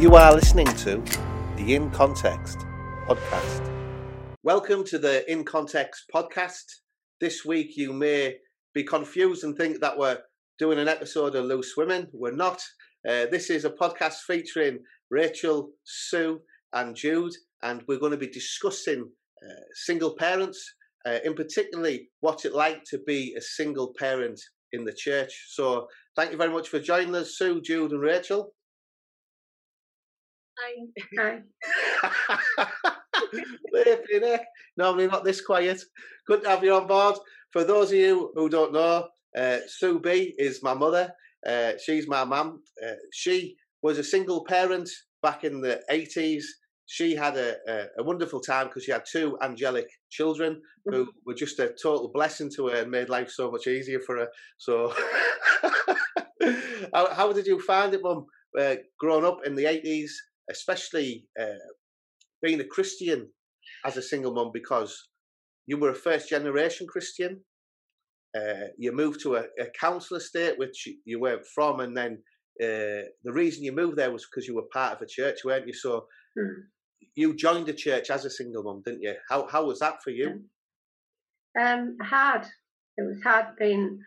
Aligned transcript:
You 0.00 0.14
are 0.14 0.34
listening 0.34 0.64
to 0.64 0.96
the 1.58 1.74
In 1.74 1.90
Context 1.90 2.60
podcast. 3.06 3.70
Welcome 4.42 4.82
to 4.84 4.98
the 4.98 5.30
In 5.30 5.44
Context 5.44 6.06
podcast. 6.10 6.64
This 7.20 7.44
week, 7.44 7.76
you 7.76 7.92
may 7.92 8.36
be 8.72 8.82
confused 8.82 9.44
and 9.44 9.54
think 9.54 9.80
that 9.80 9.98
we're 9.98 10.16
doing 10.58 10.78
an 10.78 10.88
episode 10.88 11.34
of 11.34 11.44
Loose 11.44 11.74
Women. 11.76 12.08
We're 12.14 12.34
not. 12.34 12.62
Uh, 13.06 13.26
this 13.30 13.50
is 13.50 13.66
a 13.66 13.70
podcast 13.72 14.20
featuring 14.26 14.78
Rachel, 15.10 15.72
Sue, 15.84 16.40
and 16.72 16.96
Jude, 16.96 17.34
and 17.62 17.82
we're 17.86 17.98
going 17.98 18.12
to 18.12 18.16
be 18.16 18.26
discussing 18.26 19.06
uh, 19.46 19.60
single 19.74 20.16
parents, 20.16 20.76
uh, 21.04 21.18
in 21.26 21.34
particularly 21.34 22.08
what 22.20 22.46
it 22.46 22.54
like 22.54 22.84
to 22.84 23.00
be 23.06 23.34
a 23.36 23.42
single 23.42 23.92
parent 23.98 24.40
in 24.72 24.86
the 24.86 24.94
church. 24.94 25.48
So, 25.50 25.88
thank 26.16 26.32
you 26.32 26.38
very 26.38 26.54
much 26.54 26.70
for 26.70 26.80
joining 26.80 27.14
us, 27.16 27.36
Sue, 27.36 27.60
Jude, 27.60 27.92
and 27.92 28.00
Rachel. 28.00 28.54
Hi. 30.60 31.42
Heck. 34.22 34.46
Normally 34.76 35.06
not 35.06 35.24
this 35.24 35.40
quiet. 35.40 35.82
Good 36.26 36.42
to 36.42 36.48
have 36.48 36.64
you 36.64 36.74
on 36.74 36.86
board. 36.86 37.16
For 37.52 37.64
those 37.64 37.90
of 37.92 37.98
you 37.98 38.32
who 38.34 38.48
don't 38.48 38.72
know, 38.72 39.08
uh, 39.36 39.58
Sue 39.66 40.00
B 40.00 40.34
is 40.38 40.62
my 40.62 40.74
mother. 40.74 41.12
Uh, 41.46 41.72
she's 41.82 42.06
my 42.06 42.24
mum. 42.24 42.62
Uh, 42.84 42.94
she 43.12 43.56
was 43.82 43.98
a 43.98 44.04
single 44.04 44.44
parent 44.44 44.88
back 45.22 45.44
in 45.44 45.60
the 45.60 45.82
80s. 45.90 46.44
She 46.86 47.14
had 47.14 47.36
a, 47.36 47.56
a, 47.68 47.86
a 47.98 48.02
wonderful 48.02 48.40
time 48.40 48.66
because 48.66 48.84
she 48.84 48.92
had 48.92 49.04
two 49.10 49.38
angelic 49.42 49.88
children 50.10 50.60
who 50.84 51.08
were 51.24 51.34
just 51.34 51.58
a 51.60 51.72
total 51.80 52.10
blessing 52.12 52.50
to 52.56 52.66
her 52.68 52.82
and 52.82 52.90
made 52.90 53.08
life 53.08 53.30
so 53.30 53.50
much 53.50 53.66
easier 53.68 54.00
for 54.00 54.18
her. 54.18 54.28
So, 54.58 54.92
how, 56.92 57.14
how 57.14 57.32
did 57.32 57.46
you 57.46 57.60
find 57.60 57.94
it, 57.94 58.02
mum, 58.02 58.26
uh, 58.58 58.76
growing 58.98 59.24
up 59.24 59.40
in 59.46 59.54
the 59.54 59.64
80s, 59.64 60.10
especially 60.50 61.26
uh, 61.40 61.64
being 62.42 62.60
a 62.60 62.64
Christian 62.64 63.30
as 63.84 63.96
a 63.96 64.02
single 64.02 64.32
mum 64.32 64.50
because 64.52 65.08
you 65.66 65.76
were 65.78 65.90
a 65.90 65.94
first 65.94 66.28
generation 66.28 66.86
Christian. 66.86 67.40
Uh, 68.36 68.68
you 68.78 68.92
moved 68.92 69.20
to 69.22 69.36
a, 69.36 69.44
a 69.58 69.66
council 69.78 70.16
estate 70.16 70.58
which 70.58 70.88
you 71.04 71.20
weren't 71.20 71.46
from, 71.54 71.80
and 71.80 71.96
then 71.96 72.12
uh, 72.62 73.08
the 73.24 73.32
reason 73.32 73.64
you 73.64 73.72
moved 73.72 73.96
there 73.96 74.12
was 74.12 74.26
because 74.26 74.46
you 74.46 74.54
were 74.54 74.68
part 74.72 74.94
of 74.94 75.02
a 75.02 75.06
church, 75.06 75.44
weren't 75.44 75.66
you? 75.66 75.72
So 75.72 76.06
Mm. 76.38 76.62
you 77.16 77.34
joined 77.34 77.68
a 77.68 77.72
church 77.72 78.08
as 78.08 78.24
a 78.24 78.30
single 78.30 78.62
mum, 78.62 78.82
didn't 78.84 79.02
you? 79.02 79.16
How 79.28 79.48
how 79.48 79.66
was 79.66 79.80
that 79.80 80.00
for 80.02 80.10
you? 80.10 80.44
Um, 81.58 81.96
hard. 82.00 82.46
It 82.96 83.02
was 83.02 83.20
hard 83.22 83.56
being 83.58 84.00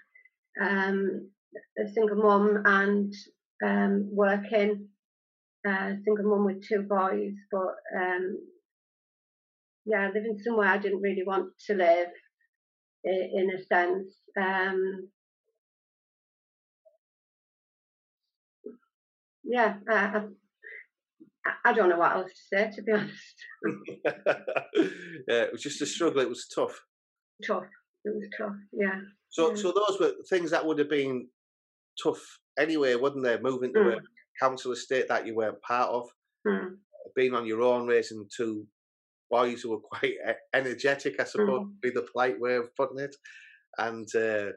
um, 0.61 1.29
a 1.77 1.87
single 1.91 2.17
mum 2.17 2.61
and 2.65 3.13
um, 3.65 4.09
working. 4.11 4.87
Uh, 5.67 5.93
single 6.03 6.25
mum 6.25 6.45
with 6.45 6.67
two 6.67 6.81
boys, 6.81 7.31
but 7.49 7.75
um, 7.97 8.37
yeah, 9.85 10.09
living 10.13 10.37
somewhere 10.43 10.67
I 10.67 10.77
didn't 10.77 11.01
really 11.01 11.23
want 11.25 11.51
to 11.67 11.73
live, 11.73 12.09
in 13.05 13.49
a 13.57 13.63
sense. 13.63 14.13
Um, 14.37 15.07
yeah, 19.43 19.75
I, 19.89 20.23
I, 21.45 21.51
I 21.65 21.73
don't 21.73 21.89
know 21.89 21.97
what 21.97 22.13
else 22.13 22.31
to 22.31 22.55
say, 22.57 22.71
to 22.75 22.81
be 22.81 22.91
honest. 22.93 23.35
yeah, 25.27 25.43
it 25.43 25.51
was 25.51 25.61
just 25.61 25.81
a 25.81 25.85
struggle. 25.85 26.21
It 26.21 26.29
was 26.29 26.47
tough. 26.53 26.77
tough. 27.45 27.63
It 28.05 28.13
was 28.13 28.27
tough. 28.37 28.55
Yeah. 28.73 28.99
So 29.29 29.49
Yeah. 29.49 29.55
so 29.55 29.71
those 29.73 29.97
were 29.99 30.13
things 30.29 30.51
that 30.51 30.65
would 30.65 30.79
have 30.79 30.89
been 30.89 31.27
tough 32.01 32.21
anyway, 32.59 32.95
wouldn't 32.95 33.23
they? 33.23 33.39
Moving 33.39 33.73
to 33.73 33.79
Mm. 33.79 33.99
Council 34.41 34.71
estate 34.71 35.07
that 35.09 35.25
you 35.27 35.35
weren't 35.35 35.61
part 35.61 35.89
of. 35.89 36.09
Mm. 36.47 36.75
being 37.15 37.33
on 37.33 37.45
your 37.45 37.61
own, 37.61 37.85
raising 37.87 38.27
two 38.35 38.65
boys 39.29 39.61
who 39.61 39.69
were 39.71 39.79
quite 39.91 40.15
energetic, 40.53 41.19
I 41.19 41.23
suppose, 41.25 41.61
Mm. 41.61 41.81
be 41.81 41.89
the 41.89 42.07
polite 42.11 42.39
way 42.39 42.55
of 42.55 42.75
putting 42.75 42.99
it. 42.99 43.15
And 43.77 44.07
uh, 44.15 44.51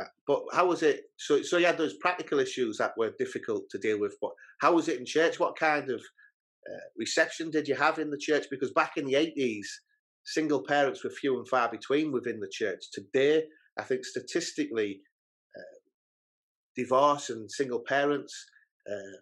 uh, 0.00 0.04
but 0.26 0.42
how 0.52 0.66
was 0.66 0.82
it? 0.82 1.02
So 1.18 1.42
so 1.42 1.58
you 1.58 1.66
had 1.66 1.78
those 1.78 1.94
practical 1.98 2.38
issues 2.38 2.78
that 2.78 2.96
were 2.96 3.12
difficult 3.18 3.68
to 3.70 3.78
deal 3.78 3.98
with. 4.00 4.16
But 4.20 4.32
how 4.60 4.74
was 4.74 4.88
it 4.88 4.98
in 4.98 5.04
church? 5.06 5.38
What 5.38 5.58
kind 5.58 5.90
of 5.90 6.00
uh, 6.00 6.86
reception 6.96 7.50
did 7.50 7.68
you 7.68 7.74
have 7.74 7.98
in 7.98 8.10
the 8.10 8.18
church? 8.18 8.46
Because 8.50 8.72
back 8.72 8.92
in 8.96 9.04
the 9.06 9.16
eighties, 9.16 9.68
single 10.24 10.62
parents 10.64 11.04
were 11.04 11.10
few 11.10 11.38
and 11.38 11.46
far 11.48 11.70
between 11.70 12.12
within 12.12 12.40
the 12.40 12.48
church. 12.50 12.82
Today, 12.92 13.44
I 13.78 13.82
think 13.82 14.04
statistically, 14.04 15.00
uh, 15.58 15.78
divorce 16.76 17.30
and 17.30 17.50
single 17.50 17.80
parents. 17.86 18.46
Uh, 18.90 19.18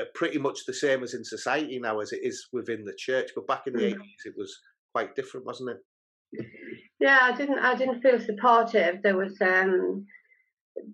are 0.00 0.06
pretty 0.14 0.38
much 0.38 0.64
the 0.66 0.72
same 0.72 1.02
as 1.02 1.12
in 1.12 1.22
society 1.22 1.78
now 1.78 2.00
as 2.00 2.12
it 2.12 2.20
is 2.22 2.48
within 2.52 2.84
the 2.84 2.94
church. 2.96 3.30
But 3.34 3.46
back 3.46 3.66
in 3.66 3.74
the 3.74 3.80
Mm. 3.82 3.86
eighties, 3.88 4.22
it 4.24 4.34
was 4.36 4.58
quite 4.92 5.14
different, 5.14 5.46
wasn't 5.46 5.70
it? 5.70 6.46
Yeah, 6.98 7.18
I 7.22 7.32
didn't. 7.36 7.58
I 7.58 7.74
didn't 7.74 8.00
feel 8.00 8.18
supportive. 8.18 9.02
There 9.02 9.16
was 9.16 9.38
um, 9.42 10.06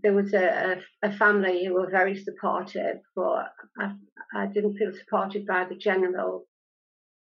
there 0.03 0.12
was 0.12 0.34
a, 0.34 0.81
a, 1.03 1.09
a 1.09 1.16
family 1.16 1.65
who 1.65 1.75
were 1.75 1.91
very 1.91 2.16
supportive, 2.16 2.98
but 3.15 3.53
I, 3.78 3.94
I 4.34 4.47
didn't 4.47 4.76
feel 4.76 4.93
supported 4.93 5.47
by 5.47 5.64
the 5.64 5.76
general 5.76 6.47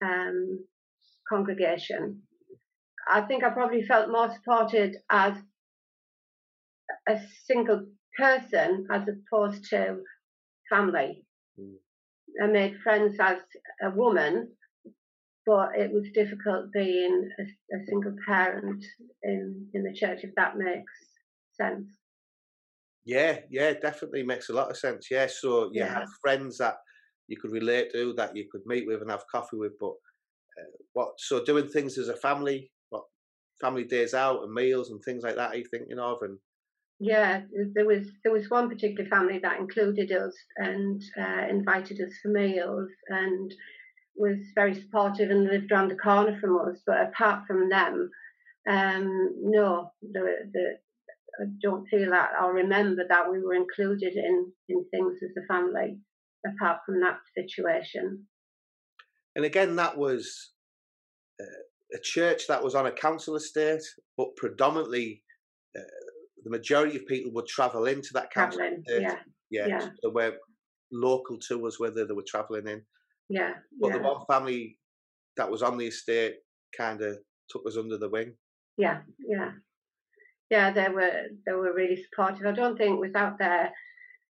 um, 0.03 0.66
congregation. 1.28 2.22
I 3.09 3.22
think 3.22 3.44
I 3.44 3.50
probably 3.50 3.83
felt 3.83 4.09
more 4.09 4.33
supported 4.33 4.95
as 5.09 5.35
a 7.07 7.19
single 7.45 7.88
person 8.18 8.88
as 8.91 9.03
opposed 9.07 9.66
to 9.72 9.97
family. 10.72 11.26
Mm. 11.59 11.76
I 12.44 12.48
made 12.48 12.80
friends 12.84 13.18
as 13.20 13.40
a 13.84 13.92
woman, 13.92 14.50
but 15.46 15.70
it 15.76 15.92
was 15.92 16.08
difficult 16.14 16.72
being 16.72 17.30
a, 17.40 17.44
a 17.44 17.86
single 17.86 18.16
parent 18.26 18.84
in, 19.24 19.68
in 19.74 19.84
the 19.84 19.94
church, 19.94 20.22
if 20.24 20.34
that 20.36 20.58
makes 20.58 20.94
sense. 21.60 21.88
Yeah, 23.06 23.40
yeah, 23.50 23.74
definitely 23.74 24.24
makes 24.24 24.50
a 24.50 24.54
lot 24.54 24.70
of 24.70 24.78
sense. 24.78 25.08
Yeah, 25.12 25.28
so 25.28 25.72
you 25.74 25.81
Yeah. 25.81 25.94
had 25.94 26.06
friends 26.22 26.58
that 26.60 26.76
you 27.28 27.38
could 27.38 27.52
relate 27.52 27.92
to, 27.94 28.14
that 28.14 28.36
you 28.36 28.48
could 28.52 28.66
meet 28.66 28.88
with 28.88 29.02
and 29.02 29.12
have 29.12 29.26
coffee 29.31 29.58
with. 29.58 29.74
But 29.80 29.96
uh, 30.60 30.72
what? 30.94 31.14
So 31.18 31.44
doing 31.44 31.68
things 31.68 31.98
as 31.98 32.10
a 32.10 32.16
family, 32.16 32.72
what 32.90 33.04
family 33.60 33.86
days 33.86 34.14
out 34.14 34.44
and 34.44 34.54
meals 34.54 34.92
and 34.92 35.02
things 35.04 35.24
like 35.24 35.36
that. 35.36 35.52
Are 35.52 35.58
you 35.58 35.66
thinking 35.72 36.00
of? 36.00 36.18
And 36.22 36.38
Yeah, 37.03 37.41
there 37.73 37.88
was 37.88 38.06
there 38.23 38.31
was 38.31 38.51
one 38.51 38.69
particular 38.69 39.09
family 39.09 39.39
that 39.39 39.59
included 39.59 40.12
us 40.12 40.35
and 40.57 41.01
uh, 41.19 41.47
invited 41.50 42.00
us 42.00 42.13
for 42.22 42.28
meals 42.28 42.91
and 43.07 43.51
was 44.16 44.38
very 44.53 44.79
supportive 44.79 45.31
and 45.31 45.45
lived 45.45 45.72
around 45.72 45.89
the 45.89 45.95
corner 45.95 46.38
from 46.39 46.59
us. 46.59 46.78
But 46.85 47.01
apart 47.01 47.47
from 47.47 47.69
them, 47.69 48.12
um, 48.69 49.31
no, 49.41 49.94
the, 50.03 50.47
the, 50.53 50.78
I 51.39 51.45
don't 51.59 51.88
feel 51.88 52.12
that 52.12 52.34
or 52.39 52.53
remember 52.53 53.03
that 53.09 53.31
we 53.31 53.41
were 53.41 53.56
included 53.56 54.13
in 54.13 54.51
in 54.69 54.85
things 54.91 55.18
as 55.23 55.44
a 55.44 55.47
family. 55.51 55.97
Apart 56.45 56.81
from 56.85 57.00
that 57.00 57.18
situation, 57.35 58.28
and 59.35 59.44
again, 59.44 59.75
that 59.78 59.97
was 59.97 60.51
uh, 61.41 61.95
a 61.95 62.00
church 62.00 62.45
that 62.47 62.63
was 62.63 62.75
on 62.75 62.85
a 62.85 62.91
council 62.91 63.35
estate, 63.35 63.81
but 64.18 64.35
predominantly. 64.35 65.23
Uh, 65.75 65.81
the 66.44 66.50
majority 66.50 66.97
of 66.97 67.06
people 67.06 67.31
would 67.34 67.47
travel 67.47 67.85
into 67.85 68.09
that 68.13 68.31
council 68.31 68.59
traveling, 68.59 68.84
yeah, 68.88 69.16
yeah, 69.50 69.68
yeah. 69.68 69.79
so 69.79 69.90
they 70.03 70.09
were 70.09 70.38
local 70.91 71.38
to 71.38 71.68
us, 71.68 71.79
whether 71.79 72.06
they 72.06 72.13
were 72.13 72.25
travelling 72.28 72.68
in. 72.68 72.81
yeah, 73.29 73.53
But 73.79 73.90
yeah. 73.90 73.97
the 73.97 74.03
one 74.03 74.25
family 74.29 74.78
that 75.38 75.50
was 75.50 75.62
on 75.62 75.78
the 75.78 75.88
estate 75.88 76.35
kind 76.75 77.01
of 77.01 77.18
took 77.50 77.66
us 77.68 77.78
under 77.78 77.97
the 77.97 78.09
wing. 78.09 78.34
Yeah, 78.78 79.01
yeah, 79.19 79.51
yeah. 80.50 80.72
They 80.72 80.90
were 80.90 81.24
they 81.46 81.53
were 81.53 81.74
really 81.74 82.04
supportive. 82.04 82.45
I 82.45 82.51
don't 82.51 82.77
think 82.77 83.00
without 83.00 83.38
their 83.38 83.71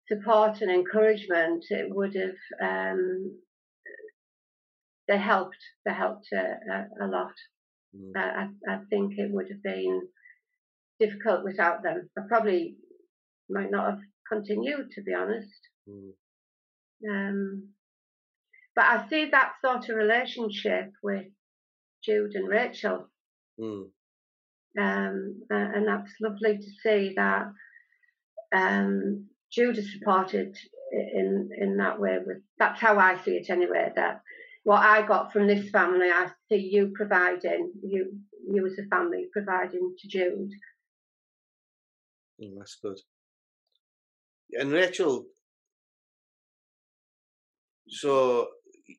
support 0.08 0.62
and 0.62 0.72
encouragement, 0.72 1.66
it 1.70 1.88
would 1.90 2.16
have. 2.16 2.92
Um, 2.94 3.40
they 5.08 5.18
helped. 5.18 5.58
They 5.86 5.94
helped 5.94 6.28
a, 6.34 6.58
a, 6.72 7.06
a 7.06 7.08
lot. 7.08 7.34
Mm. 7.96 8.12
I, 8.16 8.48
I 8.68 8.80
think 8.90 9.14
it 9.18 9.32
would 9.32 9.48
have 9.50 9.64
been 9.64 10.02
difficult 11.00 11.44
without 11.44 11.84
them. 11.84 12.10
I 12.18 12.22
probably 12.28 12.76
might 13.50 13.72
not 13.72 13.92
have 13.92 14.00
continued, 14.32 14.92
to 14.92 15.02
be 15.04 15.14
honest. 15.14 15.60
Mm. 15.90 16.12
Um, 17.10 17.70
but 18.76 18.86
I 18.86 19.08
see 19.10 19.30
that 19.32 19.54
sort 19.64 19.90
of 19.90 19.96
relationship 19.96 20.92
with 21.04 21.26
Jude 22.04 22.36
and 22.36 22.48
Rachel 22.48 23.10
Mm. 23.60 23.90
um, 24.78 25.42
and 25.50 25.88
that's 25.88 26.12
lovely 26.20 26.58
to 26.58 26.70
see 26.84 27.14
that 27.16 27.48
um, 28.54 29.28
Jude 29.52 29.78
is 29.78 29.94
supported 29.94 30.58
in 30.92 31.50
in 31.58 31.78
that 31.78 32.00
way. 32.00 32.18
With 32.26 32.42
that's 32.60 32.82
how 32.82 32.98
I 33.00 33.18
see 33.24 33.38
it 33.38 33.50
anyway. 33.50 33.92
That 33.96 34.22
what 34.64 34.82
I 34.82 35.08
got 35.08 35.32
from 35.32 35.48
this 35.48 35.70
family, 35.70 36.10
I 36.10 36.28
see 36.50 36.70
you 36.72 36.92
providing 36.96 37.72
you 37.82 38.20
you 38.46 38.66
as 38.68 38.78
a 38.78 38.88
family 38.90 39.28
providing 39.32 39.96
to 39.98 40.08
Jude. 40.08 40.52
Mm, 42.42 42.54
that's 42.58 42.78
good. 42.82 43.00
And 44.54 44.72
Rachel, 44.72 45.26
So 47.88 48.48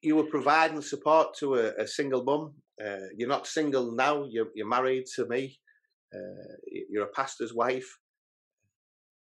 you 0.02 0.16
were 0.16 0.24
providing 0.30 0.82
support 0.82 1.34
to 1.38 1.56
a, 1.56 1.74
a 1.82 1.86
single 1.86 2.24
mum. 2.24 2.54
Uh, 2.84 3.08
you're 3.16 3.28
not 3.28 3.46
single 3.46 3.92
now. 3.92 4.24
You're, 4.28 4.48
you're 4.54 4.68
married 4.68 5.06
to 5.16 5.26
me. 5.26 5.58
Uh, 6.14 6.54
you're 6.90 7.04
a 7.06 7.12
pastor's 7.12 7.54
wife. 7.54 7.88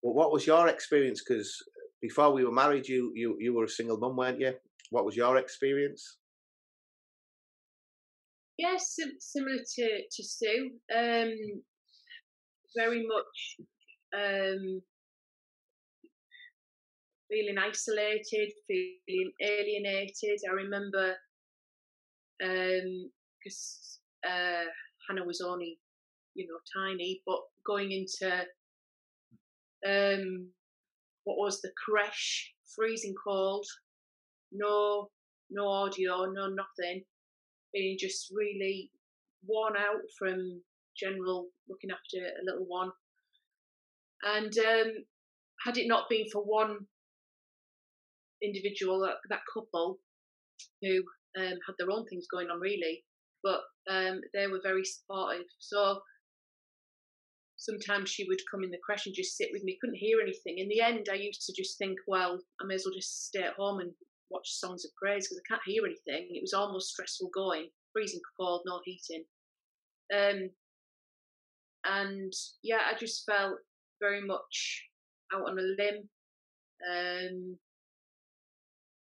Well, 0.03 0.15
what 0.15 0.33
was 0.33 0.47
your 0.47 0.69
experience? 0.69 1.23
Because 1.27 1.57
before 2.01 2.33
we 2.33 2.45
were 2.45 2.53
married, 2.53 2.89
you 2.89 3.13
you 3.15 3.37
you 3.39 3.55
were 3.55 3.65
a 3.65 3.69
single 3.69 3.99
mum, 3.99 4.17
weren't 4.17 4.41
you? 4.41 4.55
What 4.91 5.05
was 5.05 5.17
your 5.17 5.37
experience? 5.37 6.19
Yes, 8.59 8.95
sim- 8.97 9.19
similar 9.21 9.59
to 9.77 10.03
to 10.11 10.25
Sue. 10.25 10.71
Um, 10.95 11.35
very 12.77 13.07
much 13.07 13.57
um, 14.15 14.83
feeling 17.29 17.59
isolated, 17.59 18.53
feeling 18.67 19.33
alienated. 19.41 20.41
I 20.49 20.53
remember 20.53 21.15
because 22.39 24.01
um, 24.27 24.31
uh, 24.31 24.65
Hannah 25.09 25.27
was 25.27 25.41
only, 25.41 25.79
you 26.35 26.47
know, 26.47 26.59
tiny, 26.75 27.23
but 27.27 27.39
going 27.67 27.93
into 27.93 28.45
um, 29.87 30.49
what 31.25 31.39
was 31.39 31.61
the 31.61 31.71
creche, 31.85 32.53
freezing 32.75 33.15
cold, 33.25 33.67
no, 34.51 35.09
no 35.51 35.69
audio, 35.69 36.25
no 36.27 36.49
nothing, 36.49 37.03
being 37.73 37.97
just 37.99 38.33
really 38.35 38.91
worn 39.47 39.75
out 39.77 40.03
from 40.19 40.63
general 40.97 41.49
looking 41.69 41.91
after 41.91 42.19
a 42.19 42.45
little 42.45 42.67
one. 42.67 42.91
And 44.23 44.53
um, 44.59 44.93
had 45.65 45.77
it 45.77 45.89
not 45.89 46.09
been 46.09 46.27
for 46.31 46.43
one 46.43 46.87
individual, 48.43 49.01
that, 49.01 49.17
that 49.29 49.41
couple, 49.53 49.99
who 50.81 51.03
um, 51.39 51.59
had 51.67 51.75
their 51.79 51.91
own 51.91 52.07
things 52.07 52.27
going 52.31 52.49
on 52.49 52.61
really, 52.61 53.05
but 53.43 53.61
um, 53.91 54.21
they 54.35 54.47
were 54.47 54.61
very 54.63 54.85
supportive. 54.85 55.47
So 55.59 56.01
sometimes 57.57 58.11
she 58.11 58.27
would 58.29 58.41
come 58.51 58.65
in 58.65 58.71
the 58.71 58.79
creche 58.85 59.07
and 59.07 59.15
just 59.15 59.37
sit 59.37 59.49
with 59.53 59.63
me, 59.65 59.79
couldn't 59.81 59.97
hear 59.97 60.21
anything. 60.21 60.59
In 60.59 60.69
the 60.69 60.81
end, 60.81 61.07
I 61.11 61.15
used 61.15 61.47
to 61.47 61.53
just 61.57 61.79
think, 61.79 61.99
well, 62.07 62.39
I 62.61 62.67
may 62.67 62.75
as 62.75 62.85
well 62.85 62.95
just 62.95 63.27
stay 63.27 63.43
at 63.43 63.55
home 63.55 63.81
and 63.81 63.93
watch 64.31 64.51
songs 64.51 64.85
of 64.85 64.91
praise 65.01 65.29
because 65.29 65.41
I 65.41 65.49
can't 65.49 65.63
hear 65.67 65.85
anything. 65.85 66.29
It 66.31 66.43
was 66.43 66.55
almost 66.55 66.91
stressful 66.91 67.31
going, 67.35 67.69
freezing 67.93 68.21
cold, 68.39 68.63
no 68.67 68.81
heating. 68.85 69.25
Um, 70.15 70.51
and 71.85 72.33
yeah, 72.63 72.81
I 72.93 72.99
just 72.99 73.25
felt 73.27 73.59
very 74.03 74.21
much 74.27 74.85
out 75.33 75.49
on 75.49 75.59
a 75.59 75.63
limb. 75.63 76.09
Um, 76.91 77.57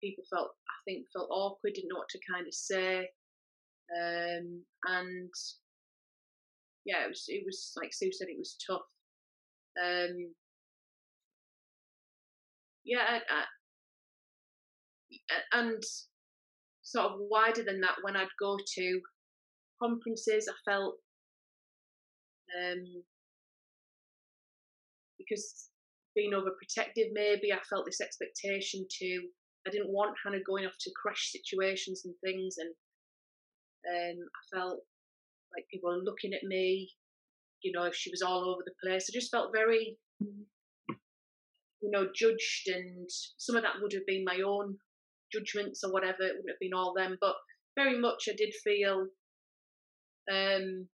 people 0.01 0.23
felt, 0.29 0.49
I 0.67 0.77
think, 0.85 1.05
felt 1.13 1.29
awkward, 1.31 1.73
didn't 1.75 1.89
know 1.89 1.99
what 1.99 2.09
to 2.09 2.19
kind 2.31 2.47
of 2.47 2.53
say, 2.53 3.09
um, 3.95 4.63
and 4.87 5.33
yeah, 6.85 7.05
it 7.05 7.09
was 7.09 7.25
it 7.27 7.43
was 7.45 7.73
like 7.77 7.93
Sue 7.93 8.11
said, 8.11 8.27
it 8.29 8.37
was 8.37 8.57
tough. 8.65 8.81
Um, 9.81 10.33
yeah, 12.83 13.05
I, 13.07 13.19
I, 15.53 15.59
and 15.59 15.83
sort 16.81 17.05
of 17.05 17.19
wider 17.19 17.63
than 17.63 17.81
that, 17.81 17.97
when 18.01 18.15
I'd 18.15 18.27
go 18.39 18.57
to 18.75 19.01
conferences, 19.81 20.49
I 20.49 20.71
felt 20.71 20.95
um, 22.59 23.03
because 25.29 25.69
being 26.15 26.31
overprotective, 26.33 27.09
maybe 27.13 27.53
I 27.53 27.59
felt 27.69 27.85
this 27.85 28.01
expectation 28.01 28.85
to. 28.99 29.21
I 29.67 29.69
didn't 29.71 29.91
want 29.91 30.17
Hannah 30.23 30.43
going 30.45 30.65
off 30.65 30.77
to 30.79 30.91
creche 30.95 31.31
situations 31.31 32.03
and 32.05 32.15
things, 32.23 32.55
and 32.57 32.73
um, 33.89 34.25
I 34.25 34.57
felt 34.57 34.79
like 35.55 35.67
people 35.71 35.91
were 35.91 36.03
looking 36.03 36.33
at 36.33 36.43
me. 36.43 36.89
You 37.61 37.73
know, 37.73 37.83
if 37.83 37.95
she 37.95 38.09
was 38.09 38.21
all 38.21 38.49
over 38.49 38.61
the 38.65 38.73
place, 38.83 39.09
I 39.09 39.13
just 39.13 39.31
felt 39.31 39.51
very, 39.53 39.97
you 40.19 40.95
know, 41.91 42.07
judged, 42.15 42.67
and 42.67 43.07
some 43.37 43.55
of 43.55 43.63
that 43.63 43.81
would 43.81 43.93
have 43.93 44.07
been 44.07 44.23
my 44.23 44.41
own 44.45 44.77
judgments 45.31 45.83
or 45.83 45.91
whatever. 45.91 46.21
It 46.21 46.35
wouldn't 46.35 46.49
have 46.49 46.59
been 46.59 46.73
all 46.73 46.93
them, 46.95 47.17
but 47.19 47.35
very 47.75 47.99
much 47.99 48.27
I 48.29 48.35
did 48.35 48.53
feel 48.63 49.07
um, 50.31 50.87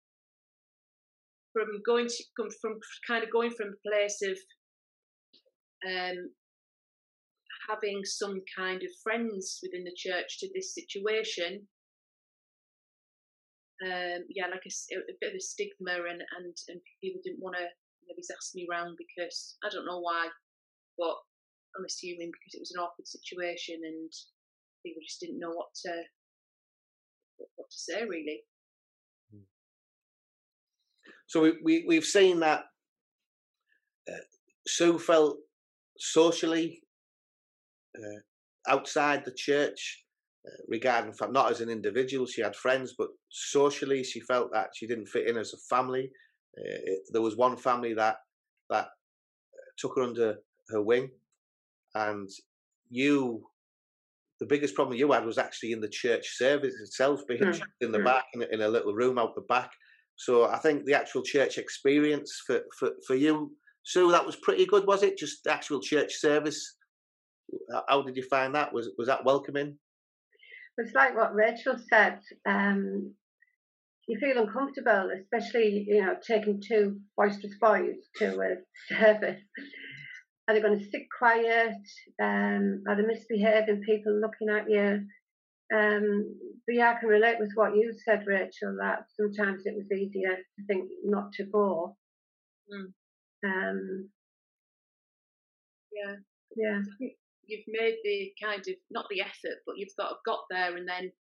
from 1.54 1.80
going 1.86 2.08
to 2.08 2.24
come 2.36 2.50
from 2.60 2.78
kind 3.06 3.24
of 3.24 3.30
going 3.30 3.50
from 3.50 3.68
a 3.68 3.88
place 3.88 4.20
of 4.22 4.36
um, 5.88 6.34
having 7.70 8.04
some 8.04 8.42
kind 8.56 8.82
of 8.82 8.90
friends 9.02 9.60
within 9.62 9.84
the 9.84 9.96
church 9.96 10.40
to 10.40 10.48
this 10.54 10.74
situation. 10.74 11.66
Um, 13.84 14.26
yeah, 14.28 14.46
like 14.50 14.66
a, 14.66 14.72
a, 14.94 15.16
bit 15.20 15.30
of 15.32 15.36
a 15.36 15.40
stigma, 15.40 15.94
and, 16.08 16.22
and, 16.38 16.54
and 16.68 16.80
people 17.02 17.20
didn't 17.24 17.42
want 17.42 17.56
to 17.56 17.66
maybe 18.06 18.22
ask 18.22 18.54
me 18.54 18.66
around 18.70 18.96
because 18.98 19.56
I 19.64 19.68
don't 19.70 19.86
know 19.86 20.00
why, 20.00 20.28
but 20.98 21.16
I'm 21.76 21.84
assuming 21.84 22.30
because 22.30 22.54
it 22.54 22.62
was 22.62 22.72
an 22.74 22.80
awkward 22.80 23.08
situation 23.08 23.80
and 23.82 24.10
people 24.84 25.02
just 25.02 25.20
didn't 25.20 25.40
know 25.40 25.50
what 25.50 25.74
to 25.84 25.92
what, 27.36 27.48
what 27.56 27.70
to 27.70 27.78
say 27.78 28.04
really. 28.04 28.42
So 31.26 31.42
we, 31.42 31.52
we 31.62 31.84
we've 31.86 32.04
seen 32.04 32.40
that 32.40 32.64
uh, 34.08 34.24
Sue 34.66 34.98
felt 34.98 35.38
socially 35.98 36.82
uh, 37.96 38.20
outside 38.68 39.24
the 39.24 39.32
church 39.32 40.04
uh, 40.46 40.62
regarding 40.68 41.14
not 41.30 41.50
as 41.50 41.60
an 41.60 41.68
individual 41.68 42.26
she 42.26 42.42
had 42.42 42.56
friends 42.56 42.94
but 42.98 43.08
socially 43.28 44.02
she 44.02 44.20
felt 44.20 44.50
that 44.52 44.70
she 44.74 44.86
didn't 44.86 45.06
fit 45.06 45.28
in 45.28 45.36
as 45.36 45.54
a 45.54 45.74
family 45.74 46.10
uh, 46.58 46.62
it, 46.84 47.00
there 47.12 47.22
was 47.22 47.36
one 47.36 47.56
family 47.56 47.94
that 47.94 48.16
that 48.70 48.86
uh, 48.86 49.70
took 49.78 49.96
her 49.96 50.02
under 50.02 50.36
her 50.70 50.82
wing 50.82 51.08
and 51.94 52.28
you 52.90 53.44
the 54.40 54.46
biggest 54.46 54.74
problem 54.74 54.98
you 54.98 55.12
had 55.12 55.24
was 55.24 55.38
actually 55.38 55.72
in 55.72 55.80
the 55.80 55.88
church 55.88 56.36
service 56.36 56.74
itself 56.80 57.22
being 57.28 57.40
mm. 57.40 57.60
in 57.80 57.92
the 57.92 57.98
mm. 57.98 58.04
back 58.04 58.24
in, 58.34 58.42
in, 58.50 58.62
a 58.62 58.68
little 58.68 58.94
room 58.94 59.18
out 59.18 59.34
the 59.34 59.42
back 59.42 59.70
so 60.16 60.44
I 60.48 60.58
think 60.58 60.84
the 60.84 60.94
actual 60.94 61.22
church 61.22 61.58
experience 61.58 62.40
for, 62.46 62.60
for, 62.78 62.90
for 63.06 63.14
you, 63.14 63.52
Sue, 63.84 64.10
that 64.12 64.24
was 64.24 64.36
pretty 64.36 64.66
good, 64.66 64.86
was 64.86 65.02
it? 65.02 65.18
Just 65.18 65.44
the 65.44 65.52
actual 65.52 65.80
church 65.80 66.14
service. 66.14 66.76
How 67.88 68.02
did 68.02 68.16
you 68.16 68.22
find 68.22 68.54
that? 68.54 68.72
Was 68.72 68.90
was 68.96 69.08
that 69.08 69.24
welcoming? 69.24 69.76
It's 70.78 70.94
like 70.94 71.14
what 71.14 71.34
Rachel 71.34 71.76
said. 71.90 72.20
Um, 72.46 73.14
you 74.08 74.18
feel 74.18 74.38
uncomfortable, 74.38 75.10
especially 75.20 75.84
you 75.86 76.04
know 76.04 76.14
taking 76.26 76.62
two 76.66 77.00
boisterous 77.16 77.54
boys 77.60 77.96
to 78.16 78.40
a 78.40 78.56
service. 78.94 79.40
Are 80.48 80.54
they 80.54 80.60
going 80.60 80.78
to 80.78 80.90
sit 80.90 81.02
quiet? 81.16 81.76
Um, 82.22 82.82
are 82.88 82.96
they 82.96 83.02
misbehaving? 83.02 83.82
People 83.86 84.20
looking 84.20 84.48
at 84.50 84.70
you? 84.70 85.06
Um, 85.72 86.36
but 86.66 86.74
yeah, 86.74 86.94
I 86.94 87.00
can 87.00 87.08
relate 87.08 87.36
with 87.38 87.52
what 87.54 87.74
you 87.74 87.92
said, 88.04 88.24
Rachel, 88.26 88.76
that 88.80 89.04
sometimes 89.16 89.62
it 89.64 89.74
was 89.76 89.90
easier 89.90 90.36
to 90.36 90.66
think 90.66 90.90
not 91.04 91.32
to 91.34 91.44
go. 91.44 91.96
Mm. 92.72 92.92
Um, 93.44 94.10
yeah. 95.92 96.16
Yeah. 96.56 96.80
You've 97.46 97.64
made 97.68 97.96
the 98.04 98.32
kind 98.42 98.60
of, 98.60 98.74
not 98.90 99.06
the 99.10 99.20
effort, 99.20 99.60
but 99.66 99.76
you've 99.76 99.92
sort 99.98 100.10
of 100.10 100.16
got 100.24 100.40
there 100.50 100.76
and 100.76 100.88
then 100.88 101.12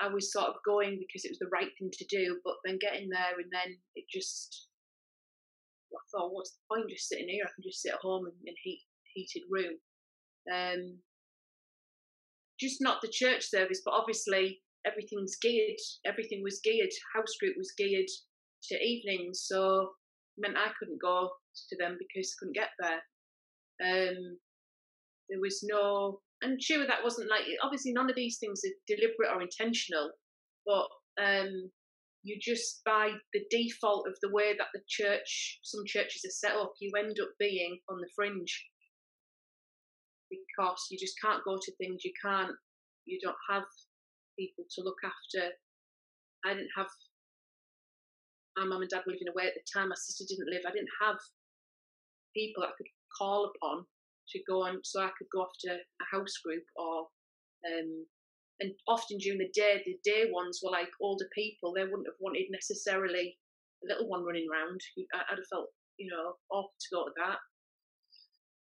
I, 0.00 0.06
I 0.06 0.08
was 0.08 0.32
sort 0.32 0.48
of 0.48 0.56
going 0.64 0.98
because 0.98 1.24
it 1.24 1.30
was 1.30 1.38
the 1.38 1.52
right 1.52 1.70
thing 1.78 1.90
to 1.92 2.04
do, 2.06 2.40
but 2.44 2.54
then 2.64 2.78
getting 2.80 3.08
there 3.08 3.36
and 3.36 3.50
then 3.52 3.76
it 3.94 4.04
just, 4.10 4.68
I 5.92 6.00
thought, 6.10 6.32
what's 6.32 6.52
the 6.52 6.74
point 6.74 6.90
just 6.90 7.08
sitting 7.08 7.28
here? 7.28 7.44
I 7.44 7.52
can 7.54 7.64
just 7.64 7.82
sit 7.82 7.92
at 7.92 8.00
home 8.00 8.26
in, 8.26 8.32
in 8.48 8.54
heat, 8.62 8.82
heated 9.14 9.42
room. 9.50 9.76
Um, 10.52 10.98
just 12.58 12.80
not 12.80 13.00
the 13.02 13.08
church 13.08 13.48
service, 13.48 13.82
but 13.84 13.94
obviously 13.94 14.60
everything's 14.86 15.36
geared. 15.36 15.78
Everything 16.04 16.42
was 16.42 16.60
geared. 16.62 16.90
House 17.14 17.34
group 17.40 17.56
was 17.56 17.72
geared 17.76 18.08
to 18.64 18.82
evenings, 18.82 19.44
so 19.46 19.90
meant 20.38 20.56
I 20.56 20.70
couldn't 20.78 21.00
go 21.00 21.30
to 21.68 21.76
them 21.78 21.96
because 21.98 22.32
I 22.32 22.36
couldn't 22.38 22.54
get 22.54 22.70
there. 22.78 23.00
Um, 23.82 24.38
there 25.28 25.40
was 25.40 25.62
no, 25.62 26.20
and 26.42 26.62
sure 26.62 26.86
that 26.86 27.02
wasn't 27.02 27.30
like 27.30 27.42
obviously 27.62 27.92
none 27.92 28.08
of 28.08 28.16
these 28.16 28.38
things 28.38 28.62
are 28.64 28.94
deliberate 28.94 29.34
or 29.34 29.42
intentional, 29.42 30.10
but 30.64 30.86
um, 31.22 31.70
you 32.22 32.38
just 32.40 32.82
by 32.84 33.12
the 33.32 33.44
default 33.50 34.06
of 34.06 34.16
the 34.22 34.30
way 34.30 34.54
that 34.56 34.68
the 34.74 34.80
church, 34.88 35.60
some 35.62 35.84
churches 35.86 36.24
are 36.24 36.30
set 36.30 36.56
up, 36.56 36.72
you 36.80 36.90
end 36.98 37.18
up 37.20 37.28
being 37.38 37.78
on 37.88 37.98
the 38.00 38.08
fringe 38.14 38.64
because 40.30 40.86
you 40.90 40.98
just 40.98 41.20
can't 41.20 41.44
go 41.44 41.56
to 41.56 41.72
things 41.76 42.04
you 42.04 42.12
can't 42.22 42.52
you 43.04 43.18
don't 43.22 43.36
have 43.50 43.64
people 44.38 44.64
to 44.70 44.82
look 44.82 44.98
after 45.04 45.50
i 46.44 46.54
didn't 46.54 46.76
have 46.76 46.88
my 48.56 48.64
mum 48.64 48.80
and 48.80 48.90
dad 48.90 49.02
were 49.06 49.12
living 49.12 49.28
away 49.28 49.46
at 49.46 49.54
the 49.54 49.66
time 49.72 49.88
my 49.88 49.94
sister 49.96 50.24
didn't 50.28 50.50
live 50.50 50.62
i 50.66 50.72
didn't 50.72 50.96
have 51.00 51.16
people 52.34 52.62
i 52.62 52.72
could 52.76 52.90
call 53.16 53.52
upon 53.54 53.86
to 54.30 54.40
go 54.48 54.62
on, 54.62 54.80
so 54.84 55.00
I 55.00 55.10
could 55.16 55.28
go 55.32 55.40
off 55.40 55.54
to 55.60 55.70
a 55.74 56.16
house 56.16 56.36
group 56.44 56.64
or, 56.76 57.06
um, 57.66 58.06
and 58.60 58.72
often 58.88 59.18
during 59.18 59.38
the 59.38 59.50
day, 59.54 59.82
the 59.84 59.98
day 60.04 60.30
ones 60.30 60.60
were 60.62 60.70
like 60.70 60.88
older 61.00 61.28
people. 61.34 61.72
They 61.72 61.84
wouldn't 61.84 62.08
have 62.08 62.20
wanted 62.20 62.46
necessarily 62.50 63.36
a 63.84 63.86
little 63.92 64.08
one 64.08 64.24
running 64.24 64.46
around. 64.50 64.80
I'd 65.14 65.38
have 65.38 65.50
felt, 65.50 65.68
you 65.98 66.10
know, 66.10 66.34
awkward 66.50 66.80
to 66.80 66.94
go 66.94 67.04
to 67.04 67.12
that. 67.18 67.38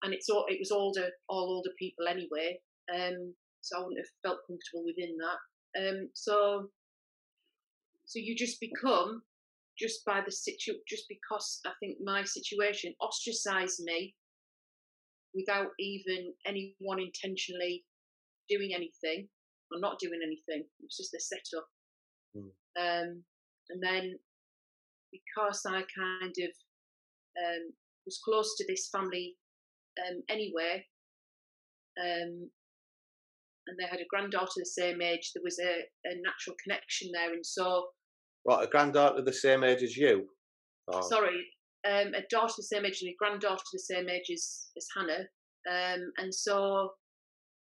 And 0.07 0.15
it's 0.15 0.31
all 0.31 0.45
it 0.49 0.61
was 0.61 0.71
older, 0.71 1.09
all 1.29 1.51
older 1.57 1.71
people 1.77 2.07
anyway. 2.07 2.61
Um, 2.95 3.35
so 3.61 3.77
I 3.77 3.81
wouldn't 3.81 3.99
have 3.99 4.23
felt 4.23 4.47
comfortable 4.47 4.85
within 4.87 5.17
that. 5.19 5.39
Um, 5.83 6.09
so, 6.15 6.71
so 8.05 8.21
you 8.21 8.37
just 8.37 8.61
become 8.61 9.23
just 9.77 10.05
by 10.05 10.21
the 10.25 10.31
situ, 10.31 10.75
just 10.89 11.07
because 11.09 11.59
I 11.67 11.73
think 11.81 11.99
my 12.03 12.23
situation 12.23 12.95
ostracized 13.01 13.83
me 13.83 14.15
without 15.35 15.71
even 15.81 16.33
anyone 16.47 17.01
intentionally 17.01 17.85
doing 18.49 18.71
anything 18.73 19.29
or 19.73 19.81
not 19.81 19.99
doing 19.99 20.21
anything. 20.25 20.65
It 20.79 20.85
was 20.87 20.97
just 20.97 21.15
a 21.15 21.21
setup. 21.21 21.67
Mm. 22.37 22.53
Um, 22.79 23.23
and 23.71 23.83
then 23.83 24.19
because 25.11 25.63
I 25.67 25.83
kind 25.83 26.35
of 26.39 26.53
um, 27.37 27.73
was 28.07 28.21
close 28.25 28.57
to 28.57 28.65
this 28.69 28.89
family 28.89 29.35
um, 29.99 30.23
anyway, 30.29 30.85
um, 32.01 32.51
and 33.67 33.77
they 33.79 33.87
had 33.91 34.01
a 34.01 34.09
granddaughter 34.09 34.53
the 34.57 34.67
same 34.67 35.03
age, 35.03 35.33
there 35.35 35.43
was 35.43 35.59
a, 35.59 35.83
a 36.09 36.15
natural 36.23 36.57
connection 36.63 37.11
there. 37.13 37.33
And 37.33 37.45
so. 37.45 37.87
What, 38.45 38.63
a 38.63 38.67
granddaughter 38.69 39.23
the 39.23 39.33
same 39.33 39.65
age 39.65 39.83
as 39.83 39.97
you? 39.97 40.27
Oh. 40.93 41.01
Sorry, 41.01 41.45
um, 41.87 42.15
a 42.15 42.23
daughter 42.31 42.55
the 42.57 42.63
same 42.63 42.87
age 42.87 43.03
and 43.03 43.11
a 43.11 43.17
granddaughter 43.19 43.65
the 43.73 43.79
same 43.79 44.09
age 44.09 44.31
as, 44.33 44.69
as 44.77 44.87
Hannah. 44.97 45.25
Um, 45.69 46.13
and 46.19 46.33
so, 46.33 46.91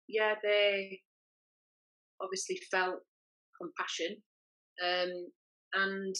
yeah, 0.07 0.35
they 0.41 1.01
obviously 2.21 2.57
felt 2.69 2.99
compassion 3.59 4.15
um, 4.83 5.27
and 5.73 6.15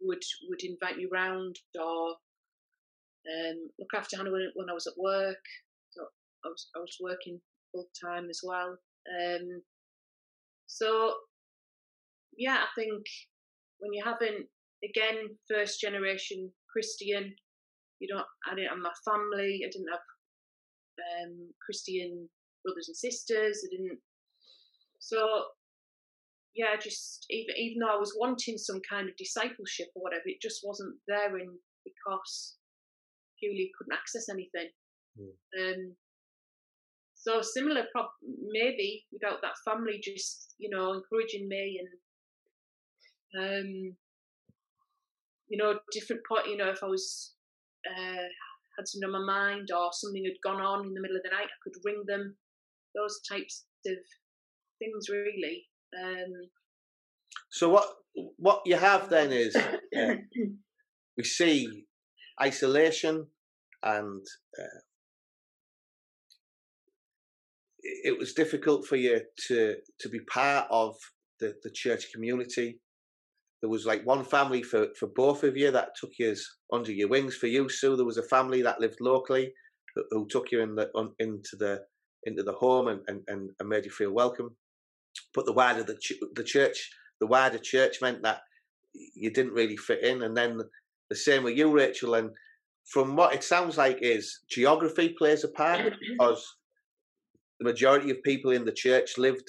would 0.00 0.22
would 0.48 0.62
invite 0.62 0.96
me 0.96 1.06
round 1.12 1.56
or 1.78 2.14
um, 3.28 3.68
look 3.78 3.90
after 3.94 4.16
Hannah 4.16 4.32
when, 4.32 4.50
when 4.54 4.70
I 4.70 4.74
was 4.74 4.86
at 4.86 4.98
work. 4.98 5.44
So 5.90 6.02
I 6.44 6.48
was 6.48 6.68
I 6.76 6.78
was 6.78 6.96
working 7.00 7.40
full 7.72 7.88
time 8.02 8.28
as 8.30 8.40
well. 8.42 8.78
Um, 9.08 9.62
so 10.66 11.14
yeah, 12.36 12.64
I 12.64 12.80
think 12.80 13.02
when 13.78 13.92
you 13.92 14.02
haven't 14.04 14.46
again 14.84 15.36
first 15.48 15.80
generation 15.80 16.50
Christian, 16.72 17.34
you 17.98 18.08
don't. 18.08 18.26
I 18.50 18.54
didn't 18.54 18.70
have 18.70 18.78
my 18.78 18.94
family. 19.04 19.60
I 19.64 19.70
didn't 19.70 19.92
have 19.92 20.06
um, 21.22 21.50
Christian 21.64 22.28
brothers 22.64 22.88
and 22.88 22.96
sisters. 22.96 23.60
I 23.64 23.68
didn't. 23.76 23.98
So 24.98 25.44
yeah, 26.54 26.76
just 26.80 27.26
even 27.30 27.54
even 27.56 27.78
though 27.80 27.94
I 27.94 27.98
was 27.98 28.16
wanting 28.18 28.58
some 28.58 28.80
kind 28.88 29.08
of 29.08 29.16
discipleship 29.16 29.88
or 29.94 30.02
whatever, 30.02 30.26
it 30.26 30.40
just 30.40 30.60
wasn't 30.64 30.96
there 31.06 31.36
in 31.38 31.58
because 31.84 32.56
purely 33.40 33.70
couldn't 33.76 33.96
access 33.96 34.28
anything. 34.28 34.70
Mm. 35.18 35.34
Um, 35.58 35.96
so 37.14 37.42
similar, 37.42 37.84
prob- 37.92 38.20
maybe 38.50 39.04
without 39.12 39.40
that 39.42 39.58
family 39.64 40.00
just 40.02 40.54
you 40.58 40.70
know 40.70 40.92
encouraging 40.92 41.48
me 41.48 41.80
and 41.82 41.90
um, 43.44 43.96
you 45.48 45.58
know 45.58 45.78
different 45.92 46.22
point. 46.26 46.48
You 46.48 46.56
know 46.56 46.70
if 46.70 46.82
I 46.82 46.86
was 46.86 47.34
uh, 47.86 48.28
had 48.78 48.86
something 48.86 49.08
on 49.08 49.26
my 49.26 49.32
mind 49.32 49.68
or 49.74 49.90
something 49.92 50.24
had 50.24 50.40
gone 50.42 50.62
on 50.62 50.86
in 50.86 50.94
the 50.94 51.00
middle 51.00 51.16
of 51.16 51.22
the 51.22 51.30
night, 51.30 51.48
I 51.48 51.60
could 51.62 51.74
ring 51.84 52.04
them. 52.06 52.36
Those 52.94 53.20
types 53.30 53.66
of 53.86 53.98
things, 54.78 55.08
really. 55.08 55.66
Um, 55.98 56.50
so 57.50 57.68
what 57.68 57.86
what 58.36 58.62
you 58.64 58.76
have 58.76 59.08
then 59.08 59.32
is 59.32 59.54
uh, 59.96 60.14
we 61.16 61.24
see 61.24 61.84
isolation 62.42 63.26
and 63.82 64.24
uh, 64.58 64.80
it 67.82 68.18
was 68.18 68.34
difficult 68.34 68.86
for 68.86 68.96
you 68.96 69.20
to 69.48 69.76
to 70.00 70.08
be 70.08 70.20
part 70.20 70.66
of 70.70 70.96
the, 71.40 71.54
the 71.62 71.70
church 71.70 72.12
community. 72.12 72.78
There 73.60 73.70
was 73.70 73.86
like 73.86 74.06
one 74.06 74.24
family 74.24 74.62
for, 74.62 74.88
for 74.98 75.06
both 75.06 75.44
of 75.44 75.56
you 75.56 75.70
that 75.70 75.90
took 75.98 76.12
you 76.18 76.34
under 76.72 76.92
your 76.92 77.08
wings. 77.08 77.36
For 77.36 77.46
you, 77.46 77.68
Sue, 77.68 77.96
there 77.96 78.06
was 78.06 78.16
a 78.16 78.22
family 78.22 78.62
that 78.62 78.80
lived 78.80 79.00
locally 79.00 79.52
who, 80.10 80.26
took 80.28 80.50
you 80.50 80.60
in 80.60 80.74
the 80.76 80.88
on, 80.94 81.12
into 81.18 81.56
the 81.58 81.82
into 82.24 82.42
the 82.42 82.52
home 82.52 82.88
and, 82.88 83.00
and, 83.06 83.50
and 83.58 83.68
made 83.68 83.84
you 83.84 83.90
feel 83.90 84.12
welcome. 84.12 84.56
But 85.34 85.46
the 85.46 85.52
wider 85.52 85.82
the 85.82 85.96
ch- 85.96 86.20
the 86.34 86.44
church, 86.44 86.90
the 87.20 87.26
wider 87.26 87.58
church 87.58 87.96
meant 88.00 88.22
that 88.22 88.40
you 88.94 89.30
didn't 89.30 89.52
really 89.52 89.76
fit 89.76 90.02
in. 90.04 90.22
And 90.22 90.36
then 90.36 90.60
the 91.10 91.16
same 91.16 91.42
with 91.42 91.56
you, 91.56 91.70
Rachel. 91.70 92.14
And 92.14 92.30
from 92.86 93.16
what 93.16 93.34
it 93.34 93.44
sounds 93.44 93.76
like 93.76 93.98
is 94.00 94.40
geography 94.50 95.10
plays 95.18 95.44
a 95.44 95.48
part 95.48 95.92
because 96.10 96.46
the 97.58 97.64
majority 97.64 98.10
of 98.10 98.22
people 98.22 98.52
in 98.52 98.64
the 98.64 98.72
church 98.72 99.18
lived 99.18 99.48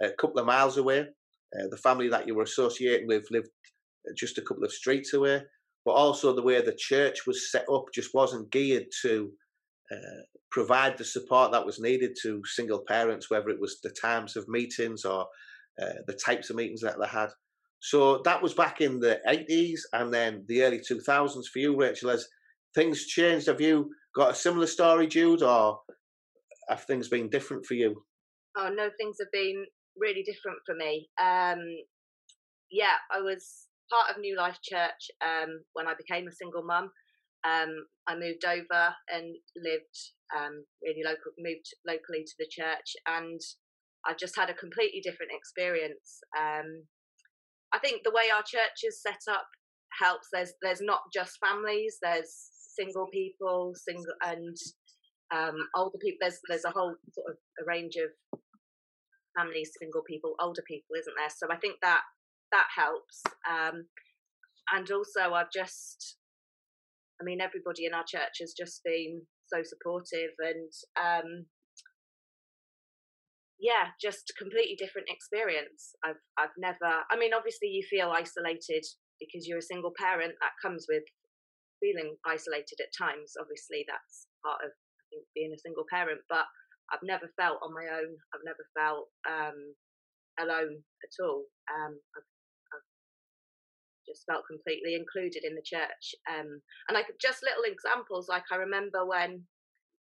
a 0.00 0.10
couple 0.20 0.38
of 0.38 0.46
miles 0.46 0.78
away. 0.78 1.00
Uh, 1.00 1.68
the 1.70 1.76
family 1.76 2.08
that 2.08 2.26
you 2.26 2.34
were 2.34 2.44
associated 2.44 3.06
with 3.06 3.24
lived 3.30 3.50
just 4.16 4.38
a 4.38 4.42
couple 4.42 4.64
of 4.64 4.72
streets 4.72 5.12
away. 5.12 5.42
But 5.84 5.92
also 5.92 6.34
the 6.34 6.42
way 6.42 6.60
the 6.60 6.76
church 6.78 7.26
was 7.26 7.50
set 7.50 7.66
up 7.72 7.86
just 7.92 8.14
wasn't 8.14 8.50
geared 8.50 8.86
to 9.02 9.30
uh, 9.90 10.22
provide 10.50 10.96
the 10.96 11.04
support 11.04 11.52
that 11.52 11.66
was 11.66 11.80
needed 11.80 12.16
to 12.22 12.40
single 12.44 12.84
parents, 12.86 13.30
whether 13.30 13.48
it 13.48 13.60
was 13.60 13.80
the 13.82 13.90
times 13.90 14.36
of 14.36 14.48
meetings 14.48 15.04
or 15.04 15.26
uh, 15.80 16.00
the 16.06 16.14
types 16.14 16.50
of 16.50 16.56
meetings 16.56 16.80
that 16.82 16.96
they 17.00 17.06
had. 17.06 17.30
So 17.82 18.22
that 18.24 18.40
was 18.40 18.54
back 18.54 18.80
in 18.80 19.00
the 19.00 19.20
80s 19.28 19.80
and 19.92 20.14
then 20.14 20.44
the 20.46 20.62
early 20.62 20.78
2000s 20.78 21.48
for 21.52 21.58
you, 21.58 21.76
Rachel. 21.76 22.10
Has 22.10 22.28
things 22.76 23.06
changed? 23.06 23.48
Have 23.48 23.60
you 23.60 23.90
got 24.14 24.30
a 24.30 24.34
similar 24.36 24.68
story, 24.68 25.08
Jude, 25.08 25.42
or 25.42 25.80
have 26.68 26.84
things 26.84 27.08
been 27.08 27.28
different 27.28 27.66
for 27.66 27.74
you? 27.74 28.04
Oh 28.56 28.70
no, 28.72 28.88
things 28.96 29.16
have 29.18 29.32
been 29.32 29.64
really 29.96 30.22
different 30.22 30.58
for 30.64 30.76
me. 30.76 31.08
Um, 31.20 31.58
yeah, 32.70 32.94
I 33.12 33.20
was 33.20 33.66
part 33.90 34.14
of 34.14 34.20
New 34.20 34.36
Life 34.36 34.58
Church 34.62 35.10
um, 35.20 35.62
when 35.72 35.88
I 35.88 35.94
became 35.94 36.28
a 36.28 36.32
single 36.32 36.62
mum. 36.62 36.88
Um, 37.44 37.86
I 38.06 38.14
moved 38.14 38.44
over 38.44 38.94
and 39.12 39.34
lived 39.56 39.98
um, 40.38 40.64
really 40.84 41.02
local, 41.04 41.32
moved 41.36 41.66
locally 41.84 42.22
to 42.22 42.34
the 42.38 42.46
church, 42.48 42.94
and 43.08 43.40
I've 44.06 44.18
just 44.18 44.36
had 44.36 44.50
a 44.50 44.54
completely 44.54 45.00
different 45.00 45.32
experience. 45.34 46.20
Um, 46.38 46.84
I 47.72 47.78
think 47.78 48.02
the 48.02 48.12
way 48.12 48.24
our 48.34 48.42
church 48.42 48.84
is 48.84 49.00
set 49.02 49.20
up 49.30 49.46
helps. 50.00 50.28
There's 50.32 50.52
there's 50.62 50.80
not 50.80 51.00
just 51.12 51.38
families. 51.44 51.98
There's 52.02 52.32
single 52.76 53.08
people, 53.12 53.74
single 53.76 54.14
and 54.24 54.56
um, 55.34 55.56
older 55.76 55.98
people. 56.00 56.18
There's 56.20 56.38
there's 56.48 56.64
a 56.64 56.70
whole 56.70 56.94
sort 57.12 57.30
of 57.30 57.36
a 57.60 57.64
range 57.66 57.96
of 57.96 58.10
families, 59.36 59.72
single 59.78 60.02
people, 60.06 60.34
older 60.40 60.62
people, 60.68 60.96
isn't 60.98 61.14
there? 61.16 61.30
So 61.30 61.46
I 61.50 61.56
think 61.56 61.76
that 61.82 62.02
that 62.52 62.66
helps. 62.76 63.22
Um, 63.48 63.86
and 64.72 64.90
also, 64.90 65.32
I've 65.32 65.50
just, 65.52 66.16
I 67.20 67.24
mean, 67.24 67.40
everybody 67.40 67.86
in 67.86 67.94
our 67.94 68.04
church 68.06 68.38
has 68.40 68.54
just 68.58 68.82
been 68.84 69.22
so 69.46 69.62
supportive 69.62 70.30
and 70.38 70.70
um, 71.00 71.46
yeah, 73.62 73.94
just 74.02 74.34
completely 74.34 74.74
different 74.74 75.06
experience. 75.06 75.94
I've 76.02 76.18
I've 76.34 76.56
never. 76.58 77.06
I 77.06 77.14
mean, 77.14 77.30
obviously, 77.32 77.70
you 77.70 77.86
feel 77.86 78.10
isolated 78.10 78.82
because 79.22 79.46
you're 79.46 79.62
a 79.62 79.70
single 79.70 79.94
parent. 79.94 80.34
That 80.42 80.58
comes 80.58 80.90
with 80.90 81.06
feeling 81.78 82.18
isolated 82.26 82.82
at 82.82 82.90
times. 82.90 83.38
Obviously, 83.38 83.86
that's 83.86 84.26
part 84.42 84.66
of 84.66 84.74
think 85.12 85.28
being 85.36 85.52
a 85.52 85.60
single 85.60 85.84
parent, 85.86 86.24
but 86.32 86.48
I've 86.90 87.04
never 87.04 87.28
felt 87.36 87.62
on 87.62 87.76
my 87.76 87.86
own. 87.92 88.10
I've 88.32 88.48
never 88.48 88.64
felt 88.74 89.12
um, 89.28 89.58
alone 90.40 90.80
at 91.04 91.14
all. 91.20 91.44
Um, 91.68 91.94
I've, 92.16 92.30
I've, 92.72 92.88
just 94.02 94.26
felt 94.26 94.48
completely 94.50 94.98
included 94.98 95.46
in 95.46 95.54
the 95.54 95.62
church. 95.62 96.18
Um, 96.26 96.58
and 96.88 96.94
like 96.98 97.06
just 97.22 97.44
little 97.46 97.62
examples, 97.62 98.26
like 98.26 98.42
I 98.50 98.56
remember 98.56 99.06
when 99.06 99.46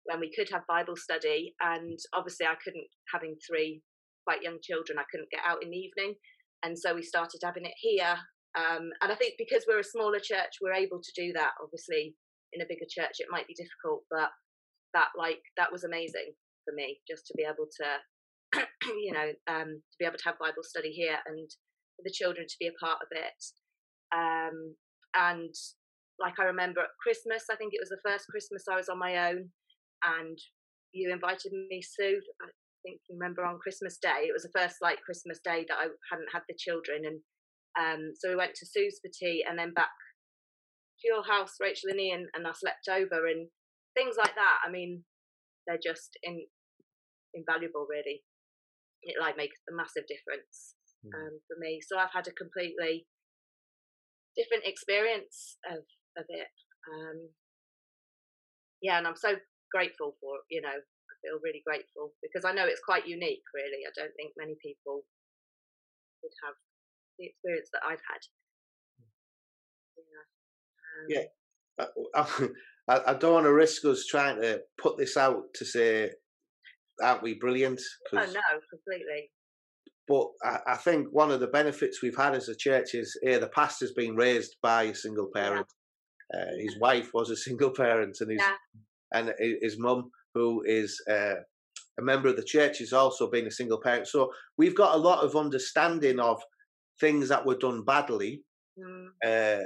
when 0.07 0.19
we 0.19 0.31
could 0.33 0.49
have 0.51 0.67
Bible 0.67 0.95
study, 0.95 1.53
and 1.61 1.97
obviously 2.13 2.45
I 2.45 2.55
couldn't 2.63 2.87
having 3.13 3.35
three 3.47 3.81
quite 4.25 4.41
young 4.41 4.57
children. 4.63 4.99
I 4.99 5.07
couldn't 5.11 5.31
get 5.31 5.45
out 5.45 5.63
in 5.63 5.69
the 5.69 5.77
evening, 5.77 6.15
and 6.63 6.77
so 6.77 6.95
we 6.95 7.03
started 7.03 7.41
having 7.43 7.65
it 7.65 7.77
here. 7.77 8.15
Um, 8.57 8.89
and 9.01 9.11
I 9.11 9.15
think 9.15 9.35
because 9.37 9.65
we're 9.67 9.79
a 9.79 9.93
smaller 9.95 10.19
church, 10.19 10.59
we're 10.61 10.73
able 10.73 10.99
to 11.03 11.13
do 11.15 11.31
that. 11.33 11.51
Obviously, 11.61 12.15
in 12.53 12.61
a 12.61 12.69
bigger 12.69 12.87
church, 12.89 13.19
it 13.19 13.29
might 13.29 13.47
be 13.47 13.53
difficult, 13.53 14.03
but 14.09 14.31
that 14.93 15.11
like 15.17 15.43
that 15.57 15.71
was 15.71 15.83
amazing 15.83 16.31
for 16.63 16.73
me 16.73 16.99
just 17.07 17.27
to 17.27 17.33
be 17.37 17.43
able 17.43 17.67
to 17.67 18.63
you 19.03 19.11
know 19.11 19.29
um, 19.47 19.79
to 19.91 19.95
be 19.99 20.05
able 20.05 20.17
to 20.17 20.23
have 20.23 20.39
bible 20.39 20.63
study 20.63 20.89
here 20.89 21.19
and 21.27 21.49
for 21.95 22.03
the 22.03 22.13
children 22.15 22.47
to 22.47 22.55
be 22.59 22.67
a 22.67 22.79
part 22.79 22.99
of 23.03 23.11
it 23.11 23.39
um, 24.15 24.75
and 25.15 25.53
like 26.19 26.39
I 26.39 26.45
remember 26.45 26.81
at 26.81 26.97
Christmas, 27.01 27.45
I 27.51 27.55
think 27.55 27.73
it 27.73 27.81
was 27.81 27.89
the 27.89 28.01
first 28.05 28.27
Christmas 28.29 28.65
I 28.69 28.75
was 28.75 28.89
on 28.89 28.99
my 28.99 29.29
own, 29.29 29.49
and 30.03 30.37
you 30.93 31.11
invited 31.11 31.51
me, 31.51 31.81
Sue. 31.81 32.21
I 32.41 32.49
think 32.83 33.01
you 33.09 33.17
remember 33.19 33.43
on 33.43 33.59
Christmas 33.59 33.97
Day. 33.97 34.27
It 34.27 34.33
was 34.33 34.43
the 34.43 34.55
first 34.57 34.77
like 34.81 35.01
Christmas 35.03 35.39
Day 35.43 35.65
that 35.67 35.77
I 35.77 35.87
hadn't 36.11 36.33
had 36.33 36.43
the 36.47 36.57
children, 36.57 37.03
and 37.05 37.19
um, 37.77 38.11
so 38.15 38.29
we 38.29 38.35
went 38.35 38.55
to 38.55 38.65
Sue's 38.65 38.99
for 39.01 39.11
tea, 39.11 39.45
and 39.47 39.57
then 39.57 39.73
back 39.73 39.93
to 41.01 41.07
your 41.07 41.23
house, 41.23 41.55
Rachel 41.59 41.91
and 41.91 41.99
Ian, 41.99 42.27
and 42.33 42.47
I 42.47 42.51
slept 42.53 42.87
over, 42.89 43.27
and 43.27 43.49
things 43.95 44.15
like 44.17 44.35
that. 44.35 44.57
I 44.65 44.71
mean, 44.71 45.03
they're 45.65 45.81
just 45.81 46.17
in, 46.23 46.45
invaluable, 47.33 47.85
really. 47.89 48.23
It 49.03 49.21
like 49.21 49.37
makes 49.37 49.59
a 49.69 49.75
massive 49.75 50.09
difference 50.09 50.73
mm. 51.05 51.13
um, 51.13 51.39
for 51.47 51.55
me. 51.59 51.79
So 51.85 51.97
I've 51.97 52.13
had 52.13 52.27
a 52.27 52.33
completely 52.33 53.05
different 54.35 54.65
experience 54.65 55.57
of 55.69 55.83
of 56.17 56.25
it. 56.29 56.53
Um, 56.89 57.29
yeah, 58.81 58.97
and 58.97 59.07
I'm 59.07 59.17
so 59.17 59.37
grateful 59.71 60.15
for 60.21 60.39
you 60.49 60.61
know 60.61 60.73
I 60.73 61.13
feel 61.23 61.39
really 61.43 61.63
grateful 61.65 62.13
because 62.21 62.45
I 62.45 62.53
know 62.53 62.65
it's 62.65 62.83
quite 62.83 63.07
unique. 63.07 63.43
Really, 63.53 63.85
I 63.85 63.91
don't 63.95 64.13
think 64.15 64.33
many 64.37 64.55
people 64.63 65.03
would 66.23 66.35
have 66.45 66.55
the 67.19 67.25
experience 67.27 67.69
that 67.73 67.81
I've 67.85 68.03
had. 68.05 68.21
Yeah. 69.97 70.25
Um, 70.97 71.07
yeah. 71.09 71.25
I, 72.87 73.11
I, 73.11 73.13
don't 73.13 73.33
want 73.33 73.45
to 73.45 73.53
risk 73.53 73.85
us 73.85 74.05
trying 74.05 74.41
to 74.41 74.61
put 74.81 74.97
this 74.97 75.17
out 75.17 75.43
to 75.55 75.65
say, 75.65 76.11
aren't 77.03 77.23
we 77.23 77.35
brilliant? 77.35 77.81
Oh, 78.13 78.17
no, 78.17 78.23
completely. 78.25 79.29
But 80.07 80.27
I, 80.43 80.73
I, 80.73 80.75
think 80.77 81.07
one 81.11 81.31
of 81.31 81.39
the 81.39 81.47
benefits 81.47 82.01
we've 82.01 82.17
had 82.17 82.33
as 82.33 82.49
a 82.49 82.55
church 82.55 82.93
is 82.93 83.17
here 83.21 83.39
the 83.39 83.49
pastor's 83.49 83.91
been 83.91 84.15
raised 84.15 84.55
by 84.61 84.83
a 84.83 84.95
single 84.95 85.29
parent. 85.33 85.67
Yeah. 86.33 86.39
Uh, 86.39 86.57
his 86.57 86.79
wife 86.79 87.09
was 87.13 87.29
a 87.29 87.35
single 87.37 87.71
parent, 87.71 88.17
and 88.21 88.31
his 88.31 88.41
yeah. 88.41 88.55
And 89.13 89.33
his 89.39 89.77
mum, 89.79 90.11
who 90.33 90.63
is 90.65 91.01
uh, 91.09 91.35
a 91.99 92.01
member 92.01 92.29
of 92.29 92.35
the 92.35 92.43
church, 92.43 92.79
has 92.79 92.93
also 92.93 93.29
been 93.29 93.47
a 93.47 93.51
single 93.51 93.79
parent. 93.79 94.07
So 94.07 94.31
we've 94.57 94.75
got 94.75 94.95
a 94.95 94.99
lot 94.99 95.23
of 95.23 95.35
understanding 95.35 96.19
of 96.19 96.41
things 96.99 97.29
that 97.29 97.45
were 97.45 97.57
done 97.57 97.83
badly, 97.83 98.41
mm. 98.79 99.07
uh, 99.25 99.63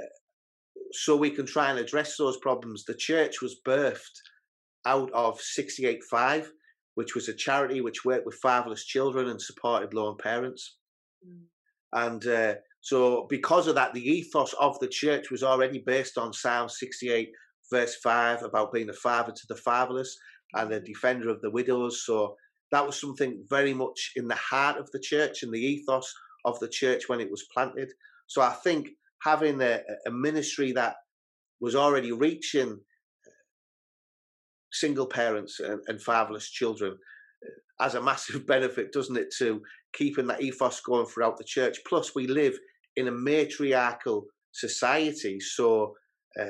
so 0.92 1.16
we 1.16 1.30
can 1.30 1.46
try 1.46 1.70
and 1.70 1.78
address 1.78 2.16
those 2.16 2.36
problems. 2.38 2.84
The 2.84 2.94
church 2.94 3.40
was 3.40 3.60
birthed 3.66 4.18
out 4.86 5.10
of 5.12 5.40
685, 5.40 6.50
which 6.94 7.14
was 7.14 7.28
a 7.28 7.34
charity 7.34 7.80
which 7.80 8.04
worked 8.04 8.26
with 8.26 8.38
fatherless 8.42 8.84
children 8.84 9.28
and 9.28 9.40
supported 9.40 9.94
lone 9.94 10.16
parents. 10.22 10.76
Mm. 11.26 11.44
And 11.94 12.26
uh, 12.26 12.54
so, 12.80 13.26
because 13.28 13.68
of 13.68 13.74
that, 13.76 13.94
the 13.94 14.06
ethos 14.06 14.54
of 14.54 14.78
the 14.80 14.88
church 14.88 15.30
was 15.30 15.42
already 15.42 15.82
based 15.86 16.18
on 16.18 16.32
Psalm 16.32 16.68
68, 16.68 17.30
verse 17.70 17.96
5, 17.96 18.42
about 18.42 18.72
being 18.72 18.90
a 18.90 18.94
father 18.94 19.32
to 19.32 19.46
the 19.48 19.56
fatherless 19.56 20.16
and 20.54 20.72
a 20.72 20.80
defender 20.80 21.28
of 21.28 21.40
the 21.40 21.50
widows. 21.50 22.04
So, 22.04 22.36
that 22.70 22.86
was 22.86 22.98
something 22.98 23.44
very 23.50 23.74
much 23.74 24.12
in 24.16 24.28
the 24.28 24.34
heart 24.34 24.78
of 24.78 24.90
the 24.92 24.98
church 24.98 25.42
and 25.42 25.52
the 25.52 25.60
ethos 25.60 26.12
of 26.46 26.58
the 26.60 26.68
church 26.68 27.08
when 27.08 27.20
it 27.20 27.30
was 27.30 27.46
planted. 27.52 27.92
So, 28.26 28.42
I 28.42 28.50
think 28.64 28.88
having 29.22 29.60
a, 29.60 29.80
a 30.06 30.10
ministry 30.10 30.72
that 30.72 30.96
was 31.60 31.76
already 31.76 32.12
reaching 32.12 32.72
uh, 32.72 33.30
single 34.72 35.06
parents 35.06 35.60
and, 35.60 35.80
and 35.86 36.02
fatherless 36.02 36.50
children 36.50 36.98
uh, 37.46 37.84
as 37.84 37.94
a 37.94 38.02
massive 38.02 38.46
benefit, 38.54 38.92
doesn't 38.92 39.16
it, 39.16 39.32
to 39.38 39.62
keeping 39.94 40.26
that 40.26 40.42
ethos 40.42 40.80
going 40.80 41.06
throughout 41.06 41.38
the 41.38 41.44
church? 41.44 41.78
Plus, 41.86 42.14
we 42.14 42.26
live 42.26 42.58
in 42.96 43.08
a 43.08 43.12
matriarchal 43.12 44.26
society, 44.52 45.40
so 45.40 45.94
uh, 46.38 46.44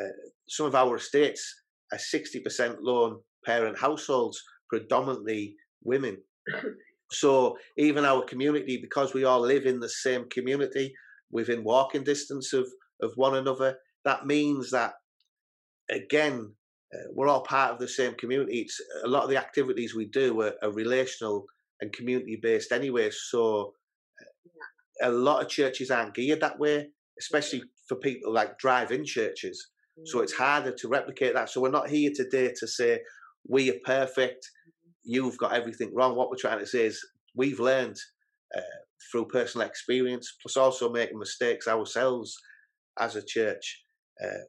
some 0.53 0.67
of 0.67 0.75
our 0.75 0.97
estates 0.97 1.63
are 1.93 1.99
60% 1.99 2.77
lone 2.81 3.21
parent 3.47 3.79
households, 3.79 4.43
predominantly 4.69 5.57
women. 5.83 6.19
so, 7.11 7.57
even 7.79 8.05
our 8.05 8.23
community, 8.25 8.79
because 8.81 9.15
we 9.15 9.25
all 9.25 9.41
live 9.41 9.65
in 9.65 9.81
the 9.81 9.89
same 9.89 10.29
community, 10.29 10.93
within 11.31 11.65
walking 11.65 12.05
distance 12.05 12.53
of, 12.53 12.69
of 13.01 13.13
one 13.17 13.35
another. 13.35 13.79
That 14.05 14.27
means 14.27 14.71
that, 14.73 14.93
again, 15.91 16.53
uh, 16.95 17.09
we're 17.15 17.29
all 17.29 17.45
part 17.45 17.73
of 17.73 17.79
the 17.79 17.89
same 17.89 18.15
community. 18.15 18.61
It's, 18.61 18.79
a 19.05 19.09
lot 19.09 19.25
of 19.25 19.31
the 19.31 19.39
activities 19.39 19.95
we 19.95 20.05
do 20.05 20.39
are, 20.43 20.53
are 20.63 20.71
relational 20.71 21.47
and 21.81 21.95
community 21.95 22.39
based 22.41 22.73
anyway. 22.73 23.09
So 23.11 23.73
uh, 25.03 25.09
a 25.09 25.11
lot 25.11 25.43
of 25.43 25.49
churches 25.49 25.91
aren't 25.91 26.15
geared 26.15 26.43
that 26.43 26.59
way, 26.59 26.89
especially 27.19 27.63
for 27.89 27.97
people 27.97 28.35
like 28.35 28.59
drive 28.59 28.93
in 28.93 29.07
churches. 29.07 29.72
So 30.05 30.21
it's 30.21 30.35
mm. 30.35 30.39
harder 30.39 30.73
to 30.73 30.89
replicate 30.89 31.35
that. 31.35 31.51
So 31.51 31.61
we're 31.61 31.71
not 31.71 31.91
here 31.91 32.11
today 32.15 32.53
to 32.59 32.67
say 32.67 33.01
we 33.49 33.71
are 33.71 33.79
perfect, 33.85 34.49
you've 35.05 35.39
got 35.39 35.53
everything 35.53 35.93
wrong. 35.95 36.17
What 36.17 36.31
we're 36.31 36.37
trying 36.37 36.61
to 36.61 36.67
say 36.67 36.87
is 36.87 37.05
we've 37.35 37.61
learned 37.61 37.97
uh, 38.57 38.61
through 39.11 39.27
personal 39.27 39.67
experience, 39.67 40.35
plus 40.41 40.57
also 40.57 40.91
making 40.91 41.19
mistakes 41.19 41.69
ourselves 41.69 42.37
as 43.01 43.17
a 43.17 43.25
church. 43.25 43.83
Uh, 44.23 44.45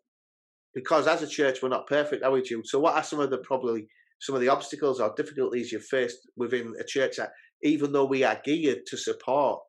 because 0.73 1.07
as 1.07 1.21
a 1.21 1.27
church, 1.27 1.61
we're 1.61 1.69
not 1.69 1.87
perfect, 1.87 2.23
are 2.23 2.31
we, 2.31 2.41
Jude? 2.41 2.67
So, 2.67 2.79
what 2.79 2.95
are 2.95 3.03
some 3.03 3.19
of 3.19 3.29
the 3.29 3.37
probably 3.39 3.87
some 4.21 4.35
of 4.35 4.41
the 4.41 4.49
obstacles 4.49 4.99
or 4.99 5.13
difficulties 5.15 5.71
you've 5.71 5.83
faced 5.83 6.17
within 6.37 6.73
a 6.79 6.83
church 6.83 7.17
that, 7.17 7.31
even 7.61 7.91
though 7.91 8.05
we 8.05 8.23
are 8.23 8.41
geared 8.43 8.85
to 8.87 8.97
support 8.97 9.59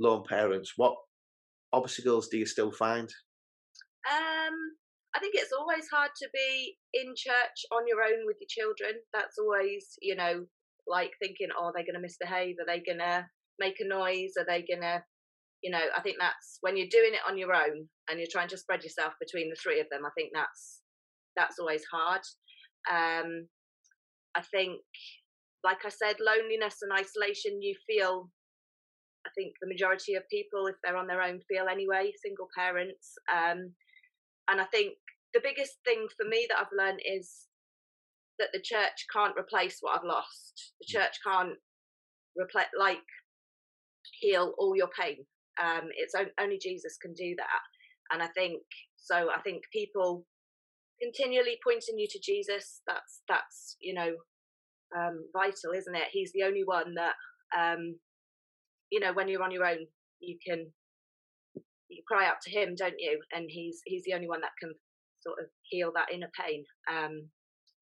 lone 0.00 0.24
parents, 0.28 0.72
what 0.76 0.94
obstacles 1.72 2.28
do 2.28 2.36
you 2.38 2.46
still 2.46 2.72
find? 2.72 3.08
Um, 4.10 4.71
I 5.14 5.20
think 5.20 5.34
it's 5.36 5.52
always 5.52 5.86
hard 5.92 6.10
to 6.22 6.28
be 6.32 6.76
in 6.94 7.14
church 7.16 7.58
on 7.70 7.86
your 7.86 8.02
own 8.02 8.24
with 8.24 8.36
your 8.40 8.48
children. 8.48 9.00
That's 9.12 9.36
always, 9.38 9.98
you 10.00 10.16
know, 10.16 10.46
like 10.86 11.12
thinking, 11.20 11.48
oh, 11.56 11.70
they're 11.74 11.84
going 11.84 11.94
to 11.94 12.00
misbehave. 12.00 12.56
Are 12.58 12.66
they 12.66 12.80
going 12.80 12.98
to 12.98 13.26
make 13.58 13.76
a 13.80 13.86
noise? 13.86 14.32
Are 14.38 14.46
they 14.46 14.64
gonna, 14.68 15.04
you 15.62 15.70
know? 15.70 15.84
I 15.96 16.00
think 16.00 16.16
that's 16.18 16.58
when 16.60 16.76
you're 16.76 16.90
doing 16.90 17.14
it 17.14 17.26
on 17.28 17.38
your 17.38 17.54
own 17.54 17.88
and 18.08 18.18
you're 18.18 18.32
trying 18.32 18.48
to 18.48 18.58
spread 18.58 18.82
yourself 18.82 19.12
between 19.20 19.50
the 19.50 19.56
three 19.56 19.80
of 19.80 19.86
them. 19.90 20.04
I 20.06 20.10
think 20.16 20.30
that's 20.34 20.80
that's 21.36 21.58
always 21.58 21.84
hard. 21.90 22.22
Um, 22.90 23.48
I 24.34 24.42
think, 24.50 24.80
like 25.64 25.84
I 25.84 25.90
said, 25.90 26.16
loneliness 26.20 26.78
and 26.82 26.92
isolation. 26.92 27.62
You 27.62 27.74
feel. 27.86 28.30
I 29.24 29.30
think 29.36 29.54
the 29.60 29.68
majority 29.68 30.14
of 30.14 30.24
people, 30.28 30.66
if 30.66 30.74
they're 30.82 30.96
on 30.96 31.06
their 31.06 31.22
own, 31.22 31.38
feel 31.48 31.66
anyway. 31.70 32.10
Single 32.24 32.48
parents, 32.58 33.14
um, 33.30 33.70
and 34.48 34.60
I 34.60 34.64
think 34.64 34.94
the 35.34 35.40
biggest 35.42 35.76
thing 35.84 36.06
for 36.16 36.28
me 36.28 36.46
that 36.48 36.58
I've 36.58 36.76
learned 36.76 37.00
is 37.04 37.46
that 38.38 38.48
the 38.52 38.60
church 38.60 39.06
can't 39.12 39.36
replace 39.38 39.78
what 39.80 39.98
I've 39.98 40.06
lost. 40.06 40.72
The 40.80 40.86
mm. 40.86 41.00
church 41.00 41.18
can't 41.24 41.56
replace 42.36 42.72
like 42.78 42.98
heal 44.20 44.54
all 44.58 44.76
your 44.76 44.90
pain. 44.98 45.24
Um, 45.62 45.88
it's 45.96 46.14
only 46.40 46.58
Jesus 46.58 46.96
can 47.00 47.12
do 47.14 47.34
that, 47.36 47.62
and 48.12 48.22
I 48.22 48.28
think 48.28 48.62
so. 48.96 49.28
I 49.34 49.40
think 49.42 49.62
people 49.72 50.24
continually 51.00 51.58
pointing 51.62 51.98
you 51.98 52.06
to 52.10 52.20
Jesus. 52.20 52.80
That's 52.86 53.20
that's 53.28 53.76
you 53.80 53.94
know 53.94 54.12
um, 54.96 55.24
vital, 55.32 55.72
isn't 55.76 55.94
it? 55.94 56.08
He's 56.10 56.32
the 56.32 56.44
only 56.44 56.62
one 56.64 56.94
that 56.94 57.14
um, 57.56 57.96
you 58.90 59.00
know 59.00 59.12
when 59.12 59.28
you're 59.28 59.42
on 59.42 59.52
your 59.52 59.66
own, 59.66 59.86
you 60.20 60.38
can 60.46 60.72
you 61.92 62.02
cry 62.06 62.26
out 62.26 62.40
to 62.42 62.50
him, 62.50 62.74
don't 62.76 62.98
you? 62.98 63.20
And 63.32 63.46
he's 63.48 63.80
he's 63.84 64.04
the 64.04 64.14
only 64.14 64.28
one 64.28 64.40
that 64.40 64.56
can 64.60 64.72
sort 65.22 65.38
of 65.40 65.46
heal 65.62 65.92
that 65.94 66.12
inner 66.12 66.30
pain. 66.38 66.64
Um, 66.90 67.28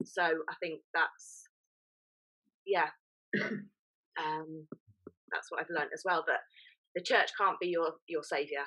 so 0.04 0.22
I 0.22 0.54
think 0.60 0.80
that's 0.94 1.44
yeah. 2.66 2.88
um, 4.20 4.66
that's 5.32 5.50
what 5.50 5.60
I've 5.60 5.74
learned 5.74 5.90
as 5.94 6.02
well. 6.04 6.24
That 6.26 6.40
the 6.94 7.02
church 7.02 7.30
can't 7.38 7.60
be 7.60 7.68
your 7.68 7.92
your 8.08 8.22
savior. 8.22 8.64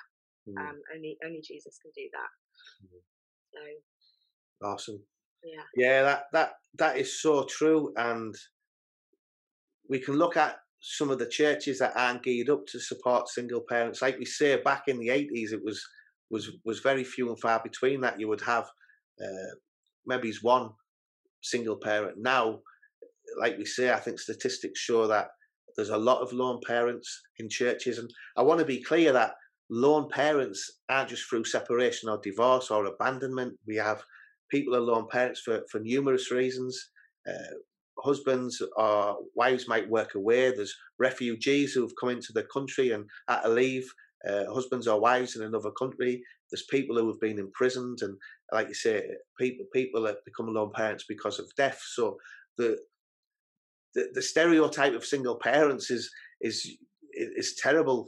Mm. 0.47 0.60
Um, 0.60 0.75
only 0.95 1.17
only 1.25 1.41
Jesus 1.45 1.77
can 1.82 1.91
do 1.95 2.10
that. 2.13 2.88
Mm. 2.88 3.01
So 3.53 4.67
awesome. 4.67 5.03
Yeah. 5.43 5.63
Yeah, 5.75 6.03
that 6.03 6.23
that 6.34 6.51
that 6.77 6.97
is 6.97 7.21
so 7.21 7.43
true, 7.43 7.93
and 7.97 8.36
we 9.89 9.99
can 9.99 10.15
look 10.15 10.38
at 10.38 10.58
some 10.85 11.09
of 11.09 11.17
the 11.17 11.25
churches 11.25 11.79
that 11.79 11.93
aren't 11.95 12.23
geared 12.23 12.49
up 12.49 12.65
to 12.67 12.77
support 12.77 13.29
single 13.29 13.61
parents. 13.69 14.01
Like 14.01 14.19
we 14.19 14.25
say, 14.25 14.57
back 14.57 14.83
in 14.87 14.99
the 14.99 15.09
eighties, 15.09 15.53
it 15.53 15.63
was 15.63 15.81
was 16.29 16.51
was 16.65 16.79
very 16.79 17.05
few 17.05 17.29
and 17.29 17.39
far 17.39 17.61
between 17.63 18.01
that 18.01 18.19
you 18.19 18.27
would 18.27 18.41
have 18.41 18.65
uh, 19.23 19.53
maybe 20.05 20.33
one 20.41 20.71
single 21.41 21.77
parent. 21.77 22.17
Now, 22.17 22.59
like 23.39 23.57
we 23.57 23.65
say, 23.65 23.93
I 23.93 23.99
think 23.99 24.19
statistics 24.19 24.81
show 24.81 25.07
that 25.07 25.29
there's 25.77 25.89
a 25.89 25.97
lot 25.97 26.21
of 26.21 26.33
lone 26.33 26.59
parents 26.67 27.21
in 27.39 27.47
churches, 27.49 27.97
and 27.97 28.09
I 28.35 28.41
want 28.41 28.59
to 28.59 28.65
be 28.65 28.83
clear 28.83 29.13
that 29.13 29.35
lone 29.69 30.09
parents 30.09 30.81
aren't 30.89 31.09
just 31.09 31.29
through 31.29 31.45
separation 31.45 32.09
or 32.09 32.19
divorce 32.21 32.69
or 32.69 32.85
abandonment. 32.85 33.57
We 33.65 33.77
have 33.77 34.03
people 34.51 34.75
are 34.75 34.81
lone 34.81 35.07
parents 35.09 35.39
for, 35.39 35.61
for 35.71 35.79
numerous 35.79 36.29
reasons. 36.29 36.91
Uh, 37.25 37.55
husbands 37.99 38.62
or 38.77 39.17
wives 39.36 39.67
might 39.67 39.89
work 39.89 40.15
away. 40.15 40.51
There's 40.51 40.75
refugees 40.99 41.73
who've 41.73 41.95
come 41.99 42.10
into 42.10 42.34
the 42.34 42.43
country 42.43 42.91
and 42.91 43.06
at 43.29 43.45
a 43.45 43.49
leave, 43.49 43.88
uh, 44.27 44.45
husbands 44.53 44.88
or 44.88 44.99
wives 44.99 45.36
in 45.36 45.43
another 45.43 45.71
country. 45.71 46.23
there's 46.49 46.63
people 46.69 46.97
who 46.97 47.08
have 47.08 47.19
been 47.19 47.39
imprisoned, 47.39 47.99
and 48.01 48.15
like 48.51 48.67
you 48.67 48.73
say, 48.73 49.03
people 49.39 49.65
people 49.73 50.06
have 50.06 50.23
become 50.25 50.47
lone 50.47 50.71
parents 50.73 51.06
because 51.08 51.39
of 51.39 51.51
death. 51.58 51.82
So 51.93 52.17
the 52.58 52.77
the, 53.95 54.10
the 54.13 54.21
stereotype 54.21 54.93
of 54.93 55.06
single 55.06 55.36
parents 55.36 55.91
is 55.91 56.10
is 56.41 56.77
is 57.12 57.56
terrible. 57.62 58.08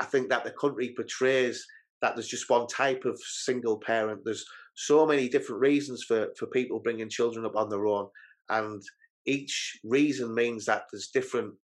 I 0.00 0.04
think 0.04 0.28
that 0.30 0.44
the 0.44 0.50
country 0.50 0.94
portrays 0.96 1.64
that 2.02 2.14
there's 2.14 2.28
just 2.28 2.50
one 2.50 2.66
type 2.66 3.04
of 3.04 3.18
single 3.20 3.78
parent. 3.78 4.20
There's 4.24 4.44
so 4.74 5.06
many 5.06 5.28
different 5.28 5.60
reasons 5.60 6.04
for 6.04 6.28
for 6.38 6.46
people 6.46 6.80
bringing 6.80 7.08
children 7.08 7.46
up 7.46 7.56
on 7.56 7.68
their 7.68 7.86
own, 7.86 8.08
and 8.48 8.82
each 9.26 9.78
reason 9.84 10.34
means 10.34 10.64
that 10.66 10.84
there's 10.90 11.08
different 11.08 11.54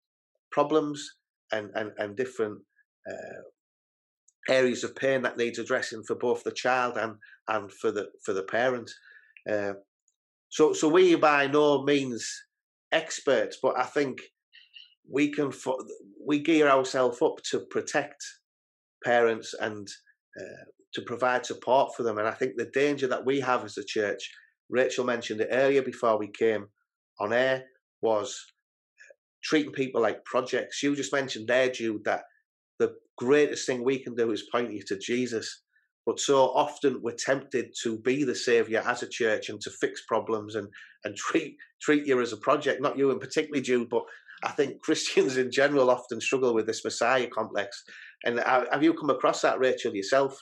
problems 0.51 1.09
and 1.53 1.71
and, 1.75 1.93
and 1.99 2.17
different 2.17 2.59
uh, 3.09 3.43
areas 4.49 4.85
of 4.85 4.97
pain 4.97 5.23
that 5.23 5.37
needs 5.37 5.59
addressing 5.59 6.03
for 6.03 6.17
both 6.17 6.43
the 6.45 6.53
child 6.53 6.97
and 6.97 7.15
and 7.49 7.73
for 7.73 7.91
the 7.91 8.09
for 8.25 8.33
the 8.33 8.43
parent. 8.43 8.91
Uh, 9.51 9.75
so 10.49 10.73
so 10.73 10.89
we 10.89 11.15
by 11.15 11.47
no 11.47 11.83
means 11.83 12.29
experts, 12.93 13.59
but 13.63 13.79
I 13.79 13.85
think 13.85 14.21
we 15.11 15.31
can 15.31 15.53
we 16.25 16.41
gear 16.41 16.69
ourselves 16.69 17.21
up 17.23 17.37
to 17.51 17.61
protect 17.71 18.23
parents 19.05 19.55
and 19.61 19.89
uh, 20.41 20.65
to 20.95 21.03
provide 21.03 21.47
support 21.47 21.95
for 21.97 22.03
them. 22.03 22.19
And 22.19 22.29
I 22.29 22.33
think 22.33 22.53
the 22.57 22.71
danger 22.73 23.09
that 23.09 23.25
we 23.25 23.41
have 23.41 23.65
as 23.65 23.79
a 23.79 23.85
church, 23.85 24.31
Rachel 24.69 25.05
mentioned 25.05 25.41
it 25.41 25.49
earlier 25.51 25.83
before 25.83 26.19
we 26.19 26.29
came 26.29 26.67
on 27.21 27.33
air, 27.33 27.65
was 28.01 28.45
treating 29.43 29.73
people 29.73 30.01
like 30.01 30.25
projects. 30.25 30.83
You 30.83 30.95
just 30.95 31.13
mentioned 31.13 31.49
there, 31.49 31.71
Jude, 31.71 32.05
that 32.05 32.23
the 32.79 32.95
greatest 33.19 33.67
thing 33.67 33.85
we 33.85 33.99
can 33.99 34.15
do 34.15 34.31
is 34.31 34.49
point 34.53 34.73
you 34.73 34.83
to 34.87 34.99
Jesus. 34.99 35.63
But 36.07 36.19
so 36.19 36.47
often 36.47 37.01
we're 37.03 37.15
tempted 37.15 37.73
to 37.83 37.99
be 37.99 38.25
the 38.25 38.35
savior 38.35 38.83
as 38.85 39.03
a 39.03 39.09
church 39.09 39.49
and 39.49 39.61
to 39.61 39.71
fix 39.71 40.03
problems 40.07 40.57
and, 40.57 40.69
and 41.05 41.17
treat 41.17 41.57
treat 41.81 42.07
you 42.07 42.21
as 42.21 42.33
a 42.33 42.37
project, 42.37 42.81
not 42.81 42.97
you 42.97 43.11
in 43.11 43.19
particularly, 43.19 43.63
Jude, 43.63 43.89
but 43.89 44.03
I 44.45 44.51
think 44.51 44.81
Christians 44.83 45.37
in 45.37 45.51
general 45.51 45.91
often 45.91 46.21
struggle 46.21 46.55
with 46.55 46.67
this 46.67 46.85
Messiah 46.85 47.27
complex. 47.27 47.83
And 48.25 48.39
have 48.39 48.83
you 48.83 48.95
come 48.95 49.11
across 49.11 49.43
that, 49.43 49.59
Rachel, 49.59 49.95
yourself, 49.95 50.39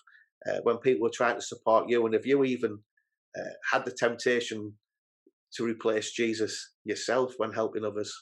uh, 0.46 0.58
when 0.64 0.76
people 0.78 1.02
were 1.02 1.12
trying 1.14 1.36
to 1.36 1.42
support 1.42 1.88
you? 1.88 2.04
And 2.04 2.14
have 2.14 2.26
you 2.26 2.44
even 2.44 2.78
uh, 3.38 3.52
had 3.72 3.86
the 3.86 3.92
temptation 3.92 4.74
to 5.56 5.64
replace 5.64 6.12
Jesus 6.12 6.72
yourself 6.84 7.34
when 7.36 7.52
helping 7.52 7.84
others? 7.84 8.12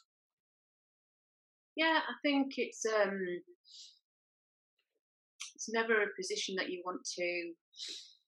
Yeah, 1.76 2.00
I 2.08 2.14
think 2.24 2.54
it's 2.56 2.84
um, 2.86 3.20
it's 5.54 5.68
never 5.72 6.02
a 6.02 6.16
position 6.16 6.54
that 6.56 6.70
you 6.70 6.82
want 6.84 7.00
to 7.18 7.52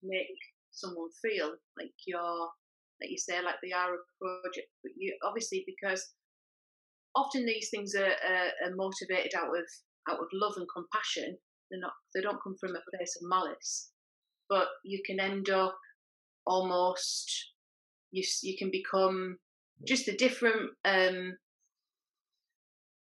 make 0.03 0.39
someone 0.71 1.09
feel 1.21 1.51
like 1.79 1.93
you're, 2.07 2.49
like 3.01 3.11
you 3.11 3.19
say, 3.19 3.43
like 3.43 3.57
they 3.63 3.73
are 3.73 3.95
a 3.95 4.07
project. 4.21 4.69
But 4.83 4.93
you 4.97 5.17
obviously 5.25 5.65
because 5.67 6.13
often 7.17 7.45
these 7.45 7.71
things 7.71 7.95
are, 7.95 8.05
are, 8.05 8.51
are 8.65 8.77
motivated 8.77 9.33
out 9.37 9.49
of 9.49 9.67
out 10.09 10.21
of 10.21 10.29
love 10.33 10.55
and 10.57 10.67
compassion. 10.75 11.37
They're 11.71 11.81
not. 11.81 11.93
They 12.15 12.21
don't 12.21 12.43
come 12.43 12.57
from 12.61 12.71
a 12.71 12.97
place 12.97 13.17
of 13.21 13.29
malice. 13.29 13.91
But 14.49 14.69
you 14.85 15.03
can 15.05 15.21
end 15.21 15.51
up 15.51 15.77
almost. 16.47 17.51
You 18.11 18.25
you 18.43 18.57
can 18.57 18.71
become 18.71 19.39
just 19.87 20.07
the 20.07 20.17
different 20.17 20.71
um, 20.85 21.37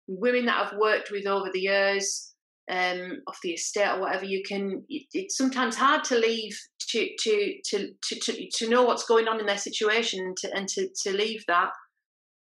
women 0.06 0.46
that 0.46 0.66
I've 0.66 0.78
worked 0.78 1.10
with 1.10 1.26
over 1.26 1.50
the 1.52 1.60
years 1.60 2.32
um, 2.70 3.20
off 3.26 3.38
the 3.42 3.52
estate 3.52 3.88
or 3.88 4.00
whatever, 4.00 4.24
you 4.24 4.42
can. 4.46 4.84
It, 4.88 5.06
it's 5.12 5.36
sometimes 5.36 5.76
hard 5.76 6.04
to 6.04 6.18
leave 6.18 6.58
to 6.90 7.08
to, 7.18 7.54
to 7.66 7.88
to 8.02 8.20
to 8.20 8.48
to 8.58 8.68
know 8.68 8.82
what's 8.84 9.06
going 9.06 9.28
on 9.28 9.40
in 9.40 9.46
their 9.46 9.58
situation 9.58 10.20
and 10.24 10.36
to 10.38 10.54
and 10.54 10.68
to, 10.68 10.88
to 11.02 11.16
leave 11.16 11.44
that. 11.48 11.70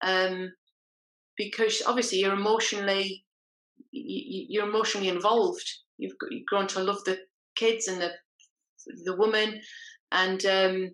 Um, 0.02 0.52
because 1.36 1.82
obviously 1.86 2.18
you're 2.18 2.32
emotionally 2.32 3.24
you're 3.92 4.68
emotionally 4.68 5.08
involved. 5.08 5.64
You've, 5.98 6.12
you've 6.30 6.46
grown 6.46 6.66
to 6.68 6.82
love 6.82 7.02
the 7.04 7.18
kids 7.56 7.88
and 7.88 8.00
the 8.00 8.10
the 9.04 9.16
woman, 9.16 9.60
and 10.12 10.44
um, 10.46 10.90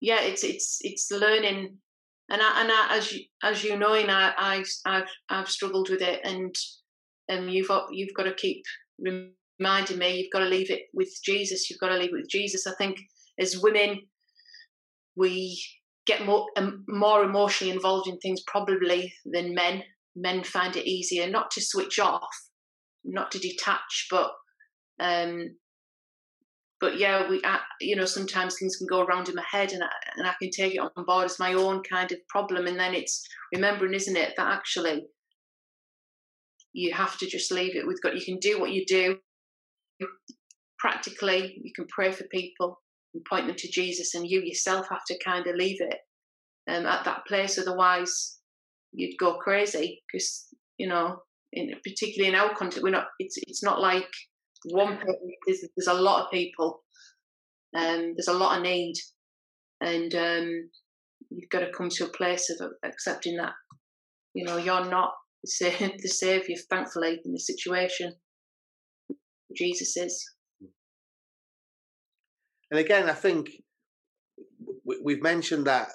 yeah, 0.00 0.20
it's 0.22 0.44
it's 0.44 0.78
it's 0.82 1.10
learning. 1.10 1.76
And 2.30 2.42
I, 2.42 2.60
and 2.60 2.70
I, 2.70 2.96
as 2.98 3.12
you 3.12 3.20
as 3.42 3.64
you 3.64 3.78
know, 3.78 3.94
and 3.94 4.10
I, 4.10 4.32
I 4.36 4.64
I've 4.84 5.08
I've 5.30 5.48
struggled 5.48 5.88
with 5.90 6.02
it, 6.02 6.20
and 6.24 6.54
um, 7.30 7.48
you've 7.48 7.68
got 7.68 7.88
you've 7.90 8.14
got 8.14 8.24
to 8.24 8.34
keep 8.34 8.64
reminding 8.98 9.98
me. 9.98 10.18
You've 10.18 10.32
got 10.32 10.40
to 10.40 10.44
leave 10.46 10.70
it 10.70 10.82
with 10.92 11.10
Jesus. 11.24 11.68
You've 11.68 11.80
got 11.80 11.88
to 11.88 11.96
leave 11.96 12.10
it 12.10 12.20
with 12.20 12.28
Jesus. 12.28 12.66
I 12.66 12.74
think 12.74 12.98
as 13.38 13.60
women, 13.60 14.00
we 15.16 15.60
get 16.06 16.26
more 16.26 16.46
um, 16.56 16.84
more 16.86 17.24
emotionally 17.24 17.72
involved 17.72 18.08
in 18.08 18.18
things 18.18 18.42
probably 18.46 19.12
than 19.24 19.54
men. 19.54 19.82
Men 20.14 20.42
find 20.44 20.76
it 20.76 20.88
easier 20.88 21.30
not 21.30 21.50
to 21.52 21.60
switch 21.60 21.98
off, 21.98 22.28
not 23.04 23.30
to 23.32 23.38
detach, 23.38 24.08
but 24.10 24.32
um, 25.00 25.56
but 26.80 26.98
yeah, 26.98 27.28
we 27.28 27.42
you 27.80 27.96
know 27.96 28.04
sometimes 28.04 28.56
things 28.58 28.76
can 28.76 28.86
go 28.86 29.00
around 29.00 29.28
in 29.28 29.34
my 29.34 29.44
head, 29.50 29.72
and 29.72 29.82
I, 29.82 29.88
and 30.16 30.26
I 30.26 30.34
can 30.40 30.50
take 30.50 30.74
it 30.74 30.78
on 30.78 31.04
board 31.04 31.24
as 31.24 31.38
my 31.38 31.54
own 31.54 31.82
kind 31.82 32.10
of 32.12 32.18
problem, 32.28 32.66
and 32.66 32.78
then 32.78 32.94
it's 32.94 33.26
remembering, 33.52 33.94
isn't 33.94 34.16
it, 34.16 34.34
that 34.36 34.52
actually 34.52 35.06
you 36.72 36.92
have 36.94 37.18
to 37.18 37.26
just 37.26 37.50
leave 37.50 37.74
it 37.74 37.86
with 37.86 38.00
God. 38.02 38.14
You 38.14 38.24
can 38.24 38.38
do 38.38 38.60
what 38.60 38.70
you 38.70 38.84
do 38.86 39.18
practically. 40.78 41.60
You 41.62 41.72
can 41.74 41.86
pray 41.88 42.12
for 42.12 42.24
people, 42.30 42.80
and 43.14 43.24
point 43.24 43.46
them 43.46 43.56
to 43.56 43.70
Jesus, 43.70 44.14
and 44.14 44.28
you 44.28 44.40
yourself 44.42 44.86
have 44.90 45.04
to 45.08 45.18
kind 45.24 45.46
of 45.46 45.56
leave 45.56 45.80
it 45.80 45.98
um, 46.70 46.86
at 46.86 47.04
that 47.04 47.26
place. 47.26 47.58
Otherwise, 47.58 48.38
you'd 48.92 49.18
go 49.18 49.34
crazy 49.38 50.02
because 50.06 50.46
you 50.78 50.88
know, 50.88 51.22
in, 51.52 51.72
particularly 51.84 52.32
in 52.32 52.38
our 52.38 52.54
country, 52.54 52.82
we're 52.82 52.90
not. 52.90 53.08
It's 53.18 53.36
it's 53.48 53.64
not 53.64 53.80
like 53.80 54.08
one. 54.64 54.98
There's, 55.46 55.64
there's 55.76 55.88
a 55.88 56.00
lot 56.00 56.24
of 56.24 56.30
people. 56.30 56.82
Um, 57.76 58.14
there's 58.16 58.28
a 58.28 58.32
lot 58.32 58.56
of 58.56 58.62
need, 58.62 58.94
and 59.80 60.14
um, 60.14 60.70
you've 61.30 61.50
got 61.50 61.60
to 61.60 61.70
come 61.76 61.90
to 61.90 62.06
a 62.06 62.16
place 62.16 62.50
of 62.50 62.70
accepting 62.84 63.36
that. 63.36 63.52
You 64.34 64.44
know, 64.44 64.56
you're 64.56 64.88
not 64.88 65.12
the 65.42 65.98
savior, 66.08 66.56
thankfully, 66.70 67.20
in 67.24 67.32
the 67.32 67.38
situation. 67.38 68.14
Jesus 69.56 69.96
is. 69.96 70.30
And 72.70 72.78
again, 72.78 73.08
I 73.08 73.14
think 73.14 73.50
we've 75.02 75.22
mentioned 75.22 75.66
that 75.66 75.88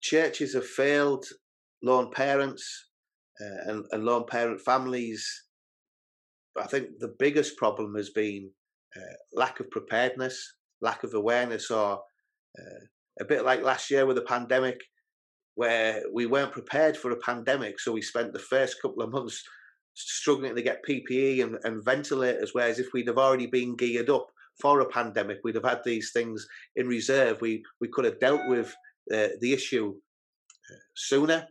churches 0.00 0.54
have 0.54 0.66
failed 0.66 1.26
lone 1.82 2.10
parents 2.10 2.86
uh, 3.40 3.70
and, 3.70 3.84
and 3.90 4.04
lone 4.04 4.24
parent 4.28 4.60
families. 4.60 5.44
I 6.60 6.66
think 6.66 6.98
the 6.98 7.14
biggest 7.18 7.56
problem 7.56 7.94
has 7.96 8.10
been 8.10 8.50
uh, 8.96 9.16
lack 9.32 9.60
of 9.60 9.70
preparedness, 9.70 10.54
lack 10.80 11.04
of 11.04 11.14
awareness, 11.14 11.70
or 11.70 12.00
uh, 12.58 12.84
a 13.20 13.24
bit 13.24 13.44
like 13.44 13.62
last 13.62 13.90
year 13.90 14.06
with 14.06 14.16
the 14.16 14.22
pandemic, 14.22 14.80
where 15.54 16.02
we 16.12 16.26
weren't 16.26 16.52
prepared 16.52 16.96
for 16.96 17.10
a 17.10 17.16
pandemic. 17.16 17.80
So 17.80 17.92
we 17.92 18.02
spent 18.02 18.32
the 18.32 18.38
first 18.38 18.80
couple 18.80 19.02
of 19.02 19.10
months 19.10 19.42
struggling 19.94 20.54
to 20.54 20.62
get 20.62 20.84
PPE 20.88 21.42
and, 21.42 21.58
and 21.64 21.84
ventilators, 21.84 22.50
whereas 22.52 22.78
if 22.78 22.92
we'd 22.92 23.08
have 23.08 23.18
already 23.18 23.46
been 23.46 23.76
geared 23.76 24.10
up 24.10 24.28
for 24.60 24.80
a 24.80 24.88
pandemic, 24.88 25.38
we'd 25.42 25.54
have 25.54 25.64
had 25.64 25.82
these 25.84 26.12
things 26.12 26.46
in 26.76 26.86
reserve. 26.86 27.40
We 27.40 27.62
we 27.80 27.88
could 27.88 28.04
have 28.04 28.20
dealt 28.20 28.48
with 28.48 28.74
uh, 29.12 29.28
the 29.40 29.52
issue 29.52 29.94
uh, 30.70 30.76
sooner. 30.94 31.46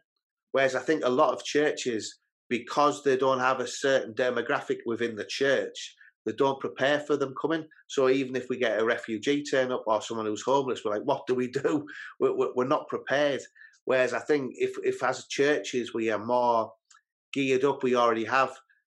Whereas 0.51 0.75
I 0.75 0.79
think 0.79 1.03
a 1.03 1.09
lot 1.09 1.33
of 1.33 1.43
churches, 1.43 2.17
because 2.49 3.03
they 3.03 3.17
don't 3.17 3.39
have 3.39 3.59
a 3.59 3.67
certain 3.67 4.13
demographic 4.13 4.79
within 4.85 5.15
the 5.15 5.25
church, 5.25 5.95
they 6.25 6.33
don't 6.33 6.59
prepare 6.59 6.99
for 6.99 7.15
them 7.15 7.33
coming. 7.41 7.65
So 7.87 8.09
even 8.09 8.35
if 8.35 8.49
we 8.49 8.57
get 8.57 8.79
a 8.79 8.85
refugee 8.85 9.43
turn 9.43 9.71
up 9.71 9.83
or 9.87 10.01
someone 10.01 10.25
who's 10.25 10.41
homeless, 10.41 10.81
we're 10.83 10.91
like, 10.91 11.05
what 11.05 11.25
do 11.25 11.35
we 11.35 11.47
do? 11.47 11.87
We're, 12.19 12.67
not 12.67 12.89
prepared. 12.89 13.41
Whereas 13.85 14.13
I 14.13 14.19
think 14.19 14.51
if, 14.57 14.75
if 14.83 15.01
as 15.03 15.27
churches 15.27 15.93
we 15.93 16.11
are 16.11 16.23
more 16.23 16.73
geared 17.33 17.63
up, 17.63 17.81
we 17.81 17.95
already 17.95 18.25
have 18.25 18.51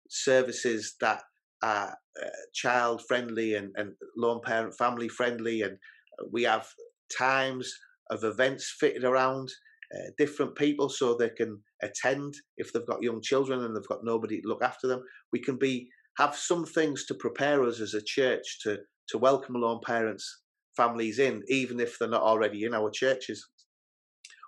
services 0.09 0.95
that 0.99 1.21
are 1.63 1.95
uh, 2.21 2.29
child 2.53 3.01
friendly 3.07 3.55
and, 3.55 3.71
and 3.77 3.93
lone 4.17 4.41
parent 4.43 4.75
family 4.75 5.07
friendly, 5.07 5.61
and 5.61 5.77
we 6.31 6.43
have 6.43 6.67
times 7.17 7.73
of 8.09 8.25
events 8.25 8.75
fitted 8.77 9.05
around 9.05 9.49
uh, 9.95 10.11
different 10.17 10.55
people 10.55 10.89
so 10.89 11.15
they 11.15 11.29
can 11.29 11.59
attend 11.81 12.33
if 12.57 12.71
they've 12.71 12.85
got 12.85 13.03
young 13.03 13.21
children 13.21 13.63
and 13.63 13.75
they've 13.75 13.87
got 13.87 14.03
nobody 14.03 14.41
to 14.41 14.47
look 14.47 14.63
after 14.63 14.87
them. 14.87 15.03
We 15.33 15.39
can 15.39 15.57
be 15.57 15.89
have 16.17 16.35
some 16.35 16.65
things 16.65 17.05
to 17.05 17.13
prepare 17.15 17.63
us 17.63 17.79
as 17.79 17.93
a 17.93 18.01
church 18.01 18.59
to 18.63 18.79
to 19.09 19.17
welcome 19.17 19.55
lone 19.55 19.81
parents 19.85 20.41
families 20.77 21.19
in, 21.19 21.43
even 21.47 21.79
if 21.79 21.97
they're 21.99 22.07
not 22.07 22.21
already 22.21 22.63
in 22.63 22.73
our 22.73 22.89
churches, 22.89 23.45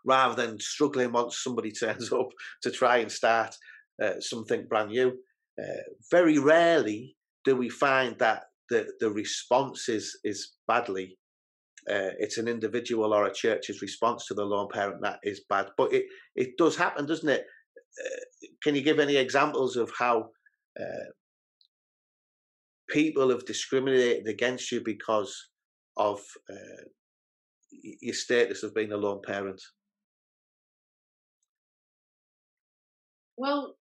rather 0.05 0.35
than 0.35 0.59
struggling 0.59 1.11
once 1.11 1.43
somebody 1.43 1.71
turns 1.83 2.11
up 2.11 2.29
to 2.61 2.71
try 2.71 2.97
and 2.97 3.11
start 3.11 3.55
uh, 4.01 4.19
something 4.19 4.65
brand 4.67 4.91
new. 4.91 5.13
Uh, 5.61 5.83
very 6.09 6.39
rarely 6.39 7.15
do 7.45 7.55
we 7.55 7.69
find 7.69 8.17
that 8.19 8.43
the 8.69 8.87
the 8.99 9.09
response 9.09 9.89
is 9.89 10.17
is 10.23 10.53
badly. 10.67 11.17
Uh, 11.89 12.15
it's 12.19 12.37
an 12.37 12.47
individual 12.47 13.13
or 13.13 13.25
a 13.25 13.33
church's 13.33 13.81
response 13.81 14.25
to 14.25 14.33
the 14.33 14.43
lone 14.43 14.69
parent 14.71 15.01
that 15.01 15.19
is 15.23 15.41
bad, 15.49 15.67
but 15.77 15.91
it 15.93 16.05
it 16.35 16.57
does 16.57 16.75
happen, 16.75 17.05
doesn't 17.05 17.29
it? 17.29 17.45
Uh, 18.03 18.47
can 18.63 18.75
you 18.75 18.81
give 18.81 18.99
any 18.99 19.17
examples 19.17 19.75
of 19.75 19.91
how 19.97 20.29
uh, 20.79 21.09
people 22.89 23.29
have 23.29 23.45
discriminated 23.45 24.27
against 24.27 24.71
you 24.71 24.81
because 24.83 25.49
of 25.97 26.19
uh, 26.49 26.83
your 27.71 28.13
status 28.13 28.63
of 28.63 28.73
being 28.73 28.91
a 28.91 28.97
lone 28.97 29.21
parent? 29.25 29.61
Well, 33.37 33.75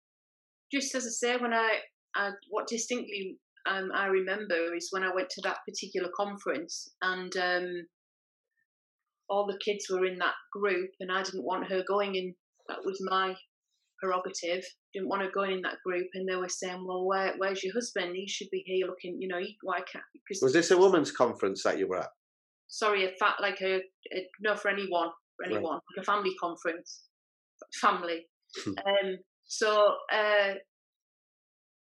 just 0.71 0.93
as 0.95 1.05
I 1.05 1.09
say, 1.09 1.37
when 1.37 1.53
I, 1.53 1.79
I 2.15 2.31
what 2.49 2.67
distinctly 2.67 3.37
um, 3.67 3.91
I 3.93 4.07
remember 4.07 4.75
is 4.75 4.89
when 4.91 5.03
I 5.03 5.13
went 5.13 5.29
to 5.31 5.41
that 5.43 5.57
particular 5.67 6.09
conference 6.15 6.89
and 7.01 7.35
um, 7.37 7.85
all 9.29 9.45
the 9.45 9.59
kids 9.63 9.85
were 9.89 10.05
in 10.05 10.17
that 10.19 10.35
group, 10.51 10.89
and 10.99 11.11
I 11.11 11.23
didn't 11.23 11.45
want 11.45 11.69
her 11.69 11.83
going 11.87 12.15
in. 12.15 12.33
That 12.67 12.79
was 12.83 12.99
my 13.01 13.35
prerogative. 14.01 14.63
Didn't 14.93 15.09
want 15.09 15.21
her 15.21 15.31
going 15.31 15.51
in 15.51 15.61
that 15.61 15.77
group, 15.85 16.07
and 16.13 16.27
they 16.27 16.35
were 16.35 16.49
saying, 16.49 16.83
"Well, 16.85 17.05
where, 17.05 17.33
where's 17.37 17.63
your 17.63 17.73
husband? 17.73 18.15
He 18.15 18.27
should 18.27 18.49
be 18.51 18.63
here 18.65 18.87
looking. 18.87 19.17
You 19.21 19.27
know, 19.27 19.39
he, 19.39 19.57
why 19.61 19.79
can't?" 19.91 20.03
Because 20.13 20.41
was 20.41 20.53
this 20.53 20.71
a 20.71 20.77
women's 20.77 21.11
conference 21.11 21.63
that 21.63 21.77
you 21.77 21.87
were 21.87 21.99
at? 21.99 22.09
Sorry, 22.67 23.05
a 23.05 23.11
fat 23.19 23.35
like 23.39 23.61
a, 23.61 23.81
a 24.13 24.27
no 24.41 24.55
for 24.55 24.69
anyone, 24.69 25.09
for 25.37 25.45
anyone, 25.45 25.73
right. 25.73 25.81
like 25.97 26.03
a 26.03 26.03
family 26.03 26.33
conference, 26.39 27.03
family. 27.81 28.25
um, 28.67 29.17
so 29.45 29.93
uh, 30.13 30.53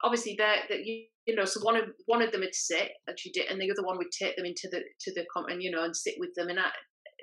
obviously, 0.02 0.34
that 0.38 0.68
that 0.68 0.84
you, 0.84 1.04
you 1.26 1.34
know, 1.34 1.44
so 1.44 1.60
one 1.62 1.76
of 1.76 1.84
one 2.06 2.22
of 2.22 2.32
them 2.32 2.40
would 2.40 2.54
sit, 2.54 2.90
and 3.06 3.18
she 3.18 3.30
did, 3.32 3.50
and 3.50 3.60
the 3.60 3.70
other 3.70 3.86
one 3.86 3.98
would 3.98 4.10
take 4.10 4.36
them 4.36 4.46
into 4.46 4.68
the 4.70 4.80
to 5.00 5.14
the 5.14 5.26
and 5.48 5.62
you 5.62 5.70
know, 5.70 5.84
and 5.84 5.96
sit 5.96 6.14
with 6.18 6.30
them 6.36 6.48
and 6.48 6.58
I, 6.58 6.70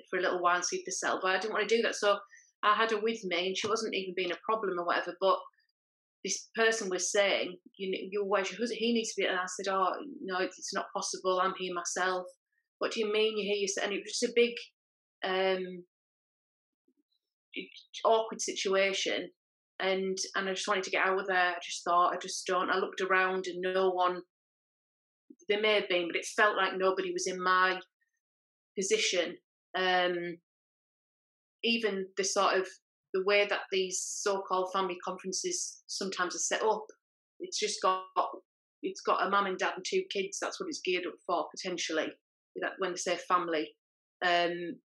for 0.10 0.20
a 0.20 0.22
little 0.22 0.42
while 0.42 0.56
and 0.56 0.66
see 0.66 0.78
if 0.78 0.86
they. 0.86 1.08
But 1.22 1.32
I 1.32 1.40
didn't 1.40 1.54
want 1.54 1.68
to 1.68 1.76
do 1.76 1.82
that, 1.84 1.96
so 1.96 2.18
I 2.64 2.76
had 2.76 2.92
her 2.92 3.00
with 3.00 3.24
me, 3.24 3.48
and 3.48 3.58
she 3.58 3.68
wasn't 3.68 3.96
even 3.96 4.14
being 4.16 4.32
a 4.32 4.46
problem 4.46 4.80
or 4.80 4.86
whatever. 4.86 5.16
But 5.20 5.38
this 6.24 6.50
person 6.56 6.90
was 6.90 7.12
saying, 7.12 7.56
"You, 7.78 8.10
you, 8.12 8.26
where's 8.26 8.52
your 8.52 8.60
husband? 8.60 8.80
He 8.80 8.94
needs 8.94 9.14
to 9.14 9.22
be." 9.22 9.28
And 9.28 9.38
I 9.38 9.46
said, 9.48 9.72
"Oh 9.72 9.94
no, 10.22 10.40
it's 10.40 10.74
not 10.74 10.88
possible. 10.96 11.40
I'm 11.40 11.54
here 11.58 11.74
myself." 11.74 12.26
What 12.80 12.92
do 12.92 13.00
you 13.00 13.12
mean? 13.12 13.38
You 13.38 13.46
hear 13.46 13.56
you? 13.56 13.68
And 13.82 13.94
it 13.94 14.04
was 14.04 14.20
just 14.20 14.32
a 14.32 14.34
big, 14.36 14.54
um, 15.24 15.86
awkward 18.04 18.42
situation 18.42 19.30
and 19.80 20.18
and 20.36 20.50
I 20.50 20.54
just 20.54 20.68
wanted 20.68 20.84
to 20.86 20.92
get 20.92 21.06
out 21.06 21.20
of 21.20 21.28
there. 21.28 21.52
I 21.52 21.60
just 21.64 21.84
thought 21.84 22.14
I 22.14 22.18
just 22.18 22.46
don't. 22.48 22.70
I 22.70 22.78
looked 22.78 23.02
around 23.02 23.48
and 23.48 23.62
no 23.62 23.90
one. 23.90 24.22
There 25.50 25.62
may 25.62 25.76
have 25.76 25.90
been, 25.90 26.08
but 26.08 26.16
it 26.16 26.26
felt 26.26 26.56
like 26.56 26.78
nobody 26.78 27.12
was 27.12 27.28
in 27.28 27.42
my 27.42 27.80
position. 28.78 29.36
Um, 29.78 30.38
even 31.64 32.08
the 32.18 32.24
sort 32.24 32.58
of 32.58 32.68
the 33.14 33.24
way 33.24 33.46
that 33.50 33.62
these 33.72 34.02
so-called 34.02 34.72
family 34.74 34.98
conferences 35.04 35.84
sometimes 35.88 36.36
are 36.36 36.40
set 36.40 36.62
up, 36.64 36.86
it's 37.40 37.60
just 37.60 37.82
got 37.82 38.04
it's 38.84 39.02
got 39.02 39.26
a 39.26 39.30
mum 39.30 39.48
and 39.48 39.58
dad 39.58 39.74
and 39.76 39.86
two 39.86 40.04
kids. 40.12 40.38
That's 40.40 40.60
what 40.60 40.70
it's 40.70 40.82
geared 40.82 41.08
up 41.08 41.16
for 41.26 41.48
potentially. 41.56 42.08
That 42.62 42.74
when 42.78 42.92
they 42.92 42.98
say 42.98 43.18
family, 43.28 43.76
um, 44.26 44.78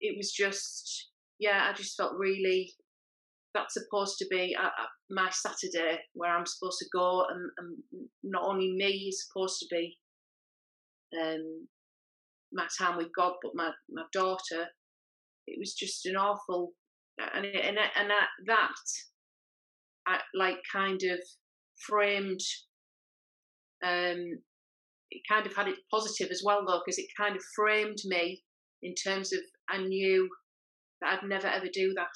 it 0.00 0.16
was 0.16 0.32
just 0.32 1.10
yeah. 1.38 1.68
I 1.70 1.72
just 1.72 1.96
felt 1.96 2.18
really 2.18 2.72
that's 3.54 3.74
supposed 3.74 4.18
to 4.18 4.26
be 4.30 4.56
my 5.10 5.30
Saturday 5.30 5.98
where 6.14 6.36
I'm 6.36 6.46
supposed 6.46 6.78
to 6.80 6.88
go, 6.92 7.24
and, 7.28 7.50
and 7.58 8.08
not 8.22 8.42
only 8.44 8.72
me 8.72 9.08
is 9.08 9.26
supposed 9.26 9.58
to 9.60 9.66
be 9.70 9.96
um, 11.20 11.66
my 12.52 12.66
time 12.78 12.96
with 12.96 13.08
God, 13.16 13.34
but 13.42 13.52
my, 13.54 13.70
my 13.90 14.04
daughter. 14.12 14.66
It 15.46 15.58
was 15.58 15.74
just 15.74 16.04
an 16.06 16.16
awful, 16.16 16.72
and 17.18 17.46
and 17.46 17.78
and 17.96 18.10
that, 18.10 18.28
that 18.46 18.74
I, 20.06 20.20
like 20.34 20.58
kind 20.70 21.00
of 21.04 21.18
framed. 21.86 22.40
Um, 23.82 24.40
it 25.10 25.22
kind 25.26 25.46
of 25.46 25.56
had 25.56 25.68
it 25.68 25.76
positive 25.90 26.30
as 26.30 26.42
well 26.44 26.64
though, 26.66 26.82
because 26.84 26.98
it 26.98 27.06
kind 27.16 27.34
of 27.34 27.42
framed 27.56 27.98
me 28.04 28.42
in 28.82 28.94
terms 28.94 29.32
of 29.32 29.40
I 29.70 29.78
knew 29.78 30.28
that 31.00 31.14
I'd 31.14 31.28
never 31.28 31.46
ever 31.46 31.68
do 31.72 31.94
that 31.96 32.08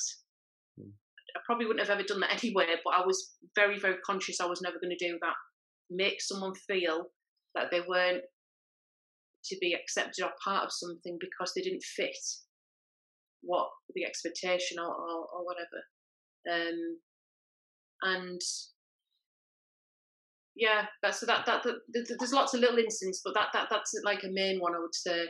I 1.37 1.41
probably 1.45 1.67
wouldn't 1.67 1.87
have 1.87 1.97
ever 1.97 2.07
done 2.07 2.21
that 2.21 2.43
anyway, 2.43 2.67
but 2.85 2.95
I 2.95 3.05
was 3.07 3.33
very, 3.55 3.79
very 3.79 3.97
conscious 4.05 4.41
I 4.41 4.47
was 4.47 4.63
never 4.63 4.79
going 4.81 4.97
to 4.97 5.07
do 5.09 5.19
that. 5.21 5.35
Make 5.91 6.21
someone 6.21 6.55
feel 6.55 7.07
that 7.55 7.71
they 7.71 7.81
weren't 7.87 8.23
to 9.45 9.57
be 9.61 9.75
accepted 9.75 10.25
or 10.25 10.31
part 10.45 10.65
of 10.65 10.73
something 10.73 11.19
because 11.21 11.53
they 11.55 11.63
didn't 11.63 11.83
fit 11.83 12.17
what 13.43 13.69
the 13.95 14.05
expectation 14.05 14.79
or, 14.79 14.87
or, 14.87 15.27
or 15.27 15.45
whatever. 15.45 15.83
Um, 16.51 16.99
and 18.03 18.41
yeah, 20.55 20.87
that's 21.03 21.21
so 21.21 21.27
that, 21.27 21.47
that, 21.47 21.63
that 21.63 22.17
there's 22.19 22.33
lots 22.33 22.55
of 22.55 22.61
little 22.61 22.79
instances, 22.79 23.23
but 23.25 23.35
that 23.35 23.49
that 23.53 23.69
that's 23.71 23.93
like 24.05 24.23
a 24.25 24.29
main 24.31 24.61
one 24.61 24.75
I 24.75 24.81
would 24.81 24.95
say. 24.95 25.27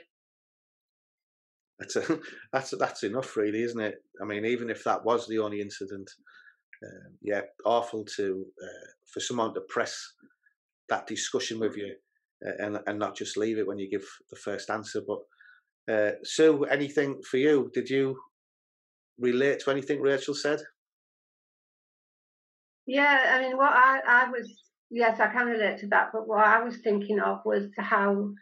That's 1.82 1.96
a, 1.96 2.18
that's 2.52 2.70
that's 2.78 3.02
enough, 3.02 3.36
really, 3.36 3.62
isn't 3.62 3.80
it? 3.80 3.96
I 4.20 4.24
mean, 4.24 4.44
even 4.44 4.70
if 4.70 4.84
that 4.84 5.04
was 5.04 5.26
the 5.26 5.38
only 5.38 5.60
incident, 5.60 6.10
um, 6.84 7.16
yeah, 7.20 7.42
awful 7.64 8.04
to 8.16 8.44
uh, 8.62 8.86
for 9.12 9.20
someone 9.20 9.54
to 9.54 9.60
press 9.62 9.96
that 10.88 11.06
discussion 11.06 11.58
with 11.58 11.76
you 11.76 11.94
uh, 12.46 12.64
and 12.64 12.78
and 12.86 12.98
not 12.98 13.16
just 13.16 13.36
leave 13.36 13.58
it 13.58 13.66
when 13.66 13.78
you 13.78 13.90
give 13.90 14.06
the 14.30 14.36
first 14.36 14.70
answer. 14.70 15.00
But 15.06 15.92
uh, 15.92 16.12
Sue, 16.22 16.64
anything 16.64 17.20
for 17.22 17.38
you? 17.38 17.70
Did 17.74 17.90
you 17.90 18.16
relate 19.18 19.60
to 19.60 19.70
anything 19.70 20.00
Rachel 20.00 20.34
said? 20.34 20.60
Yeah, 22.86 23.34
I 23.34 23.40
mean, 23.40 23.56
what 23.56 23.72
I 23.72 24.00
I 24.06 24.30
was 24.30 24.48
yes, 24.90 25.18
I 25.18 25.28
can 25.28 25.46
relate 25.46 25.78
to 25.78 25.88
that. 25.88 26.10
But 26.12 26.28
what 26.28 26.44
I 26.44 26.62
was 26.62 26.76
thinking 26.78 27.18
of 27.18 27.40
was 27.44 27.64
how 27.78 28.32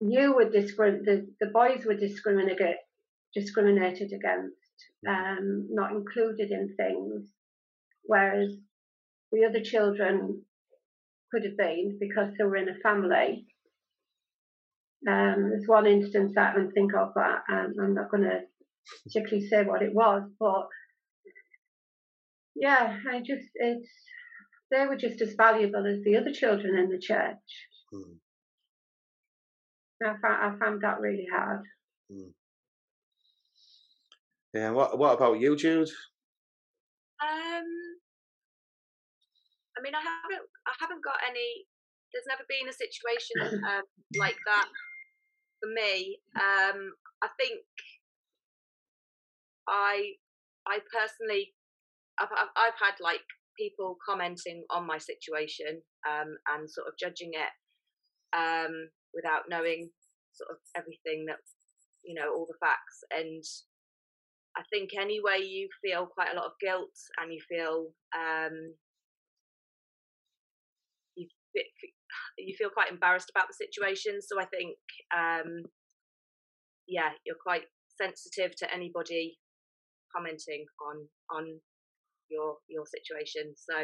you 0.00 0.34
were 0.34 0.46
discrim- 0.46 1.04
the, 1.04 1.26
the 1.40 1.46
boys 1.46 1.84
were 1.84 1.94
discriminated 1.94 2.76
discriminated 3.34 4.12
against, 4.12 4.56
um, 5.06 5.68
not 5.70 5.92
included 5.92 6.50
in 6.50 6.74
things, 6.76 7.28
whereas 8.02 8.56
the 9.30 9.44
other 9.44 9.60
children 9.60 10.42
could 11.30 11.44
have 11.44 11.56
been 11.56 11.96
because 12.00 12.32
they 12.36 12.44
were 12.44 12.56
in 12.56 12.68
a 12.68 12.74
family. 12.82 13.46
Um, 15.08 15.50
there's 15.50 15.68
one 15.68 15.86
instance 15.86 16.32
that 16.34 16.50
I 16.50 16.54
can 16.54 16.72
think 16.72 16.92
of, 16.94 17.12
but 17.14 17.42
um, 17.48 17.74
I'm 17.80 17.94
not 17.94 18.10
going 18.10 18.24
to 18.24 18.40
particularly 19.04 19.46
say 19.48 19.62
what 19.64 19.82
it 19.82 19.94
was, 19.94 20.28
but 20.38 20.68
yeah, 22.56 22.98
I 23.10 23.20
just 23.20 23.48
it's 23.54 23.88
they 24.70 24.86
were 24.86 24.96
just 24.96 25.20
as 25.20 25.34
valuable 25.34 25.86
as 25.86 26.02
the 26.04 26.16
other 26.16 26.32
children 26.32 26.76
in 26.76 26.90
the 26.90 26.98
church. 26.98 27.36
Mm. 27.92 28.16
I 30.02 30.14
found, 30.20 30.54
I 30.54 30.58
found 30.58 30.80
that 30.82 31.00
really 31.00 31.26
hard. 31.32 31.62
Mm. 32.10 32.32
Yeah. 34.54 34.70
What 34.70 34.98
What 34.98 35.14
about 35.14 35.40
you, 35.40 35.56
Jude? 35.56 35.88
Um, 37.22 37.68
I 39.76 39.82
mean, 39.82 39.94
I 39.94 40.00
haven't, 40.00 40.48
I 40.66 40.72
haven't 40.80 41.04
got 41.04 41.20
any. 41.28 41.66
There's 42.12 42.26
never 42.26 42.42
been 42.48 42.68
a 42.68 42.72
situation 42.72 43.62
um, 43.70 43.82
like 44.18 44.36
that 44.46 44.68
for 45.60 45.68
me. 45.68 46.18
Um, 46.34 46.92
I 47.22 47.28
think 47.38 47.60
I, 49.68 50.16
I 50.66 50.78
personally, 50.90 51.54
I've, 52.18 52.32
I've, 52.32 52.52
I've 52.56 52.80
had 52.80 52.94
like 53.00 53.22
people 53.56 53.96
commenting 54.04 54.64
on 54.70 54.86
my 54.86 54.98
situation 54.98 55.82
um, 56.08 56.34
and 56.52 56.68
sort 56.68 56.88
of 56.88 56.94
judging 56.98 57.30
it 57.34 57.52
um, 58.36 58.88
without 59.14 59.48
knowing 59.48 59.90
sort 60.32 60.50
of 60.50 60.58
everything 60.76 61.26
that 61.26 61.40
you 62.04 62.14
know 62.14 62.32
all 62.32 62.46
the 62.46 62.58
facts. 62.60 63.04
And 63.10 63.44
i 64.56 64.62
think 64.72 64.90
anyway 64.98 65.38
you 65.40 65.68
feel 65.80 66.06
quite 66.06 66.32
a 66.32 66.36
lot 66.36 66.46
of 66.46 66.58
guilt 66.60 66.90
and 67.20 67.32
you 67.32 67.40
feel 67.48 67.86
um 68.18 68.74
you 71.16 71.28
you 72.38 72.54
feel 72.56 72.70
quite 72.70 72.90
embarrassed 72.90 73.30
about 73.34 73.46
the 73.48 73.54
situation. 73.54 74.20
So 74.22 74.40
i 74.40 74.46
think 74.46 74.76
um 75.16 75.62
yeah 76.88 77.10
you're 77.24 77.36
quite 77.42 77.64
sensitive 78.00 78.56
to 78.56 78.74
anybody 78.74 79.38
commenting 80.14 80.64
on 80.88 81.08
on 81.30 81.60
your 82.28 82.56
your 82.68 82.84
situation. 82.86 83.54
So 83.56 83.76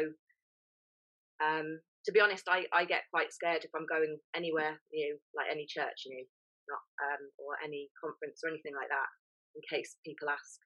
um 1.43 1.79
to 2.07 2.15
be 2.15 2.23
honest, 2.23 2.47
I, 2.47 2.63
I 2.71 2.87
get 2.87 3.11
quite 3.11 3.35
scared 3.35 3.67
if 3.67 3.71
I'm 3.75 3.85
going 3.85 4.15
anywhere 4.31 4.79
new, 4.95 5.19
like 5.35 5.51
any 5.51 5.67
church 5.67 6.07
new, 6.07 6.23
not 6.71 6.83
um, 7.03 7.23
or 7.35 7.59
any 7.59 7.91
conference 7.99 8.39
or 8.41 8.49
anything 8.49 8.71
like 8.71 8.87
that, 8.87 9.11
in 9.59 9.61
case 9.67 9.99
people 10.07 10.31
ask. 10.31 10.59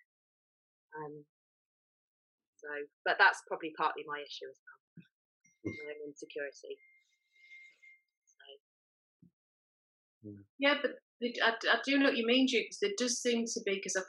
Um, 1.01 1.25
so, 2.61 2.69
but 3.09 3.17
that's 3.17 3.41
probably 3.49 3.73
partly 3.73 4.05
my 4.05 4.21
issue 4.21 4.45
as 4.45 4.61
well, 4.61 4.79
my 5.65 5.97
own 5.97 6.13
insecurity. 6.13 6.77
Yeah, 10.61 10.77
but 10.77 11.01
I, 11.41 11.57
I 11.57 11.77
do 11.83 11.97
know 11.97 12.13
what 12.13 12.17
you 12.17 12.27
mean, 12.27 12.45
Jude, 12.45 12.69
because 12.69 12.85
there 12.85 12.97
does 13.01 13.17
seem 13.19 13.45
to 13.45 13.61
be, 13.65 13.81
because 13.81 13.97
I've 13.97 14.05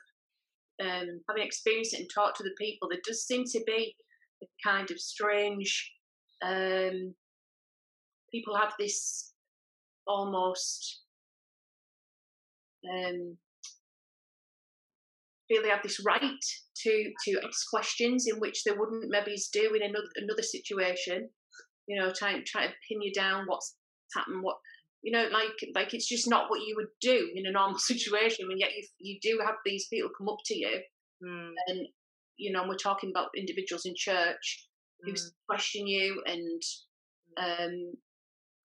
um, 0.85 1.21
having 1.29 1.45
experienced 1.45 1.95
it 1.95 2.01
and 2.01 2.11
talked 2.13 2.37
to 2.39 2.43
the 2.43 2.55
people, 2.59 2.89
there 2.89 3.01
does 3.07 3.25
seem 3.25 3.45
to 3.45 3.61
be 3.67 3.95
a 4.43 4.47
kind 4.65 4.91
of 4.91 4.99
strange. 5.01 5.93
Um, 6.45 7.15
people 8.33 8.57
have 8.57 8.73
this 8.79 9.33
almost 10.07 11.03
um, 12.91 13.37
feel 15.49 15.63
they 15.63 15.69
have 15.69 15.83
this 15.83 16.05
right 16.05 16.23
to 16.83 17.11
to 17.25 17.41
ask 17.47 17.69
questions 17.71 18.27
in 18.27 18.39
which 18.39 18.65
they 18.65 18.73
wouldn't 18.73 19.09
maybe 19.09 19.37
do 19.53 19.75
in 19.75 19.83
another 19.83 20.09
another 20.17 20.43
situation. 20.43 21.29
You 21.87 22.01
know, 22.01 22.13
trying 22.17 22.43
trying 22.47 22.69
to 22.69 22.75
pin 22.89 23.03
you 23.03 23.13
down 23.13 23.45
what's 23.47 23.77
happened, 24.15 24.43
what 24.43 24.57
you 25.03 25.13
know, 25.13 25.29
like 25.33 25.73
like 25.75 25.95
it's 25.95 26.09
just 26.09 26.29
not 26.29 26.49
what 26.49 26.61
you 26.61 26.75
would 26.77 26.93
do 27.01 27.31
in 27.35 27.47
a 27.47 27.53
normal 27.53 27.79
situation. 27.79 28.47
And 28.51 28.59
yet 28.59 28.71
you 28.77 28.87
you 28.99 29.19
do 29.23 29.41
have 29.45 29.57
these 29.65 29.87
people 29.89 30.11
come 30.17 30.29
up 30.29 30.39
to 30.47 30.55
you, 30.57 30.81
mm. 31.25 31.51
and 31.67 31.87
you 32.37 32.53
know, 32.53 32.65
we're 32.67 32.77
talking 32.77 33.11
about 33.11 33.31
individuals 33.37 33.85
in 33.85 33.95
church 33.97 34.69
who 35.03 35.13
mm. 35.13 35.21
question 35.49 35.87
you, 35.87 36.23
and 36.27 36.63
hmm. 37.37 37.65
um, 37.65 37.93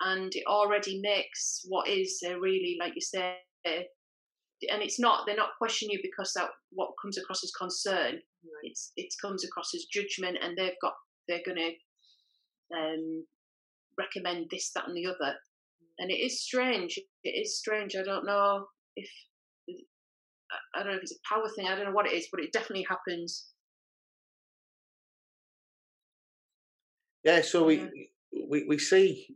and 0.01 0.31
it 0.33 0.43
already 0.47 0.99
makes 1.01 1.61
what 1.67 1.87
is 1.87 2.21
a 2.25 2.39
really, 2.39 2.77
like 2.79 2.93
you 2.95 3.01
say, 3.01 3.37
and 3.65 4.81
it's 4.81 4.99
not 4.99 5.25
they're 5.25 5.35
not 5.35 5.57
questioning 5.57 5.93
you 5.93 5.99
because 6.01 6.31
that 6.35 6.49
what 6.71 6.91
comes 7.01 7.17
across 7.17 7.43
as 7.43 7.51
concern. 7.51 8.13
Right. 8.13 8.63
It's 8.63 8.91
it 8.95 9.13
comes 9.21 9.43
across 9.43 9.73
as 9.75 9.85
judgment, 9.91 10.37
and 10.41 10.57
they've 10.57 10.79
got 10.81 10.93
they're 11.27 11.41
going 11.45 11.57
to 11.57 12.77
um, 12.77 13.25
recommend 13.97 14.47
this, 14.49 14.71
that, 14.73 14.87
and 14.87 14.95
the 14.95 15.07
other 15.07 15.35
and 15.99 16.11
it 16.11 16.15
is 16.15 16.43
strange. 16.43 16.99
It 17.23 17.29
is 17.29 17.57
strange. 17.57 17.95
I 17.95 18.03
don't 18.03 18.25
know 18.25 18.65
if 18.95 19.09
I 20.75 20.79
don't 20.79 20.91
know 20.91 20.97
if 20.97 21.03
it's 21.03 21.13
a 21.13 21.33
power 21.33 21.49
thing. 21.55 21.67
I 21.67 21.75
don't 21.75 21.85
know 21.85 21.91
what 21.91 22.07
it 22.07 22.13
is, 22.13 22.27
but 22.31 22.41
it 22.41 22.53
definitely 22.53 22.85
happens. 22.87 23.47
Yeah. 27.23 27.41
So 27.41 27.65
we 27.65 27.89
we 28.49 28.65
we 28.67 28.77
see 28.77 29.35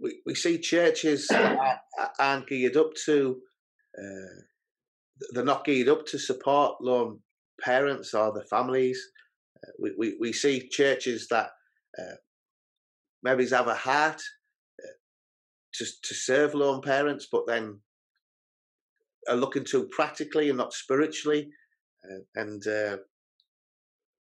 we 0.00 0.20
we 0.26 0.34
see 0.34 0.58
churches 0.58 1.30
aren't 2.20 2.48
geared 2.48 2.76
up 2.76 2.94
to. 3.06 3.38
Uh, 3.98 4.42
they're 5.32 5.44
not 5.44 5.64
geared 5.64 5.88
up 5.88 6.06
to 6.06 6.18
support 6.18 6.80
lone 6.80 7.18
parents 7.60 8.14
or 8.14 8.32
the 8.32 8.44
families. 8.44 9.00
Uh, 9.56 9.72
we, 9.80 9.94
we 9.98 10.16
we 10.20 10.32
see 10.32 10.68
churches 10.68 11.26
that 11.30 11.50
uh, 11.98 12.16
maybe 13.22 13.48
have 13.48 13.68
a 13.68 13.74
heart 13.74 14.20
to 15.74 15.84
to 15.84 16.14
serve 16.14 16.54
lone 16.54 16.82
parents, 16.82 17.28
but 17.30 17.46
then 17.46 17.80
are 19.28 19.36
looking 19.36 19.64
too 19.64 19.88
practically 19.90 20.48
and 20.48 20.58
not 20.58 20.72
spiritually. 20.72 21.50
Uh, 22.04 22.22
and 22.36 22.66
uh, 22.66 22.96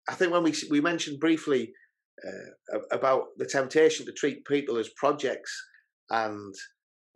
I 0.09 0.15
think 0.15 0.33
when 0.33 0.43
we 0.43 0.55
we 0.71 0.81
mentioned 0.81 1.21
briefly 1.21 1.73
uh, 2.27 2.79
about 2.93 3.27
the 3.37 3.47
temptation 3.47 4.07
to 4.07 4.13
treat 4.13 4.45
people 4.45 4.77
as 4.79 4.89
projects 4.97 5.53
and 6.11 6.55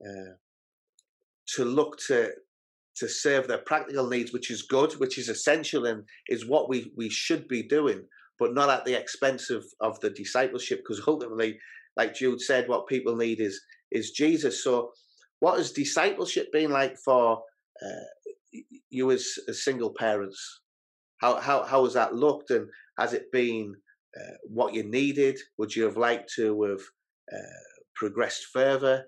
uh, 0.05 0.33
to 1.55 1.65
look 1.65 1.99
to 2.09 2.31
to 2.97 3.09
serve 3.09 3.47
their 3.47 3.59
practical 3.59 4.09
needs, 4.09 4.33
which 4.33 4.51
is 4.51 4.63
good, 4.63 4.93
which 4.95 5.19
is 5.19 5.29
essential, 5.29 5.87
and 5.87 6.03
is 6.29 6.49
what 6.49 6.69
we 6.69 6.93
we 6.97 7.09
should 7.09 7.47
be 7.49 7.63
doing, 7.63 8.03
but 8.39 8.55
not 8.55 8.71
at 8.71 8.85
the 8.85 8.99
expense 8.99 9.51
of 9.51 9.65
of 9.81 9.99
the 10.01 10.11
discipleship, 10.11 10.81
because 10.81 11.03
ultimately, 11.07 11.59
like 11.97 12.15
Jude 12.15 12.41
said, 12.41 12.69
what 12.69 12.89
people 12.89 13.17
need 13.17 13.41
is 13.41 13.61
is 13.91 14.11
Jesus. 14.11 14.65
So, 14.65 14.93
what 15.41 15.59
has 15.59 15.73
discipleship 15.73 16.53
been 16.53 16.71
like 16.71 16.97
for 17.05 17.43
uh, 17.85 18.61
you 18.91 19.11
as, 19.11 19.27
as 19.49 19.65
single 19.65 19.95
parents? 19.97 20.61
How, 21.21 21.41
how, 21.41 21.65
how 21.65 21.85
has 21.85 21.95
that 21.95 22.15
looked 22.15 22.51
and 22.51 22.69
has 22.99 23.13
it 23.13 23.31
been 23.33 23.75
uh, 24.17 24.35
what 24.45 24.75
you 24.75 24.83
needed? 24.83 25.39
Would 25.59 25.75
you 25.77 25.85
have 25.85 25.97
liked 25.97 26.33
to 26.37 26.63
have 26.63 26.81
uh, 27.33 27.61
progressed 27.95 28.47
further, 28.53 29.05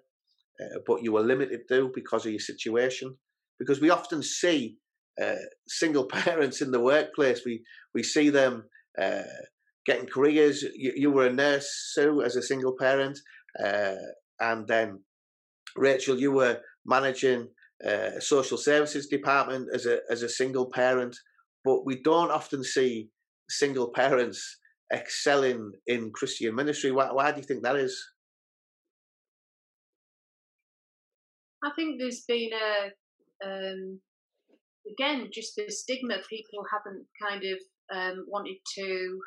uh, 0.60 0.78
but 0.86 1.02
you 1.02 1.12
were 1.12 1.22
limited 1.22 1.60
to 1.68 1.90
because 1.94 2.26
of 2.26 2.32
your 2.32 2.40
situation? 2.40 3.16
Because 3.58 3.80
we 3.80 3.90
often 3.90 4.22
see 4.22 4.76
uh, 5.20 5.34
single 5.68 6.04
parents 6.24 6.60
in 6.60 6.70
the 6.70 6.80
workplace. 6.80 7.42
We 7.44 7.62
we 7.94 8.02
see 8.02 8.30
them 8.30 8.64
getting 9.86 10.06
careers. 10.06 10.62
You, 10.62 10.92
you, 10.94 11.10
were 11.10 11.26
a 11.26 11.32
nurse, 11.32 11.92
Sue, 11.94 12.22
as 12.22 12.36
a 12.36 12.42
single 12.42 12.76
parent, 12.78 13.18
and 13.58 14.68
then 14.68 15.00
Rachel, 15.76 16.18
you 16.18 16.32
were 16.32 16.60
managing 16.84 17.48
a 17.82 18.20
social 18.20 18.58
services 18.58 19.06
department 19.06 19.68
as 19.72 19.86
a 19.86 20.00
as 20.10 20.22
a 20.22 20.28
single 20.28 20.70
parent, 20.70 21.16
but 21.64 21.86
we 21.86 22.02
don't 22.02 22.30
often 22.30 22.62
see 22.62 23.08
single 23.48 23.90
parents 23.94 24.59
excelling 24.92 25.72
in 25.86 26.10
Christian 26.12 26.54
ministry. 26.54 26.90
Why, 26.90 27.12
why 27.12 27.30
do 27.32 27.38
you 27.38 27.44
think 27.44 27.62
that 27.62 27.76
is? 27.76 27.96
I 31.62 31.70
think 31.76 32.00
there's 32.00 32.24
been 32.26 32.50
a 32.52 33.46
um, 33.46 34.00
again 34.90 35.28
just 35.32 35.52
the 35.56 35.70
stigma. 35.70 36.16
People 36.28 36.64
haven't 36.72 37.06
kind 37.22 37.42
of 37.44 37.58
um, 37.94 38.24
wanted 38.28 38.56
to 38.78 39.20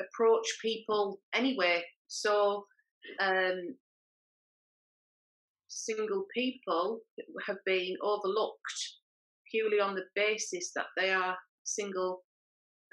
approach 0.00 0.46
people 0.62 1.20
anyway. 1.34 1.82
So 2.08 2.64
um, 3.20 3.76
single 5.68 6.24
people 6.34 7.00
have 7.46 7.58
been 7.64 7.94
overlooked 8.02 8.80
purely 9.50 9.80
on 9.80 9.94
the 9.94 10.04
basis 10.14 10.72
that 10.74 10.86
they 10.96 11.10
are 11.10 11.36
single 11.64 12.22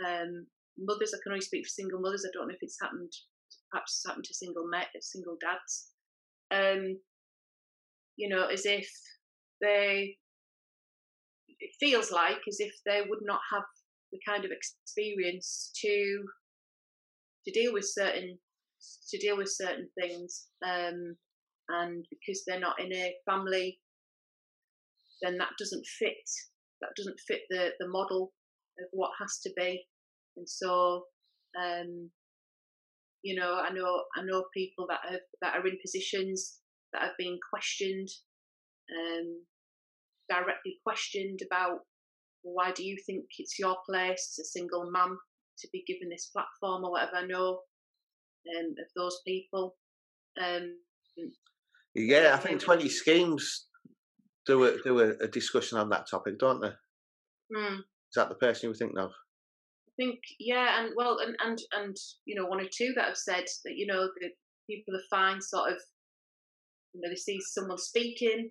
um, 0.07 0.45
mothers. 0.77 1.13
I 1.13 1.19
can 1.23 1.31
only 1.33 1.41
speak 1.41 1.65
for 1.65 1.69
single 1.69 1.99
mothers. 1.99 2.25
I 2.25 2.31
don't 2.33 2.47
know 2.47 2.53
if 2.53 2.63
it's 2.63 2.77
happened, 2.81 3.11
perhaps 3.71 3.97
it's 3.97 4.07
happened 4.07 4.25
to 4.25 4.33
single 4.33 4.67
met, 4.67 4.87
single 5.01 5.37
dads. 5.41 5.91
Um, 6.51 6.99
you 8.17 8.29
know, 8.29 8.47
as 8.47 8.65
if 8.65 8.89
they, 9.61 10.17
it 11.59 11.71
feels 11.79 12.11
like 12.11 12.39
as 12.47 12.59
if 12.59 12.73
they 12.85 13.01
would 13.07 13.19
not 13.23 13.39
have 13.53 13.63
the 14.11 14.19
kind 14.25 14.45
of 14.45 14.51
experience 14.51 15.71
to 15.81 16.23
to 17.45 17.51
deal 17.51 17.73
with 17.73 17.85
certain 17.85 18.37
to 19.09 19.17
deal 19.17 19.37
with 19.37 19.49
certain 19.49 19.89
things. 19.99 20.47
Um, 20.65 21.15
and 21.69 22.05
because 22.09 22.43
they're 22.45 22.59
not 22.59 22.79
in 22.79 22.93
a 22.93 23.13
family, 23.25 23.79
then 25.21 25.37
that 25.37 25.49
doesn't 25.57 25.85
fit. 25.85 26.29
That 26.81 26.91
doesn't 26.95 27.19
fit 27.27 27.41
the 27.49 27.71
the 27.79 27.87
model 27.87 28.33
of 28.79 28.85
what 28.91 29.11
has 29.19 29.39
to 29.43 29.51
be. 29.55 29.83
And 30.37 30.47
so, 30.47 31.03
um, 31.59 32.09
you 33.23 33.39
know, 33.39 33.55
I 33.55 33.71
know 33.73 34.03
I 34.15 34.21
know 34.23 34.45
people 34.53 34.85
that 34.89 34.99
have 35.09 35.21
that 35.41 35.55
are 35.55 35.67
in 35.67 35.77
positions 35.81 36.59
that 36.93 37.01
have 37.01 37.17
been 37.17 37.37
questioned, 37.51 38.09
um, 38.91 39.43
directly 40.29 40.77
questioned 40.85 41.39
about 41.45 41.79
why 42.43 42.71
do 42.71 42.83
you 42.83 42.97
think 43.05 43.25
it's 43.39 43.57
your 43.57 43.75
place 43.89 44.37
as 44.37 44.45
a 44.45 44.47
single 44.47 44.89
mum 44.91 45.17
to 45.59 45.67
be 45.71 45.83
given 45.87 46.09
this 46.09 46.31
platform 46.33 46.83
or 46.83 46.91
whatever. 46.91 47.17
I 47.17 47.25
know 47.25 47.59
um, 48.57 48.75
of 48.79 48.87
those 48.95 49.19
people. 49.25 49.75
Um, 50.41 50.77
yeah, 51.95 52.35
I 52.35 52.37
think 52.37 52.61
20schemes 52.61 53.43
do 54.45 54.65
a 54.65 54.81
do 54.83 54.99
a, 54.99 55.23
a 55.23 55.27
discussion 55.27 55.77
on 55.77 55.89
that 55.89 56.09
topic, 56.09 56.37
don't 56.37 56.61
they? 56.61 56.73
Mm. 57.55 57.79
Is 57.79 58.15
that 58.15 58.29
the 58.29 58.35
person 58.35 58.67
you 58.67 58.69
were 58.69 58.75
thinking 58.75 58.99
of? 58.99 59.11
Think 59.97 60.19
yeah, 60.39 60.81
and 60.81 60.93
well, 60.95 61.19
and 61.19 61.35
and 61.43 61.57
and 61.73 61.95
you 62.25 62.35
know, 62.35 62.47
one 62.47 62.59
or 62.59 62.67
two 62.71 62.93
that 62.95 63.05
have 63.05 63.17
said 63.17 63.45
that 63.63 63.75
you 63.77 63.87
know 63.87 64.09
the 64.19 64.29
people 64.69 64.95
are 64.95 65.09
fine, 65.09 65.41
sort 65.41 65.71
of, 65.71 65.77
you 66.93 67.01
know, 67.01 67.09
they 67.09 67.15
see 67.15 67.39
someone 67.39 67.77
speaking 67.77 68.49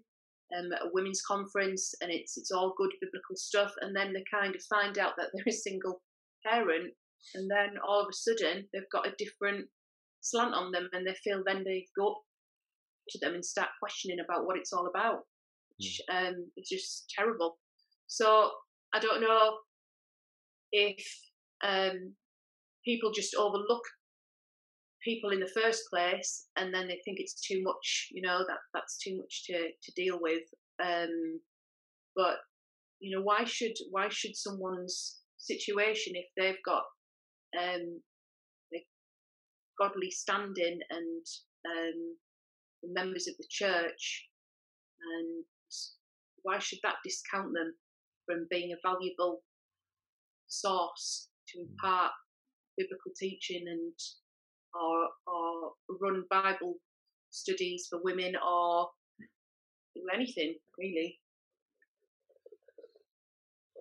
um, 0.56 0.72
at 0.72 0.86
a 0.86 0.90
women's 0.92 1.22
conference, 1.22 1.94
and 2.00 2.10
it's 2.10 2.38
it's 2.38 2.50
all 2.50 2.74
good 2.78 2.92
biblical 3.00 3.36
stuff, 3.36 3.72
and 3.80 3.94
then 3.94 4.12
they 4.12 4.24
kind 4.32 4.54
of 4.54 4.62
find 4.70 4.98
out 4.98 5.12
that 5.18 5.28
they're 5.34 5.44
a 5.48 5.52
single 5.52 6.00
parent, 6.46 6.94
and 7.34 7.50
then 7.50 7.76
all 7.86 8.00
of 8.00 8.08
a 8.08 8.14
sudden 8.14 8.66
they've 8.72 8.90
got 8.92 9.06
a 9.06 9.14
different 9.18 9.66
slant 10.20 10.54
on 10.54 10.72
them, 10.72 10.88
and 10.92 11.06
they 11.06 11.14
feel 11.22 11.42
then 11.44 11.62
they 11.64 11.86
go 11.98 12.16
to 13.10 13.18
them 13.20 13.34
and 13.34 13.44
start 13.44 13.68
questioning 13.80 14.18
about 14.24 14.46
what 14.46 14.56
it's 14.56 14.72
all 14.72 14.86
about, 14.86 15.20
which 15.78 16.00
mm. 16.10 16.28
um, 16.28 16.50
is 16.56 16.68
just 16.70 17.12
terrible. 17.14 17.58
So 18.06 18.50
I 18.94 18.98
don't 18.98 19.20
know 19.20 19.58
if 20.72 21.04
um, 21.62 22.14
people 22.84 23.12
just 23.12 23.34
overlook 23.34 23.82
people 25.02 25.30
in 25.30 25.40
the 25.40 25.52
first 25.54 25.82
place 25.90 26.46
and 26.56 26.72
then 26.72 26.88
they 26.88 26.98
think 27.04 27.18
it's 27.20 27.38
too 27.46 27.62
much 27.62 28.08
you 28.10 28.22
know 28.22 28.38
that 28.48 28.56
that's 28.72 28.96
too 28.96 29.18
much 29.18 29.44
to 29.46 29.52
to 29.82 29.92
deal 29.94 30.18
with. 30.20 30.42
Um 30.82 31.40
but 32.16 32.36
you 33.00 33.14
know 33.14 33.22
why 33.22 33.44
should 33.44 33.74
why 33.90 34.08
should 34.08 34.36
someone's 34.36 35.20
situation 35.36 36.14
if 36.16 36.26
they've 36.36 36.62
got 36.64 36.84
um 37.60 38.00
godly 39.78 40.10
standing 40.10 40.78
and 40.90 41.26
um 41.66 42.16
members 42.92 43.26
of 43.26 43.34
the 43.38 43.46
church 43.50 44.28
and 45.18 45.44
why 46.42 46.58
should 46.58 46.78
that 46.82 46.96
discount 47.04 47.52
them 47.54 47.74
from 48.26 48.46
being 48.50 48.72
a 48.72 48.88
valuable 48.88 49.42
source 50.46 51.28
to 51.48 51.60
impart 51.60 52.12
biblical 52.76 53.12
teaching 53.18 53.64
and 53.68 53.92
or 54.74 55.08
or 55.26 55.72
run 56.00 56.24
Bible 56.30 56.74
studies 57.30 57.86
for 57.90 58.00
women 58.02 58.34
or 58.36 58.88
do 59.94 60.02
anything 60.12 60.54
really. 60.78 61.20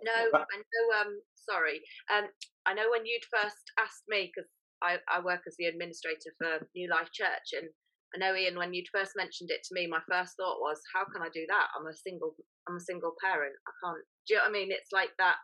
No, 0.04 0.12
I 0.12 0.58
know. 0.60 0.86
Um, 1.00 1.22
sorry. 1.36 1.80
Um, 2.12 2.28
I 2.66 2.74
know 2.74 2.92
when 2.92 3.06
you'd 3.06 3.24
first 3.32 3.64
asked 3.80 4.04
me 4.10 4.32
because 4.34 4.50
I, 4.84 5.00
I 5.08 5.24
work 5.24 5.48
as 5.48 5.56
the 5.58 5.72
administrator 5.72 6.36
for 6.38 6.68
New 6.76 6.90
Life 6.90 7.12
Church, 7.14 7.56
and 7.56 7.72
I 8.14 8.20
know 8.20 8.36
Ian 8.36 8.58
when 8.58 8.74
you'd 8.74 8.92
first 8.92 9.16
mentioned 9.16 9.50
it 9.50 9.64
to 9.64 9.74
me, 9.74 9.88
my 9.88 10.04
first 10.12 10.36
thought 10.36 10.60
was, 10.60 10.82
how 10.94 11.06
can 11.08 11.24
I 11.24 11.32
do 11.34 11.46
that? 11.48 11.68
I'm 11.78 11.88
a 11.88 11.96
single. 11.96 12.36
I'm 12.68 12.78
a 12.78 12.84
single 12.84 13.16
parent. 13.24 13.56
I 13.68 13.72
can't. 13.80 14.04
Do 14.28 14.34
you 14.34 14.38
know 14.38 14.44
what 14.44 14.50
I 14.50 14.60
mean? 14.60 14.72
It's 14.72 14.92
like 14.92 15.16
that. 15.20 15.40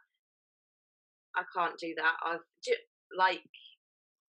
I 1.40 1.44
can't 1.56 1.80
do 1.80 1.94
that. 1.98 2.16
I've 2.26 2.44
like 3.18 3.42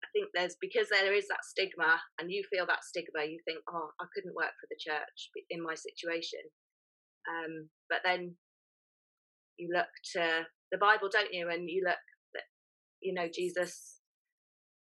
I 0.03 0.09
think 0.13 0.29
there's 0.35 0.57
because 0.61 0.89
there 0.91 1.15
is 1.15 1.29
that 1.29 1.45
stigma, 1.45 2.01
and 2.21 2.31
you 2.31 2.43
feel 2.51 2.67
that 2.67 2.85
stigma. 2.85 3.25
You 3.25 3.39
think, 3.45 3.61
oh, 3.71 3.91
I 4.01 4.05
couldn't 4.15 4.35
work 4.35 4.53
for 4.61 4.69
the 4.69 4.79
church 4.79 5.31
in 5.51 5.63
my 5.63 5.75
situation. 5.75 6.41
Um, 7.29 7.69
but 7.89 8.01
then 8.05 8.37
you 9.59 9.69
look 9.73 9.89
to 10.15 10.47
the 10.71 10.79
Bible, 10.79 11.09
don't 11.11 11.33
you? 11.33 11.49
And 11.49 11.69
you 11.69 11.83
look 11.87 12.03
that 12.35 12.45
you 13.01 13.15
know 13.15 13.29
Jesus. 13.33 14.01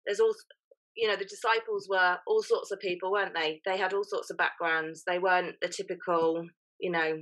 There's 0.05 0.19
all 0.19 0.33
you 0.95 1.07
know 1.07 1.15
the 1.15 1.25
disciples 1.25 1.87
were 1.89 2.17
all 2.27 2.43
sorts 2.43 2.71
of 2.71 2.79
people, 2.79 3.11
weren't 3.11 3.35
they? 3.35 3.61
They 3.65 3.77
had 3.77 3.93
all 3.93 4.03
sorts 4.03 4.29
of 4.29 4.37
backgrounds. 4.37 5.03
They 5.05 5.19
weren't 5.19 5.55
the 5.61 5.69
typical, 5.69 6.45
you 6.79 6.91
know, 6.91 7.17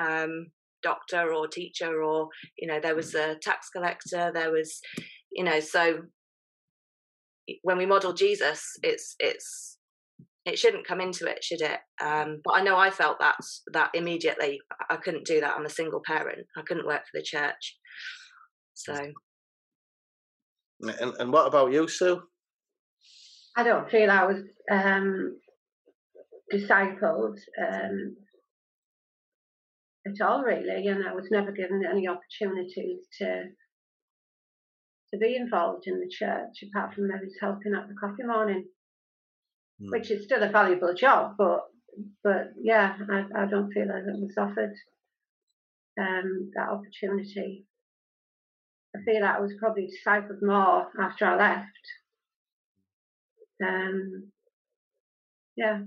um, 0.00 0.46
doctor 0.86 1.32
or 1.34 1.48
teacher 1.48 2.02
or 2.02 2.28
you 2.58 2.68
know 2.68 2.80
there 2.80 2.94
was 2.94 3.14
a 3.14 3.36
tax 3.36 3.68
collector. 3.74 4.30
There 4.32 4.52
was, 4.52 4.80
you 5.32 5.44
know, 5.44 5.60
so 5.60 5.82
when 7.62 7.78
we 7.78 7.86
model 7.86 8.12
Jesus, 8.12 8.60
it's 8.82 9.16
it's 9.18 9.78
it 10.44 10.58
shouldn't 10.58 10.86
come 10.86 11.00
into 11.00 11.26
it, 11.26 11.42
should 11.42 11.60
it? 11.60 11.80
Um, 12.00 12.40
but 12.44 12.52
I 12.54 12.62
know 12.62 12.76
I 12.76 12.90
felt 12.90 13.18
that 13.18 13.36
that 13.72 13.90
immediately. 13.94 14.60
I 14.88 14.96
couldn't 14.96 15.26
do 15.26 15.40
that. 15.40 15.54
I'm 15.56 15.66
a 15.66 15.78
single 15.80 16.02
parent. 16.06 16.46
I 16.56 16.62
couldn't 16.66 16.86
work 16.86 17.02
for 17.02 17.18
the 17.18 17.22
church. 17.22 17.64
So. 18.74 18.94
And 20.80 21.14
and 21.18 21.32
what 21.32 21.46
about 21.46 21.72
you, 21.72 21.88
Sue? 21.88 22.22
I 23.56 23.62
don't 23.64 23.90
feel 23.90 24.10
I 24.10 24.24
was 24.24 24.42
um, 24.70 25.38
discipled 26.52 27.38
um, 27.66 28.16
at 30.06 30.26
all, 30.26 30.42
really, 30.42 30.86
and 30.86 31.06
I 31.06 31.14
was 31.14 31.30
never 31.30 31.52
given 31.52 31.82
any 31.88 32.08
opportunities 32.08 33.06
to 33.18 33.44
to 35.12 35.18
be 35.18 35.36
involved 35.36 35.86
in 35.86 36.00
the 36.00 36.08
church, 36.08 36.64
apart 36.64 36.94
from 36.94 37.08
maybe 37.08 37.30
helping 37.40 37.74
at 37.74 37.88
the 37.88 37.94
coffee 37.94 38.24
morning, 38.24 38.64
mm. 39.80 39.90
which 39.90 40.10
is 40.10 40.24
still 40.24 40.42
a 40.42 40.48
valuable 40.48 40.94
job. 40.94 41.34
But 41.38 41.64
but 42.22 42.52
yeah, 42.60 42.96
I, 43.10 43.42
I 43.42 43.46
don't 43.46 43.72
feel 43.72 43.86
that 43.86 44.08
it 44.08 44.20
was 44.20 44.34
offered 44.38 44.74
um, 45.98 46.50
that 46.54 46.68
opportunity. 46.68 47.66
I 48.94 49.02
feel 49.04 49.20
like 49.20 49.36
I 49.36 49.40
was 49.40 49.54
probably 49.58 49.88
discipled 49.88 50.42
more 50.42 50.88
after 51.00 51.26
I 51.26 51.36
left. 51.36 51.66
Um, 53.62 54.30
yeah. 55.56 55.80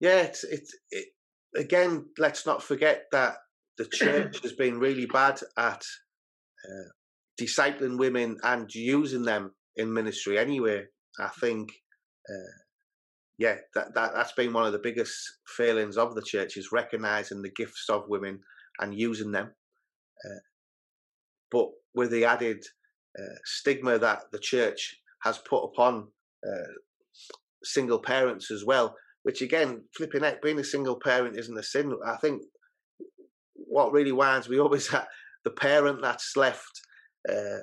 Yeah, 0.00 0.22
it's 0.22 0.44
it's 0.44 0.76
it, 0.90 1.06
again. 1.56 2.06
Let's 2.18 2.46
not 2.46 2.62
forget 2.62 3.04
that 3.12 3.36
the 3.78 3.84
church 3.92 4.40
has 4.42 4.52
been 4.52 4.78
really 4.78 5.06
bad 5.06 5.40
at 5.56 5.82
uh, 6.64 6.88
discipling 7.40 7.98
women 7.98 8.38
and 8.42 8.72
using 8.74 9.22
them 9.22 9.52
in 9.76 9.92
ministry 9.92 10.38
anyway. 10.38 10.84
I 11.18 11.28
think, 11.40 11.70
uh, 12.28 12.54
yeah, 13.38 13.56
that, 13.74 13.94
that 13.94 14.14
that's 14.14 14.32
been 14.32 14.52
one 14.52 14.66
of 14.66 14.72
the 14.72 14.78
biggest 14.78 15.14
failings 15.56 15.96
of 15.96 16.14
the 16.14 16.22
church 16.22 16.56
is 16.56 16.72
recognizing 16.72 17.42
the 17.42 17.50
gifts 17.50 17.86
of 17.88 18.08
women 18.08 18.40
and 18.80 18.98
using 18.98 19.30
them, 19.32 19.52
uh, 20.24 20.40
but 21.50 21.68
with 21.94 22.10
the 22.10 22.24
added 22.24 22.64
uh, 23.18 23.36
stigma 23.44 23.98
that 23.98 24.22
the 24.32 24.38
church 24.38 24.96
has 25.22 25.38
put 25.38 25.62
upon 25.62 26.08
uh, 26.46 26.72
single 27.62 27.98
parents 27.98 28.50
as 28.50 28.64
well. 28.64 28.96
Which 29.24 29.42
again, 29.42 29.84
flipping 29.96 30.24
out, 30.24 30.42
being 30.42 30.60
a 30.60 30.64
single 30.64 30.98
parent 31.02 31.38
isn't 31.38 31.58
a 31.58 31.62
sin. 31.62 31.92
I 32.06 32.16
think 32.16 32.42
what 33.54 33.92
really 33.92 34.12
winds 34.12 34.48
me 34.48 34.58
up 34.58 34.74
is 34.74 34.88
that 34.88 35.08
the 35.44 35.50
parent 35.50 36.00
that's 36.02 36.36
left 36.36 36.80
uh, 37.28 37.60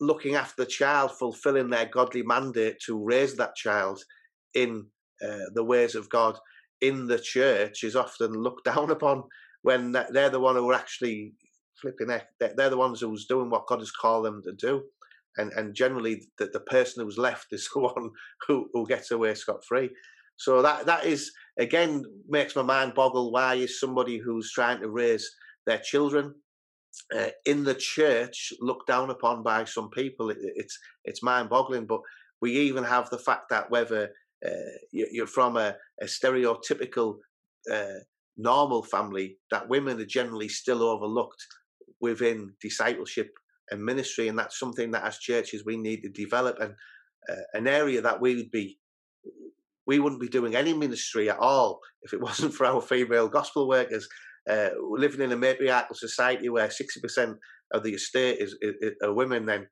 looking 0.00 0.34
after 0.34 0.62
the 0.64 0.70
child, 0.70 1.12
fulfilling 1.18 1.70
their 1.70 1.86
godly 1.86 2.22
mandate 2.22 2.76
to 2.86 3.02
raise 3.02 3.36
that 3.36 3.56
child 3.56 4.02
in 4.54 4.86
uh, 5.26 5.46
the 5.54 5.64
ways 5.64 5.94
of 5.94 6.08
God 6.08 6.38
in 6.80 7.06
the 7.06 7.18
church 7.18 7.84
is 7.84 7.96
often 7.96 8.32
looked 8.32 8.64
down 8.72 8.90
upon 8.90 9.24
when 9.62 9.92
they're 9.92 10.30
the 10.30 10.40
one 10.40 10.56
who 10.56 10.70
are 10.70 10.74
actually 10.74 11.34
flipping 11.80 12.10
it. 12.10 12.24
They're 12.38 12.70
the 12.70 12.76
ones 12.76 13.00
who's 13.00 13.26
doing 13.26 13.50
what 13.50 13.66
God 13.66 13.80
has 13.80 13.90
called 13.90 14.24
them 14.24 14.42
to 14.44 14.52
do. 14.52 14.82
And, 15.36 15.52
and 15.52 15.74
generally, 15.74 16.22
the, 16.38 16.46
the 16.52 16.60
person 16.60 17.04
who's 17.04 17.18
left 17.18 17.48
is 17.52 17.68
the 17.74 17.80
one 17.80 18.10
who, 18.46 18.68
who 18.72 18.86
gets 18.86 19.10
away 19.10 19.34
scot 19.34 19.64
free. 19.68 19.90
So 20.40 20.62
that 20.62 20.86
that 20.86 21.04
is 21.04 21.30
again 21.58 22.02
makes 22.28 22.56
my 22.56 22.62
mind 22.62 22.94
boggle. 22.94 23.30
Why 23.30 23.54
is 23.56 23.78
somebody 23.78 24.16
who's 24.18 24.52
trying 24.52 24.80
to 24.80 24.88
raise 24.88 25.30
their 25.66 25.78
children 25.78 26.34
uh, 27.14 27.28
in 27.44 27.64
the 27.64 27.74
church 27.74 28.52
looked 28.60 28.88
down 28.88 29.10
upon 29.10 29.42
by 29.42 29.64
some 29.64 29.90
people. 29.90 30.30
It, 30.30 30.38
it's 30.40 30.78
it's 31.04 31.22
mind-boggling. 31.22 31.86
But 31.86 32.00
we 32.40 32.52
even 32.52 32.84
have 32.84 33.10
the 33.10 33.18
fact 33.18 33.50
that 33.50 33.70
whether 33.70 34.10
uh, 34.44 34.72
you're 34.92 35.26
from 35.26 35.56
a, 35.56 35.76
a 36.00 36.06
stereotypical 36.06 37.18
uh, 37.70 38.00
normal 38.36 38.82
family, 38.82 39.36
that 39.50 39.68
women 39.68 40.00
are 40.00 40.06
generally 40.06 40.48
still 40.48 40.82
overlooked 40.82 41.46
within 42.00 42.54
discipleship 42.62 43.30
and 43.70 43.84
ministry, 43.84 44.28
and 44.28 44.38
that's 44.38 44.58
something 44.58 44.90
that 44.92 45.04
as 45.04 45.18
churches 45.18 45.64
we 45.66 45.76
need 45.76 46.02
to 46.02 46.08
develop 46.08 46.58
and 46.60 46.74
uh, 47.28 47.42
an 47.52 47.68
area 47.68 48.00
that 48.00 48.20
we 48.20 48.34
would 48.36 48.50
be 48.50 48.79
we 49.90 49.98
wouldn't 49.98 50.20
be 50.20 50.28
doing 50.28 50.54
any 50.54 50.72
ministry 50.72 51.28
at 51.28 51.38
all 51.40 51.80
if 52.02 52.12
it 52.12 52.20
wasn't 52.28 52.54
for 52.54 52.64
our 52.64 52.80
female 52.80 53.28
gospel 53.28 53.66
workers 53.66 54.06
uh, 54.48 54.70
living 54.88 55.20
in 55.20 55.32
a 55.32 55.36
matriarchal 55.36 55.96
society 55.96 56.48
where 56.48 56.68
60% 56.68 57.34
of 57.74 57.82
the 57.82 57.94
estate 57.94 58.38
is, 58.38 58.56
is, 58.62 58.74
is 58.80 58.92
are 59.02 59.12
women, 59.12 59.46
then 59.46 59.66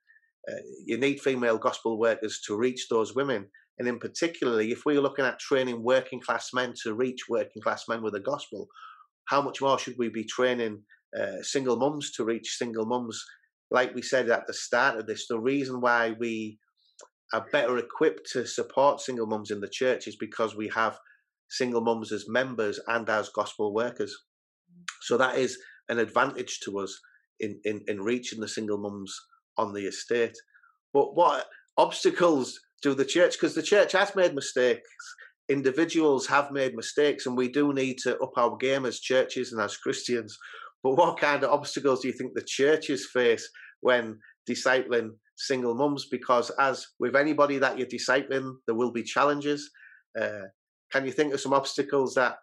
uh, 0.51 0.62
you 0.85 0.99
need 0.99 1.21
female 1.21 1.57
gospel 1.57 1.99
workers 1.99 2.41
to 2.47 2.57
reach 2.57 2.87
those 2.91 3.14
women. 3.14 3.47
And 3.79 3.87
in 3.87 4.01
particularly, 4.01 4.73
if 4.73 4.85
we're 4.85 5.01
looking 5.01 5.25
at 5.25 5.39
training 5.39 5.85
working 5.85 6.21
class 6.21 6.51
men 6.53 6.75
to 6.83 6.95
reach 6.95 7.29
working 7.29 7.62
class 7.62 7.85
men 7.89 8.03
with 8.03 8.14
the 8.14 8.21
gospel, 8.21 8.66
how 9.29 9.41
much 9.41 9.61
more 9.62 9.79
should 9.79 9.97
we 9.99 10.09
be 10.09 10.25
training 10.25 10.83
uh, 11.19 11.43
single 11.43 11.77
mums 11.77 12.11
to 12.12 12.25
reach 12.25 12.57
single 12.57 12.87
mums? 12.87 13.25
Like 13.71 13.95
we 13.95 14.03
said 14.03 14.29
at 14.31 14.49
the 14.49 14.55
start 14.55 14.99
of 14.99 15.07
this, 15.07 15.29
the 15.29 15.39
reason 15.39 15.81
why 15.81 16.14
we 16.19 16.59
are 17.33 17.47
better 17.53 17.76
equipped 17.79 18.31
to 18.33 18.47
support 18.47 19.01
single 19.01 19.26
mums 19.26 19.51
in 19.51 19.61
the 19.61 19.68
church 19.68 20.07
is 20.07 20.16
because 20.16 20.57
we 20.57 20.68
have 20.74 20.99
single 21.51 21.81
mums 21.81 22.12
as 22.12 22.26
members 22.29 22.81
and 22.89 23.09
as 23.09 23.29
gospel 23.31 23.74
workers. 23.74 24.14
So 25.03 25.16
that 25.18 25.37
is 25.37 25.59
an 25.89 25.99
advantage 25.99 26.61
to 26.64 26.79
us 26.79 26.99
in, 27.41 27.61
in, 27.64 27.83
in 27.87 28.01
reaching 28.01 28.41
the 28.41 28.49
single 28.49 28.79
mums 28.79 29.14
on 29.57 29.72
the 29.72 29.87
estate. 29.87 30.37
But 30.93 31.14
what 31.14 31.47
obstacles 31.76 32.59
do 32.83 32.95
the 32.95 33.05
church, 33.05 33.33
because 33.33 33.55
the 33.55 33.62
church 33.62 33.93
has 33.93 34.14
made 34.14 34.35
mistakes, 34.35 34.89
individuals 35.49 36.26
have 36.26 36.51
made 36.51 36.74
mistakes, 36.74 37.26
and 37.26 37.37
we 37.37 37.49
do 37.49 37.72
need 37.72 37.99
to 37.99 38.18
up 38.18 38.33
our 38.37 38.57
game 38.57 38.85
as 38.85 39.01
churches 39.01 39.53
and 39.53 39.61
as 39.61 39.76
Christians. 39.76 40.37
But 40.83 40.97
what 40.97 41.18
kind 41.18 41.43
of 41.43 41.51
obstacles 41.51 42.01
do 42.01 42.09
you 42.09 42.14
think 42.14 42.35
the 42.35 42.45
churches 42.47 43.09
face 43.12 43.49
when 43.81 44.18
discipling 44.49 45.11
single 45.39 45.74
mums? 45.74 46.07
Because 46.11 46.51
as 46.59 46.86
with 46.99 47.16
anybody 47.16 47.59
that 47.59 47.78
you're 47.78 47.86
discipling, 47.86 48.57
there 48.66 48.74
will 48.74 48.93
be 48.93 49.03
challenges. 49.03 49.70
Uh, 50.20 50.49
can 50.93 51.07
you 51.07 51.12
think 51.12 51.32
of 51.32 51.41
some 51.41 51.55
obstacles 51.55 52.14
that 52.14 52.36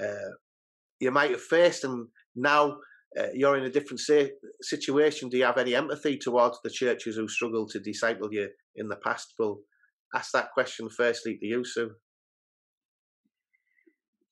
uh, 0.00 0.32
you 1.00 1.10
might 1.10 1.30
have 1.30 1.42
faced, 1.42 1.84
and 1.84 2.06
now 2.36 2.76
uh, 3.18 3.26
you're 3.34 3.58
in 3.58 3.64
a 3.64 3.70
different 3.70 4.00
situation. 4.62 5.28
Do 5.28 5.36
you 5.36 5.44
have 5.44 5.58
any 5.58 5.74
empathy 5.74 6.16
towards 6.16 6.58
the 6.62 6.70
churches 6.70 7.16
who 7.16 7.28
struggled 7.28 7.70
to 7.70 7.80
disciple 7.80 8.28
you 8.32 8.48
in 8.76 8.88
the 8.88 8.96
past? 8.96 9.34
We'll 9.38 9.60
ask 10.14 10.32
that 10.32 10.52
question 10.52 10.88
firstly 10.88 11.36
to 11.38 11.46
you, 11.46 11.64
Sue. 11.64 11.90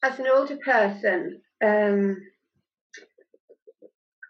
As 0.02 0.18
an 0.18 0.28
older 0.32 0.56
person, 0.64 1.42
um, 1.62 2.16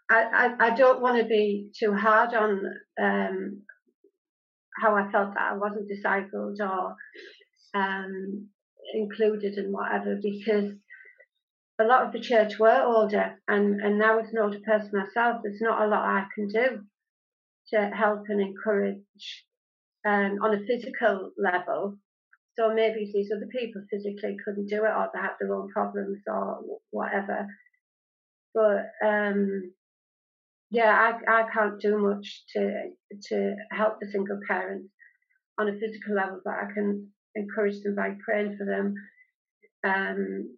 I, 0.09 0.23
I, 0.59 0.67
I, 0.67 0.75
don't 0.75 1.01
want 1.01 1.17
to 1.21 1.23
be 1.23 1.69
too 1.73 1.93
hard 1.93 2.33
on 2.33 2.61
um, 3.01 3.61
how 4.79 4.95
I 4.95 5.11
felt 5.11 5.33
that 5.33 5.51
I 5.51 5.57
wasn't 5.57 5.89
discipled 5.89 6.59
or 6.59 6.95
um, 7.73 8.47
included 8.93 9.55
and 9.55 9.73
whatever 9.73 10.19
because 10.21 10.71
a 11.79 11.83
lot 11.83 12.05
of 12.05 12.11
the 12.13 12.19
church 12.19 12.59
were 12.59 12.83
older, 12.83 13.39
and, 13.47 13.81
and 13.81 13.97
now 13.97 14.19
as 14.19 14.29
an 14.31 14.39
older 14.39 14.59
person 14.65 14.91
myself, 14.93 15.41
there's 15.43 15.61
not 15.61 15.81
a 15.81 15.87
lot 15.87 16.05
I 16.05 16.25
can 16.35 16.47
do 16.47 16.83
to 17.73 17.89
help 17.95 18.23
and 18.27 18.41
encourage 18.41 19.45
um, 20.05 20.37
on 20.43 20.53
a 20.53 20.65
physical 20.65 21.31
level. 21.37 21.97
So 22.57 22.73
maybe 22.73 23.09
these 23.13 23.31
other 23.31 23.47
people 23.51 23.81
physically 23.89 24.37
couldn't 24.43 24.67
do 24.67 24.83
it, 24.83 24.89
or 24.89 25.09
they 25.13 25.21
had 25.21 25.31
their 25.39 25.55
own 25.55 25.69
problems, 25.69 26.19
or 26.27 26.59
whatever. 26.91 27.47
But 28.53 28.91
um, 29.05 29.73
yeah, 30.71 31.11
I, 31.27 31.41
I 31.41 31.43
can't 31.53 31.79
do 31.81 31.97
much 31.97 32.43
to 32.55 32.91
to 33.29 33.55
help 33.71 33.99
the 33.99 34.09
single 34.09 34.39
parents 34.47 34.89
on 35.59 35.67
a 35.67 35.73
physical 35.73 36.15
level, 36.15 36.39
but 36.45 36.53
I 36.53 36.73
can 36.73 37.09
encourage 37.35 37.81
them 37.83 37.95
by 37.95 38.15
praying 38.23 38.57
for 38.57 38.65
them 38.65 38.95
um, 39.83 40.57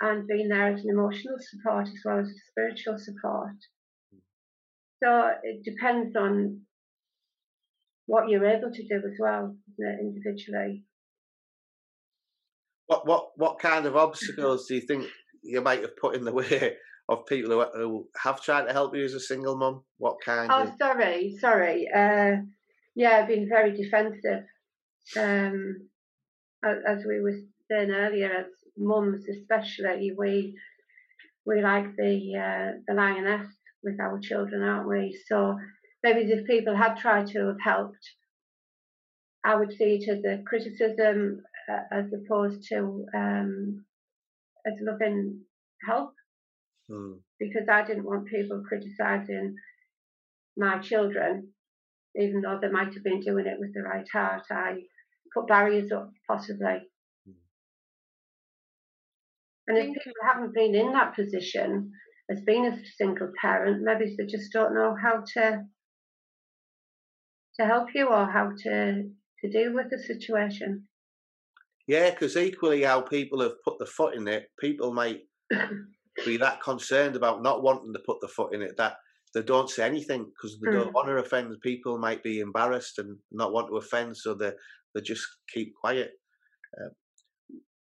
and 0.00 0.26
being 0.28 0.48
there 0.48 0.74
as 0.74 0.84
an 0.84 0.90
emotional 0.90 1.36
support 1.40 1.88
as 1.88 2.00
well 2.04 2.20
as 2.20 2.28
a 2.28 2.50
spiritual 2.50 2.98
support. 2.98 3.56
So 5.02 5.30
it 5.42 5.64
depends 5.64 6.14
on 6.14 6.60
what 8.04 8.28
you're 8.28 8.46
able 8.46 8.70
to 8.70 8.82
do 8.82 8.96
as 8.96 9.16
well 9.18 9.56
individually. 9.78 10.84
What 12.86 13.06
what 13.06 13.28
what 13.36 13.58
kind 13.60 13.86
of 13.86 13.96
obstacles 13.96 14.66
do 14.66 14.74
you 14.74 14.82
think 14.82 15.06
you 15.42 15.62
might 15.62 15.80
have 15.80 15.96
put 15.96 16.16
in 16.16 16.24
the 16.24 16.32
way 16.32 16.76
of 17.08 17.26
people 17.26 17.50
who, 17.50 17.64
who 17.78 18.08
have 18.22 18.42
tried 18.42 18.66
to 18.66 18.72
help 18.72 18.94
you 18.94 19.04
as 19.04 19.14
a 19.14 19.20
single 19.20 19.56
mum? 19.56 19.82
What 19.96 20.16
kind? 20.24 20.50
Oh, 20.52 20.62
of... 20.62 20.72
sorry, 20.78 21.36
sorry. 21.40 21.88
Uh, 21.94 22.42
yeah, 22.94 23.18
I've 23.18 23.28
been 23.28 23.48
very 23.48 23.76
defensive. 23.76 24.44
Um, 25.16 25.88
as 26.64 27.04
we 27.06 27.20
were 27.20 27.38
saying 27.70 27.90
earlier, 27.90 28.30
as 28.32 28.46
mums 28.76 29.24
especially, 29.28 30.12
we 30.16 30.56
we 31.46 31.62
like 31.62 31.96
the 31.96 32.34
uh, 32.36 32.78
the 32.86 32.94
lioness 32.94 33.46
with 33.82 33.98
our 34.00 34.18
children, 34.20 34.62
aren't 34.62 34.88
we? 34.88 35.18
So 35.26 35.56
maybe 36.02 36.30
if 36.30 36.46
people 36.46 36.76
had 36.76 36.96
tried 36.96 37.28
to 37.28 37.46
have 37.46 37.60
helped, 37.62 38.04
I 39.44 39.54
would 39.56 39.72
see 39.72 40.00
it 40.02 40.08
as 40.10 40.24
a 40.24 40.42
criticism 40.44 41.42
uh, 41.70 41.96
as 41.96 42.06
opposed 42.12 42.68
to 42.68 43.06
um, 43.14 43.84
as 44.66 44.74
loving 44.80 45.40
help. 45.86 46.12
Mm. 46.90 47.18
Because 47.38 47.68
I 47.70 47.84
didn't 47.84 48.04
want 48.04 48.28
people 48.28 48.62
criticising 48.66 49.54
my 50.56 50.78
children, 50.78 51.52
even 52.16 52.40
though 52.40 52.58
they 52.60 52.68
might 52.68 52.94
have 52.94 53.04
been 53.04 53.20
doing 53.20 53.46
it 53.46 53.58
with 53.58 53.74
the 53.74 53.82
right 53.82 54.06
heart. 54.12 54.42
I 54.50 54.78
put 55.34 55.46
barriers 55.46 55.92
up, 55.92 56.10
possibly. 56.26 56.80
And 59.68 59.76
if 59.76 60.02
people 60.02 60.12
haven't 60.26 60.54
been 60.54 60.74
in 60.74 60.92
that 60.92 61.14
position 61.14 61.92
as 62.30 62.40
being 62.40 62.66
a 62.66 62.78
single 62.96 63.30
parent, 63.40 63.82
maybe 63.82 64.14
they 64.16 64.24
just 64.24 64.50
don't 64.50 64.74
know 64.74 64.96
how 65.00 65.22
to 65.34 65.64
to 67.60 67.66
help 67.66 67.88
you 67.94 68.08
or 68.08 68.24
how 68.26 68.50
to 68.64 69.02
to 69.40 69.50
deal 69.50 69.74
with 69.74 69.90
the 69.90 69.98
situation. 69.98 70.88
Yeah, 71.86 72.10
because 72.10 72.36
equally 72.36 72.82
how 72.82 73.02
people 73.02 73.42
have 73.42 73.62
put 73.62 73.78
the 73.78 73.86
foot 73.86 74.14
in 74.14 74.26
it, 74.26 74.50
people 74.58 74.94
might 74.94 75.20
be 76.24 76.36
that 76.38 76.62
concerned 76.62 77.16
about 77.16 77.42
not 77.42 77.62
wanting 77.62 77.92
to 77.92 78.00
put 78.00 78.20
the 78.20 78.28
foot 78.28 78.54
in 78.54 78.62
it 78.62 78.76
that 78.76 78.96
they 79.34 79.42
don't 79.42 79.70
say 79.70 79.86
anything 79.86 80.24
because 80.24 80.58
they 80.58 80.70
mm. 80.70 80.74
don't 80.74 80.94
want 80.94 81.08
to 81.08 81.14
offend 81.14 81.54
people. 81.60 81.98
Might 81.98 82.22
be 82.22 82.40
embarrassed 82.40 82.98
and 82.98 83.16
not 83.30 83.52
want 83.52 83.68
to 83.68 83.76
offend, 83.76 84.16
so 84.16 84.34
they 84.34 84.52
they 84.94 85.00
just 85.00 85.26
keep 85.52 85.74
quiet. 85.74 86.12
Uh, 86.76 86.90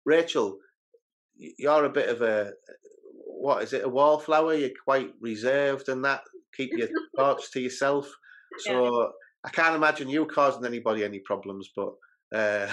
Rachel, 0.05 0.59
you're 1.37 1.85
a 1.85 1.91
bit 1.91 2.09
of 2.09 2.23
a 2.23 2.53
what 3.27 3.63
is 3.63 3.73
it? 3.73 3.85
A 3.85 3.89
wallflower? 3.89 4.55
You're 4.55 4.71
quite 4.85 5.13
reserved 5.21 5.89
and 5.89 6.05
that. 6.05 6.23
Keep 6.57 6.73
your 6.77 6.89
thoughts 7.17 7.51
to 7.51 7.61
yourself. 7.61 8.11
So 8.59 9.01
yeah. 9.01 9.09
I 9.45 9.51
can't 9.51 9.77
imagine 9.77 10.09
you 10.09 10.27
causing 10.27 10.67
anybody 10.67 11.05
any 11.05 11.21
problems, 11.21 11.71
but. 11.75 11.93
Uh, 12.33 12.69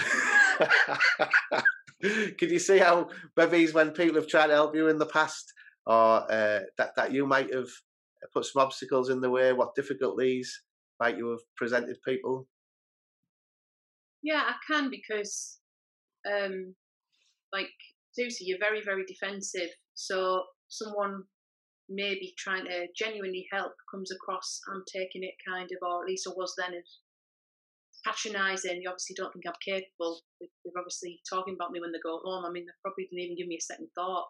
can 2.02 2.50
you 2.50 2.58
see 2.58 2.78
how 2.78 3.08
bevies 3.36 3.74
when 3.74 3.90
people 3.90 4.16
have 4.16 4.28
tried 4.28 4.48
to 4.48 4.54
help 4.54 4.74
you 4.74 4.88
in 4.88 4.98
the 4.98 5.06
past, 5.06 5.52
or 5.86 6.30
uh, 6.30 6.60
that 6.76 6.90
that 6.96 7.12
you 7.12 7.26
might 7.26 7.52
have 7.52 7.68
put 8.32 8.44
some 8.44 8.62
obstacles 8.62 9.10
in 9.10 9.20
the 9.20 9.30
way? 9.30 9.52
What 9.52 9.74
difficulties 9.74 10.62
might 11.00 11.16
you 11.16 11.30
have 11.30 11.40
presented 11.56 11.96
people? 12.06 12.46
Yeah, 14.22 14.42
I 14.46 14.54
can 14.66 14.90
because, 14.90 15.58
um, 16.28 16.74
like 17.52 17.68
Susie, 18.12 18.44
you're 18.46 18.58
very, 18.58 18.82
very 18.84 19.04
defensive. 19.06 19.70
So 19.94 20.42
someone 20.68 21.22
maybe 21.88 22.34
trying 22.36 22.64
to 22.64 22.86
genuinely 22.96 23.46
help 23.52 23.72
comes 23.90 24.10
across 24.12 24.60
I'm 24.70 24.82
taking 24.92 25.22
it 25.22 25.34
kind 25.46 25.70
of, 25.70 25.88
or 25.88 26.02
at 26.02 26.08
least 26.08 26.26
I 26.28 26.32
was 26.36 26.54
then, 26.58 26.74
as 26.74 26.98
patronising. 28.04 28.82
You 28.82 28.88
obviously 28.88 29.14
don't 29.16 29.32
think 29.32 29.44
I'm 29.46 29.54
capable. 29.64 30.20
They're 30.40 30.78
obviously 30.78 31.20
talking 31.28 31.54
about 31.54 31.72
me 31.72 31.80
when 31.80 31.92
they 31.92 32.02
go 32.02 32.20
home. 32.24 32.44
I 32.44 32.50
mean, 32.50 32.66
they 32.66 32.72
probably 32.82 33.08
didn't 33.10 33.24
even 33.24 33.36
give 33.36 33.48
me 33.48 33.56
a 33.56 33.60
second 33.60 33.88
thought. 33.94 34.26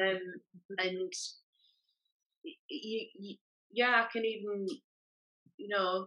Um, 0.00 0.20
and 0.78 1.12
you, 2.44 3.06
you, 3.18 3.36
yeah, 3.70 4.04
I 4.04 4.06
can 4.12 4.24
even, 4.24 4.66
you 5.56 5.68
know, 5.68 6.06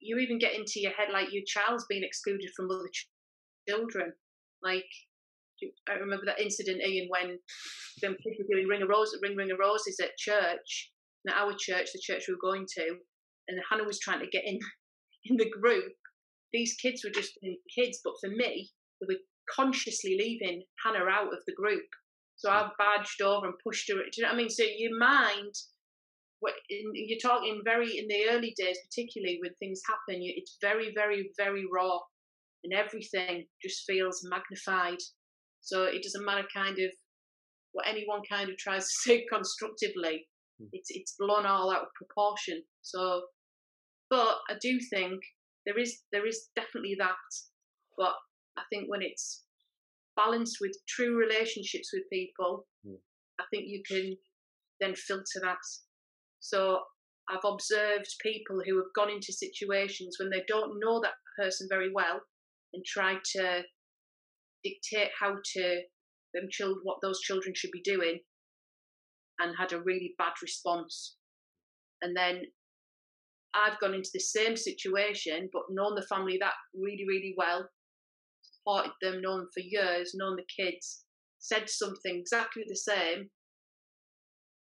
you 0.00 0.18
even 0.18 0.38
get 0.38 0.54
into 0.54 0.80
your 0.80 0.92
head 0.92 1.08
like 1.12 1.32
your 1.32 1.44
child's 1.46 1.86
being 1.88 2.02
excluded 2.02 2.50
from 2.56 2.70
other 2.70 2.88
ch- 2.92 3.08
children. 3.68 4.12
Like 4.62 4.86
I 5.88 5.94
remember 5.94 6.24
that 6.26 6.40
incident, 6.40 6.82
Ian, 6.84 7.08
when 7.08 7.38
them 8.00 8.16
kids 8.22 8.36
were 8.38 8.54
doing 8.54 8.66
ring 8.66 8.82
a 8.82 8.86
rose, 8.86 9.14
ring 9.22 9.36
ring 9.36 9.50
a 9.50 9.56
roses 9.56 10.00
at 10.00 10.16
church, 10.16 10.90
at 11.28 11.36
our 11.36 11.54
church, 11.58 11.90
the 11.92 12.00
church 12.00 12.24
we 12.26 12.34
were 12.34 12.50
going 12.50 12.66
to, 12.78 12.96
and 13.48 13.60
Hannah 13.70 13.84
was 13.84 14.00
trying 14.00 14.20
to 14.20 14.26
get 14.26 14.44
in 14.44 14.58
in 15.24 15.36
the 15.36 15.50
group. 15.50 15.92
These 16.52 16.74
kids 16.74 17.02
were 17.04 17.10
just 17.10 17.38
kids, 17.74 18.00
but 18.04 18.14
for 18.20 18.28
me, 18.28 18.70
they 19.00 19.06
were 19.08 19.20
consciously 19.54 20.16
leaving 20.18 20.62
Hannah 20.84 21.08
out 21.10 21.32
of 21.32 21.40
the 21.46 21.54
group. 21.54 21.86
So 22.36 22.50
I 22.50 22.70
badged 22.78 23.22
over 23.22 23.46
and 23.46 23.54
pushed 23.64 23.88
her. 23.90 23.96
Do 23.96 24.10
you 24.16 24.22
know 24.22 24.30
what 24.30 24.34
I 24.34 24.38
mean? 24.38 24.50
So 24.50 24.64
your 24.64 24.98
mind, 24.98 25.54
you're 26.68 27.18
talking 27.22 27.60
very 27.64 27.98
in 27.98 28.08
the 28.08 28.26
early 28.30 28.54
days, 28.56 28.78
particularly 28.90 29.38
when 29.40 29.54
things 29.54 29.80
happen. 29.86 30.20
It's 30.22 30.58
very, 30.60 30.92
very, 30.94 31.30
very 31.38 31.64
raw, 31.72 31.98
and 32.64 32.72
everything 32.72 33.46
just 33.62 33.84
feels 33.86 34.26
magnified. 34.28 34.98
So 35.60 35.84
it 35.84 36.02
doesn't 36.02 36.24
matter 36.24 36.46
kind 36.54 36.78
of 36.78 36.90
what 37.72 37.86
anyone 37.86 38.22
kind 38.28 38.50
of 38.50 38.56
tries 38.56 38.84
to 38.84 39.10
say 39.10 39.26
constructively. 39.32 40.26
Mm. 40.60 40.68
It's 40.72 40.90
it's 40.90 41.14
blown 41.18 41.46
all 41.46 41.72
out 41.72 41.82
of 41.82 41.88
proportion. 41.94 42.62
So, 42.82 43.22
but 44.12 44.40
I 44.50 44.56
do 44.60 44.78
think 44.78 45.22
there 45.64 45.78
is 45.78 46.02
there 46.12 46.26
is 46.26 46.48
definitely 46.54 46.96
that. 46.98 47.16
But 47.96 48.12
I 48.58 48.62
think 48.68 48.90
when 48.90 49.00
it's 49.00 49.44
balanced 50.16 50.58
with 50.60 50.76
true 50.86 51.16
relationships 51.16 51.88
with 51.94 52.02
people, 52.12 52.66
mm. 52.86 52.98
I 53.40 53.44
think 53.50 53.64
you 53.68 53.82
can 53.88 54.14
then 54.80 54.94
filter 54.94 55.40
that. 55.40 55.64
So 56.40 56.80
I've 57.30 57.50
observed 57.50 58.20
people 58.20 58.60
who 58.66 58.76
have 58.76 58.92
gone 58.94 59.08
into 59.10 59.32
situations 59.32 60.16
when 60.20 60.28
they 60.28 60.44
don't 60.46 60.78
know 60.78 61.00
that 61.00 61.14
person 61.38 61.66
very 61.70 61.90
well 61.90 62.20
and 62.74 62.84
tried 62.84 63.20
to 63.36 63.62
dictate 64.62 65.10
how 65.18 65.36
to 65.54 65.80
them 66.34 66.48
child 66.50 66.78
what 66.82 66.98
those 67.02 67.20
children 67.20 67.54
should 67.56 67.70
be 67.70 67.80
doing 67.82 68.18
and 69.38 69.54
had 69.58 69.72
a 69.72 69.80
really 69.80 70.14
bad 70.18 70.32
response 70.42 71.16
and 72.02 72.16
then 72.16 72.42
i've 73.54 73.78
gone 73.80 73.94
into 73.94 74.10
the 74.12 74.20
same 74.20 74.56
situation 74.56 75.48
but 75.52 75.62
known 75.70 75.94
the 75.94 76.06
family 76.08 76.38
that 76.40 76.54
really 76.74 77.04
really 77.06 77.34
well 77.36 77.68
supported 78.40 78.92
them 79.00 79.20
known 79.20 79.46
for 79.52 79.60
years 79.60 80.12
known 80.14 80.36
the 80.36 80.64
kids 80.64 81.04
said 81.38 81.68
something 81.68 82.18
exactly 82.18 82.64
the 82.68 82.76
same 82.76 83.28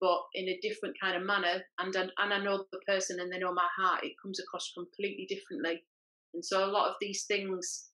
but 0.02 0.22
in 0.34 0.48
a 0.48 0.60
different 0.62 0.96
kind 1.02 1.16
of 1.16 1.24
manner. 1.24 1.62
And 1.80 1.96
and 1.96 2.12
i 2.18 2.44
know 2.44 2.66
the 2.72 2.80
person 2.88 3.20
and 3.20 3.32
they 3.32 3.40
know 3.40 3.54
my 3.54 3.68
heart. 3.78 4.04
It 4.04 4.14
comes 4.24 4.40
across 4.40 4.72
completely 4.74 5.26
differently. 5.28 5.84
And 6.34 6.44
so 6.44 6.64
a 6.64 6.72
lot 6.72 6.90
of 6.90 6.96
these 7.02 7.26
things 7.26 7.90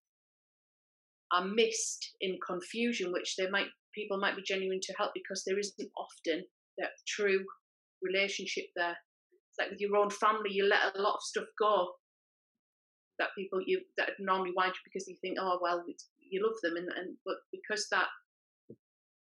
are 1.34 1.46
missed 1.46 2.12
in 2.22 2.38
confusion, 2.46 3.12
which 3.12 3.36
they 3.38 3.50
might 3.50 3.68
people 3.94 4.18
might 4.18 4.36
be 4.36 4.44
genuine 4.46 4.80
to 4.82 4.94
help 4.98 5.12
because 5.14 5.44
there 5.46 5.58
isn't 5.58 5.90
often 5.98 6.44
that 6.78 6.90
true 7.08 7.44
relationship 8.02 8.66
there. 8.76 8.98
Like 9.60 9.72
with 9.72 9.80
your 9.80 9.96
own 9.96 10.10
family, 10.10 10.52
you 10.52 10.66
let 10.66 10.96
a 10.96 11.02
lot 11.02 11.16
of 11.16 11.22
stuff 11.22 11.46
go 11.60 11.88
that 13.20 13.30
people 13.38 13.60
you 13.66 13.82
that 13.98 14.10
normally 14.20 14.52
wind 14.56 14.74
you 14.76 14.82
because 14.84 15.08
you 15.08 15.16
think, 15.22 15.38
oh 15.40 15.60
well, 15.62 15.84
you 16.20 16.44
love 16.44 16.58
them, 16.62 16.76
and, 16.78 16.90
and 16.98 17.18
but 17.26 17.36
because 17.52 17.88
that 17.92 18.08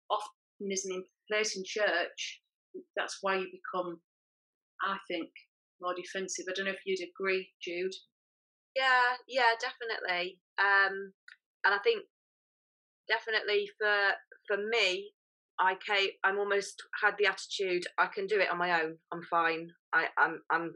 often 0.10 0.72
isn't 0.72 0.94
in 0.94 1.04
place 1.30 1.56
in 1.56 1.64
church, 1.66 2.42
that's 2.96 3.20
why 3.22 3.38
you 3.38 3.48
become, 3.52 4.00
I 4.82 4.98
think, 5.08 5.30
more 5.82 5.94
defensive. 5.96 6.46
I 6.50 6.54
don't 6.56 6.66
know 6.66 6.72
if 6.72 6.86
you'd 6.86 7.08
agree, 7.08 7.50
Jude. 7.62 7.94
Yeah, 8.76 9.18
yeah, 9.28 9.54
definitely. 9.62 10.40
Um, 10.58 11.14
and 11.66 11.74
I 11.74 11.80
think 11.84 12.04
definitely 13.08 13.70
for 13.80 14.12
for 14.48 14.58
me, 14.58 15.12
I 15.60 15.76
came, 15.88 16.10
I'm 16.24 16.40
almost 16.40 16.82
had 17.04 17.14
the 17.20 17.28
attitude 17.28 17.84
I 18.00 18.08
can 18.08 18.28
do 18.28 18.40
it 18.40 18.52
on 18.52 18.58
my 18.58 18.82
own. 18.82 18.96
I'm 19.12 19.22
fine. 19.30 19.70
I, 19.94 20.06
I'm, 20.18 20.40
I'm, 20.52 20.74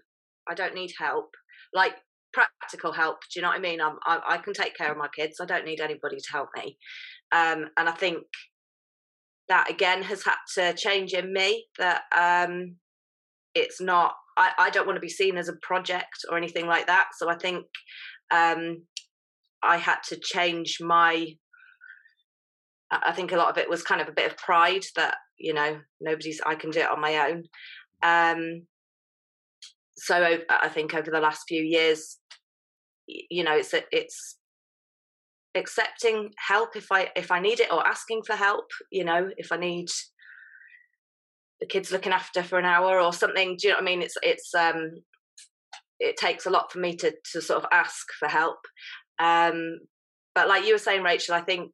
I 0.50 0.54
don't 0.54 0.76
need 0.76 0.92
help. 1.00 1.30
Like 1.74 1.96
practical 2.34 2.92
help. 2.92 3.18
Do 3.22 3.40
you 3.40 3.42
know 3.42 3.50
what 3.50 3.58
I 3.58 3.62
mean? 3.62 3.82
I'm, 3.82 3.96
I, 4.06 4.20
I 4.28 4.38
can 4.38 4.54
take 4.54 4.76
care 4.76 4.92
of 4.92 4.98
my 4.98 5.08
kids. 5.16 5.38
I 5.42 5.46
don't 5.46 5.66
need 5.66 5.82
anybody 5.82 6.18
to 6.18 6.32
help 6.32 6.50
me. 6.56 6.78
Um, 7.32 7.66
and 7.78 7.90
I 7.90 7.92
think 7.92 8.20
that 9.50 9.70
again 9.70 10.04
has 10.04 10.24
had 10.24 10.36
to 10.56 10.74
change 10.74 11.14
in 11.14 11.34
me. 11.34 11.66
That 11.78 12.02
um, 12.16 12.76
it's 13.56 13.82
not. 13.82 14.14
I, 14.38 14.52
I 14.60 14.70
don't 14.70 14.86
want 14.86 14.98
to 14.98 15.02
be 15.02 15.10
seen 15.10 15.38
as 15.38 15.50
a 15.50 15.58
project 15.62 16.26
or 16.30 16.38
anything 16.38 16.68
like 16.68 16.88
that. 16.88 17.08
So 17.18 17.30
I 17.30 17.36
think 17.36 17.66
um, 18.32 18.84
I 19.64 19.78
had 19.78 19.98
to 20.10 20.20
change 20.22 20.78
my 20.80 21.28
I 22.92 23.12
think 23.12 23.32
a 23.32 23.38
lot 23.38 23.50
of 23.50 23.58
it 23.58 23.70
was 23.70 23.84
kind 23.84 24.02
of 24.02 24.08
a 24.08 24.14
bit 24.14 24.32
of 24.32 24.38
pride 24.38 24.84
that 24.96 25.16
you 25.38 25.54
know 25.54 25.80
nobody's 26.00 26.42
I 26.46 26.56
can 26.56 26.72
do 26.72 26.80
it 26.80 26.90
on 26.90 27.02
my 27.02 27.30
own. 27.30 27.44
Um, 28.04 28.68
so 29.98 30.38
I 30.50 30.70
think 30.70 30.94
over 30.94 31.10
the 31.10 31.20
last 31.20 31.44
few 31.48 31.64
years, 31.64 32.18
you 33.08 33.44
know, 33.44 33.56
it's 33.56 33.74
it's 33.92 34.38
accepting 35.56 36.30
help 36.38 36.76
if 36.76 36.92
I 36.92 37.10
if 37.16 37.32
I 37.32 37.40
need 37.40 37.60
it 37.60 37.72
or 37.72 37.86
asking 37.86 38.22
for 38.24 38.36
help. 38.36 38.66
You 38.92 39.06
know, 39.06 39.30
if 39.38 39.52
I 39.52 39.58
need 39.58 39.88
the 41.60 41.66
kids 41.66 41.92
looking 41.92 42.14
after 42.14 42.44
for 42.44 42.60
an 42.60 42.66
hour 42.66 43.00
or 43.02 43.14
something. 43.14 43.58
Do 43.58 43.68
you 43.68 43.74
know 43.74 43.78
what 43.78 43.84
I 43.84 43.86
mean? 43.86 44.02
It's 44.02 44.18
it's 44.22 44.54
um, 44.54 44.92
it 46.00 46.18
takes 46.18 46.46
a 46.46 46.52
lot 46.52 46.72
for 46.72 46.80
me 46.80 46.96
to 46.98 47.14
to 47.34 47.42
sort 47.42 47.64
of 47.64 47.70
ask 47.72 48.06
for 48.20 48.28
help. 48.28 48.60
Um, 49.20 49.80
but 50.36 50.48
like 50.48 50.66
you 50.66 50.74
were 50.74 50.80
saying, 50.80 51.02
Rachel, 51.02 51.34
I 51.34 51.42
think 51.42 51.72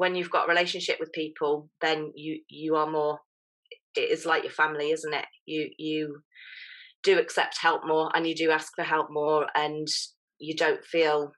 when 0.00 0.14
you've 0.14 0.30
got 0.30 0.46
a 0.46 0.48
relationship 0.48 0.96
with 0.98 1.12
people, 1.12 1.68
then 1.82 2.10
you 2.16 2.40
you 2.48 2.74
are 2.74 2.90
more. 2.90 3.18
It 3.94 4.08
is 4.10 4.24
like 4.24 4.44
your 4.44 4.52
family, 4.52 4.92
isn't 4.92 5.12
it? 5.12 5.26
You 5.44 5.68
you 5.76 6.22
do 7.02 7.18
accept 7.18 7.58
help 7.60 7.82
more, 7.86 8.10
and 8.14 8.26
you 8.26 8.34
do 8.34 8.50
ask 8.50 8.72
for 8.74 8.82
help 8.82 9.08
more, 9.10 9.46
and 9.54 9.86
you 10.38 10.56
don't 10.56 10.82
feel 10.82 11.32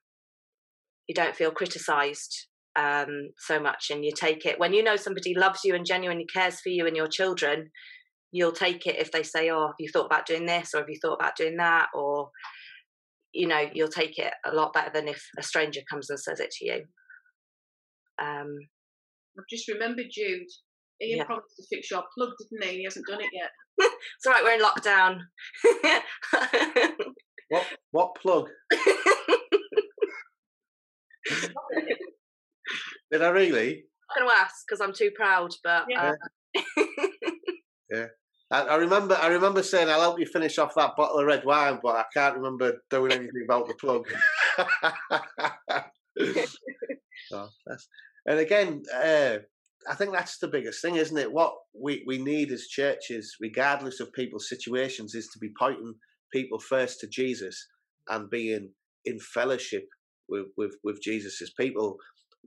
you 1.09 1.15
don't 1.17 1.35
feel 1.35 1.51
criticised 1.51 2.47
um, 2.79 3.31
so 3.37 3.59
much, 3.59 3.91
and 3.91 4.05
you 4.05 4.13
take 4.15 4.47
it 4.47 4.61
when 4.61 4.73
you 4.73 4.85
know 4.85 4.95
somebody 4.95 5.35
loves 5.35 5.63
you 5.65 5.75
and 5.75 5.85
genuinely 5.85 6.27
cares 6.33 6.61
for 6.61 6.69
you 6.69 6.87
and 6.87 6.97
your 6.97 7.09
children. 7.09 7.69
You'll 8.31 8.53
take 8.53 8.87
it 8.87 8.95
if 8.97 9.11
they 9.11 9.25
say, 9.25 9.51
"Oh, 9.51 9.67
have 9.67 9.81
you 9.81 9.91
thought 9.93 10.07
about 10.07 10.27
doing 10.27 10.47
this?" 10.47 10.73
or 10.73 10.79
"Have 10.79 10.89
you 10.89 11.01
thought 11.03 11.19
about 11.21 11.35
doing 11.35 11.57
that?" 11.57 11.89
or 11.95 12.31
you 13.35 13.49
know, 13.49 13.65
you'll 13.73 13.89
take 13.89 14.19
it 14.19 14.35
a 14.45 14.55
lot 14.55 14.75
better 14.75 14.91
than 14.95 15.09
if 15.09 15.27
a 15.39 15.43
stranger 15.43 15.81
comes 15.91 16.11
and 16.11 16.21
says 16.21 16.39
it 16.39 16.51
to 16.51 16.67
you. 16.67 16.85
Um, 18.21 18.59
I've 19.39 19.45
just 19.49 19.69
remembered 19.69 20.07
Jude. 20.11 20.47
Ian 21.03 21.19
yeah. 21.19 21.25
promised 21.25 21.57
to 21.57 21.65
fix 21.69 21.91
your 21.91 22.05
plug, 22.17 22.31
didn't 22.39 22.65
he? 22.65 22.79
He 22.79 22.85
hasn't 22.85 23.07
done 23.07 23.21
it 23.21 23.31
yet. 23.33 23.51
it's 23.79 24.27
all 24.27 24.33
right, 24.33 24.45
we're 24.45 24.55
in 24.55 24.63
lockdown. 24.63 25.21
what 27.49 27.67
what 27.91 28.15
plug? 28.15 28.49
Did 33.11 33.23
I 33.23 33.29
really? 33.29 33.85
I'm 34.11 34.27
going 34.27 34.35
to 34.35 34.41
ask 34.41 34.65
because 34.67 34.81
I'm 34.81 34.95
too 34.95 35.11
proud, 35.15 35.51
but 35.63 35.85
yeah. 35.89 36.13
Uh... 36.57 36.63
yeah. 37.91 38.07
I, 38.51 38.63
I, 38.63 38.77
remember. 38.77 39.17
I 39.21 39.29
remember 39.29 39.63
saying, 39.63 39.89
"I'll 39.89 40.01
help 40.01 40.19
you 40.21 40.27
finish 40.27 40.59
off 40.59 40.75
that 40.75 40.97
bottle 40.97 41.19
of 41.19 41.27
red 41.27 41.45
wine," 41.45 41.81
but 41.83 41.97
I 41.97 42.05
can't 42.13 42.37
remember 42.37 42.83
doing 42.91 43.13
anything 43.13 43.45
about 43.45 43.69
the 43.69 43.75
plug. 43.75 44.07
that's 47.67 47.89
and 48.27 48.39
again, 48.39 48.83
uh, 48.95 49.39
I 49.91 49.95
think 49.95 50.13
that's 50.13 50.39
the 50.39 50.49
biggest 50.49 50.81
thing, 50.81 50.97
isn't 50.97 51.19
it? 51.19 51.33
What 51.33 51.55
we, 51.75 52.05
we 52.07 52.19
need 52.19 52.53
as 52.53 52.69
churches, 52.69 53.37
regardless 53.41 54.01
of 54.01 54.13
people's 54.13 54.49
situations, 54.49 55.15
is 55.15 55.29
to 55.33 55.39
be 55.41 55.51
pointing 55.59 55.95
people 56.33 56.61
first 56.61 57.01
to 57.01 57.09
Jesus 57.09 57.67
and 58.09 58.31
being 58.31 58.71
in 59.05 59.19
fellowship 59.19 59.87
with, 60.29 60.47
with, 60.57 60.77
with 60.85 61.03
Jesus 61.03 61.41
people, 61.59 61.97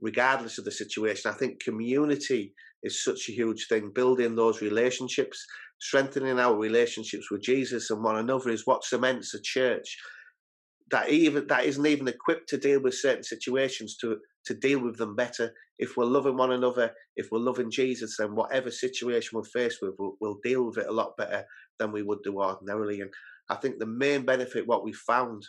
regardless 0.00 0.58
of 0.58 0.64
the 0.64 0.72
situation. 0.72 1.30
I 1.30 1.34
think 1.34 1.62
community 1.62 2.54
is 2.82 3.04
such 3.04 3.28
a 3.28 3.32
huge 3.32 3.66
thing. 3.68 3.92
Building 3.94 4.34
those 4.34 4.62
relationships, 4.62 5.44
strengthening 5.78 6.38
our 6.38 6.56
relationships 6.56 7.30
with 7.30 7.42
Jesus 7.42 7.90
and 7.90 8.02
one 8.02 8.16
another 8.16 8.48
is 8.48 8.66
what 8.66 8.84
cements 8.84 9.34
a 9.34 9.42
church 9.42 9.98
that 10.90 11.10
even 11.10 11.46
that 11.48 11.64
isn't 11.64 11.86
even 11.86 12.08
equipped 12.08 12.48
to 12.50 12.58
deal 12.58 12.80
with 12.80 12.94
certain 12.94 13.24
situations 13.24 13.96
to 13.98 14.18
to 14.46 14.54
deal 14.54 14.80
with 14.80 14.96
them 14.96 15.16
better. 15.16 15.52
If 15.78 15.96
we're 15.96 16.04
loving 16.04 16.36
one 16.36 16.52
another, 16.52 16.92
if 17.16 17.28
we're 17.30 17.40
loving 17.40 17.70
Jesus, 17.70 18.16
then 18.16 18.34
whatever 18.34 18.70
situation 18.70 19.36
we're 19.36 19.44
faced 19.44 19.78
with, 19.82 19.94
we'll, 19.98 20.16
we'll 20.20 20.38
deal 20.42 20.64
with 20.64 20.78
it 20.78 20.86
a 20.86 20.92
lot 20.92 21.16
better 21.18 21.44
than 21.78 21.92
we 21.92 22.02
would 22.02 22.22
do 22.22 22.40
ordinarily. 22.40 23.00
And 23.00 23.10
I 23.50 23.56
think 23.56 23.78
the 23.78 23.86
main 23.86 24.24
benefit, 24.24 24.66
what 24.66 24.84
we 24.84 24.92
found 24.92 25.42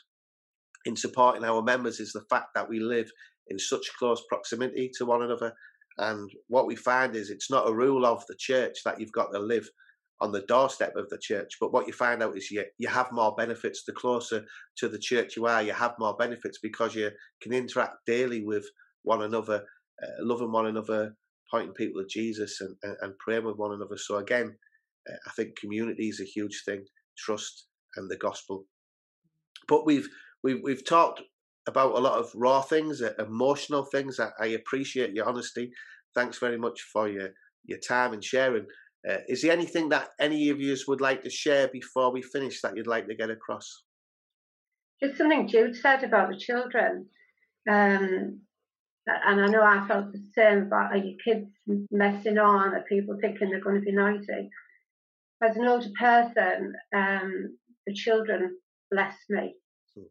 in 0.85 0.95
supporting 0.95 1.45
our 1.45 1.61
members, 1.61 1.99
is 1.99 2.11
the 2.11 2.25
fact 2.29 2.47
that 2.55 2.67
we 2.67 2.79
live 2.79 3.09
in 3.49 3.59
such 3.59 3.87
close 3.99 4.23
proximity 4.27 4.91
to 4.97 5.05
one 5.05 5.21
another. 5.21 5.53
And 5.99 6.29
what 6.47 6.67
we 6.67 6.75
find 6.75 7.15
is 7.15 7.29
it's 7.29 7.51
not 7.51 7.69
a 7.69 7.73
rule 7.73 8.05
of 8.05 8.23
the 8.27 8.35
church 8.37 8.79
that 8.83 8.99
you've 8.99 9.11
got 9.11 9.31
to 9.31 9.39
live 9.39 9.69
on 10.19 10.31
the 10.31 10.41
doorstep 10.41 10.95
of 10.95 11.09
the 11.09 11.17
church. 11.17 11.57
But 11.59 11.71
what 11.71 11.87
you 11.87 11.93
find 11.93 12.23
out 12.23 12.35
is 12.35 12.49
you, 12.49 12.65
you 12.77 12.87
have 12.87 13.11
more 13.11 13.35
benefits. 13.35 13.83
The 13.83 13.93
closer 13.93 14.45
to 14.77 14.89
the 14.89 14.99
church 14.99 15.35
you 15.35 15.45
are, 15.45 15.61
you 15.61 15.73
have 15.73 15.93
more 15.99 16.15
benefits 16.17 16.59
because 16.61 16.95
you 16.95 17.11
can 17.41 17.53
interact 17.53 18.05
daily 18.05 18.43
with 18.43 18.65
one 19.03 19.21
another, 19.21 19.63
uh, 20.03 20.07
loving 20.21 20.51
one 20.51 20.67
another, 20.67 21.15
pointing 21.51 21.73
people 21.73 22.01
to 22.01 22.07
Jesus 22.07 22.61
and, 22.61 22.75
and, 22.83 22.97
and 23.01 23.17
praying 23.19 23.45
with 23.45 23.57
one 23.57 23.73
another. 23.73 23.97
So 23.97 24.17
again, 24.17 24.55
uh, 25.09 25.15
I 25.27 25.31
think 25.31 25.57
community 25.57 26.09
is 26.09 26.19
a 26.19 26.25
huge 26.25 26.63
thing, 26.65 26.85
trust 27.17 27.67
and 27.95 28.09
the 28.09 28.17
gospel. 28.17 28.65
But 29.67 29.85
we've 29.85 30.09
we've 30.43 30.59
we've 30.63 30.85
talked 30.85 31.21
about 31.67 31.95
a 31.95 31.99
lot 31.99 32.19
of 32.19 32.31
raw 32.33 32.61
things, 32.61 33.01
uh, 33.01 33.13
emotional 33.19 33.83
things. 33.83 34.19
I, 34.19 34.29
I, 34.39 34.47
appreciate 34.47 35.13
your 35.13 35.27
honesty. 35.27 35.71
Thanks 36.15 36.37
very 36.37 36.57
much 36.57 36.81
for 36.93 37.09
your 37.09 37.29
your 37.65 37.79
time 37.79 38.13
and 38.13 38.23
sharing. 38.23 38.65
Uh, 39.07 39.17
is 39.27 39.41
there 39.41 39.51
anything 39.51 39.89
that 39.89 40.09
any 40.19 40.49
of 40.49 40.59
you 40.59 40.75
would 40.87 41.01
like 41.01 41.23
to 41.23 41.29
share 41.29 41.67
before 41.67 42.11
we 42.11 42.21
finish 42.21 42.61
that 42.61 42.75
you'd 42.75 42.87
like 42.87 43.07
to 43.07 43.15
get 43.15 43.29
across? 43.29 43.83
Just 45.01 45.17
something 45.17 45.47
Jude 45.47 45.75
said 45.75 46.03
about 46.03 46.29
the 46.29 46.37
children. 46.37 47.07
Um, 47.69 48.41
and 49.07 49.41
I 49.41 49.47
know 49.47 49.61
I 49.61 49.87
felt 49.87 50.11
the 50.11 50.23
same 50.35 50.63
about 50.63 50.91
are 50.91 50.97
your 50.97 51.15
kids 51.23 51.49
messing 51.91 52.37
on, 52.37 52.75
are 52.75 52.83
people 52.89 53.17
thinking 53.21 53.49
they're 53.49 53.61
going 53.61 53.79
to 53.79 53.85
be 53.85 53.91
noisy. 53.91 54.49
As 55.41 55.55
an 55.55 55.67
older 55.67 55.89
person, 55.99 56.73
um, 56.95 57.57
the 57.85 57.93
children 57.93 58.57
bless 58.91 59.15
me. 59.29 59.55
Hmm. 59.95 60.03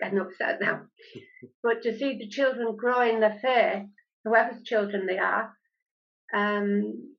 Getting 0.00 0.20
upset 0.20 0.60
now. 0.60 0.82
but 1.62 1.82
to 1.82 1.96
see 1.96 2.18
the 2.18 2.28
children 2.28 2.76
grow 2.76 3.00
in 3.00 3.20
their 3.20 3.38
faith, 3.40 3.88
whoever's 4.24 4.62
children 4.62 5.06
they 5.06 5.18
are, 5.18 5.50
um, 6.34 7.13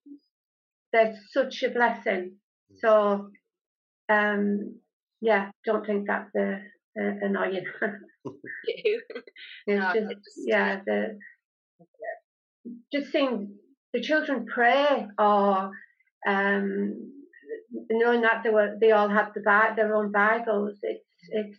they're 0.96 1.16
such 1.32 1.64
a 1.64 1.70
blessing. 1.70 2.38
Hmm. 2.72 2.78
So, 2.82 3.30
um, 4.10 4.80
yeah, 5.22 5.52
don't 5.66 5.86
think 5.86 6.08
that's 6.08 6.34
uh, 6.38 6.60
uh, 7.00 7.14
annoying. 7.22 7.66
it's 9.68 9.94
just, 9.94 10.40
yeah, 10.46 10.80
the 10.86 11.18
just 12.92 13.12
seeing 13.12 13.56
the 13.94 14.02
children 14.02 14.46
pray 14.46 15.08
or 15.20 15.72
um, 16.28 17.12
knowing 17.90 18.22
that 18.22 18.42
they 18.44 18.50
were 18.50 18.76
they 18.80 18.92
all 18.92 19.10
have 19.10 19.34
the 19.34 19.42
their 19.76 19.96
own 19.96 20.12
Bibles. 20.12 20.78
It's 20.82 21.06
it's 21.30 21.58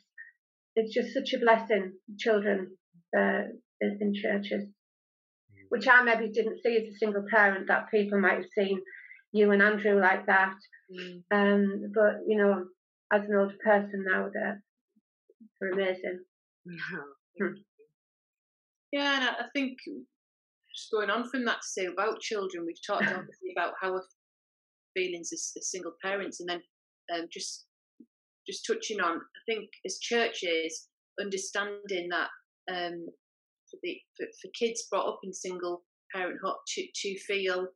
it's 0.74 0.94
just 0.94 1.14
such 1.14 1.32
a 1.34 1.38
blessing, 1.38 1.92
children 2.18 2.76
uh, 3.16 3.42
in, 3.80 3.98
in 4.00 4.14
churches, 4.14 4.64
mm. 4.64 5.66
which 5.68 5.88
I 5.88 6.02
maybe 6.02 6.30
didn't 6.32 6.60
see 6.62 6.76
as 6.76 6.94
a 6.94 6.98
single 6.98 7.24
parent. 7.30 7.68
That 7.68 7.90
people 7.90 8.20
might 8.20 8.38
have 8.38 8.50
seen 8.56 8.80
you 9.36 9.50
and 9.52 9.62
Andrew 9.62 10.00
like 10.00 10.26
that. 10.26 10.54
Mm. 10.92 11.22
Um, 11.32 11.92
but 11.94 12.20
you 12.26 12.36
know, 12.36 12.64
as 13.12 13.22
an 13.28 13.36
older 13.36 13.54
person 13.64 14.04
now, 14.08 14.28
that 14.32 14.60
they're 15.60 15.70
amazing. 15.70 16.20
Yeah, 18.92 19.16
and 19.16 19.24
I 19.24 19.44
think 19.54 19.78
just 20.74 20.90
going 20.92 21.10
on 21.10 21.28
from 21.28 21.44
that 21.44 21.60
to 21.62 21.68
say 21.68 21.86
about 21.86 22.20
children, 22.20 22.64
we've 22.66 22.76
talked 22.86 23.02
obviously 23.08 23.52
about 23.56 23.74
how 23.80 23.92
our 23.92 24.04
feelings 24.94 25.30
as, 25.32 25.52
as 25.56 25.70
single 25.70 25.92
parents, 26.02 26.40
and 26.40 26.48
then 26.48 26.62
um, 27.14 27.26
just 27.32 27.66
just 28.46 28.64
touching 28.66 29.00
on, 29.00 29.16
I 29.16 29.40
think 29.46 29.68
as 29.84 29.98
churches, 29.98 30.88
understanding 31.20 32.08
that 32.10 32.28
um, 32.70 33.06
for, 33.70 33.78
the, 33.82 33.98
for, 34.16 34.26
for 34.40 34.50
kids 34.58 34.86
brought 34.90 35.08
up 35.08 35.20
in 35.24 35.32
single 35.32 35.82
parenthood 36.14 36.54
to, 36.74 36.86
to 36.94 37.18
feel 37.20 37.66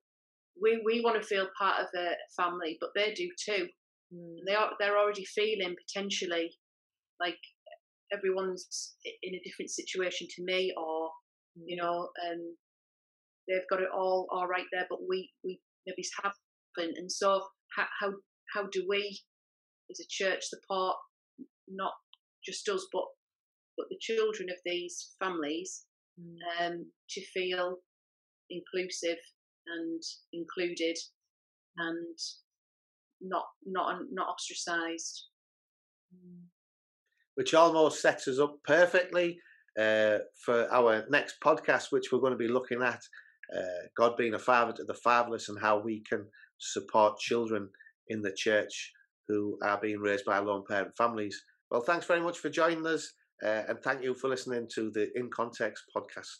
we, 0.61 0.81
we 0.85 1.01
want 1.01 1.21
to 1.21 1.27
feel 1.27 1.49
part 1.59 1.81
of 1.81 1.87
a 1.97 2.13
family, 2.37 2.77
but 2.81 2.91
they 2.95 3.13
do 3.15 3.29
too. 3.45 3.67
Mm. 4.15 4.37
They 4.47 4.55
are 4.55 4.71
they're 4.79 4.99
already 4.99 5.25
feeling 5.25 5.75
potentially 5.87 6.51
like 7.21 7.39
everyone's 8.13 8.95
in 9.23 9.35
a 9.35 9.43
different 9.45 9.71
situation 9.71 10.27
to 10.37 10.45
me, 10.45 10.73
or 10.77 11.11
you 11.55 11.77
know, 11.77 12.09
um, 12.29 12.57
they've 13.49 13.69
got 13.71 13.83
it 13.83 13.89
all 13.95 14.27
all 14.33 14.49
right 14.49 14.67
there, 14.73 14.87
but 14.89 14.99
we 15.09 15.31
we 15.45 15.61
maybe 15.87 16.03
haven't. 16.23 16.97
And 16.97 17.11
so 17.11 17.43
how 17.77 17.87
how 18.01 18.13
how 18.55 18.69
do 18.73 18.87
we 18.89 19.21
as 19.91 20.01
a 20.01 20.09
church 20.09 20.43
support 20.43 20.97
not 21.69 21.93
just 22.45 22.69
us 22.69 22.87
but 22.93 23.05
but 23.77 23.87
the 23.91 23.99
children 24.01 24.49
of 24.51 24.57
these 24.65 25.15
families 25.19 25.85
mm. 26.21 26.37
um, 26.61 26.87
to 27.11 27.25
feel 27.27 27.77
inclusive 28.51 29.19
and 29.67 30.03
included 30.33 30.97
and 31.77 32.19
not 33.21 33.45
not 33.67 34.01
not 34.11 34.29
ostracized. 34.29 35.27
Which 37.35 37.55
almost 37.55 38.03
sets 38.03 38.29
us 38.29 38.39
up 38.39 38.57
perfectly 38.67 39.39
uh, 39.79 40.19
for 40.45 40.73
our 40.73 41.05
next 41.11 41.37
podcast 41.45 41.93
which 41.93 42.11
we're 42.11 42.21
going 42.21 42.33
to 42.33 42.37
be 42.37 42.49
looking 42.49 42.83
at 42.83 43.01
uh, 43.57 43.87
god 43.97 44.17
being 44.17 44.35
a 44.35 44.39
father 44.39 44.73
to 44.73 44.85
the 44.85 44.95
fatherless 44.95 45.49
and 45.49 45.61
how 45.61 45.79
we 45.79 46.03
can 46.09 46.27
support 46.59 47.19
children 47.19 47.69
in 48.09 48.21
the 48.21 48.33
church 48.33 48.93
who 49.29 49.57
are 49.63 49.81
being 49.81 50.01
raised 50.01 50.25
by 50.25 50.39
lone 50.39 50.65
parent 50.69 50.97
families. 50.97 51.41
Well 51.71 51.83
thanks 51.83 52.07
very 52.07 52.21
much 52.21 52.39
for 52.39 52.49
joining 52.49 52.87
us 52.87 53.13
uh, 53.45 53.63
and 53.69 53.79
thank 53.83 54.03
you 54.03 54.15
for 54.15 54.29
listening 54.29 54.69
to 54.75 54.91
the 54.91 55.09
in 55.15 55.31
context 55.31 55.85
podcast 55.97 56.39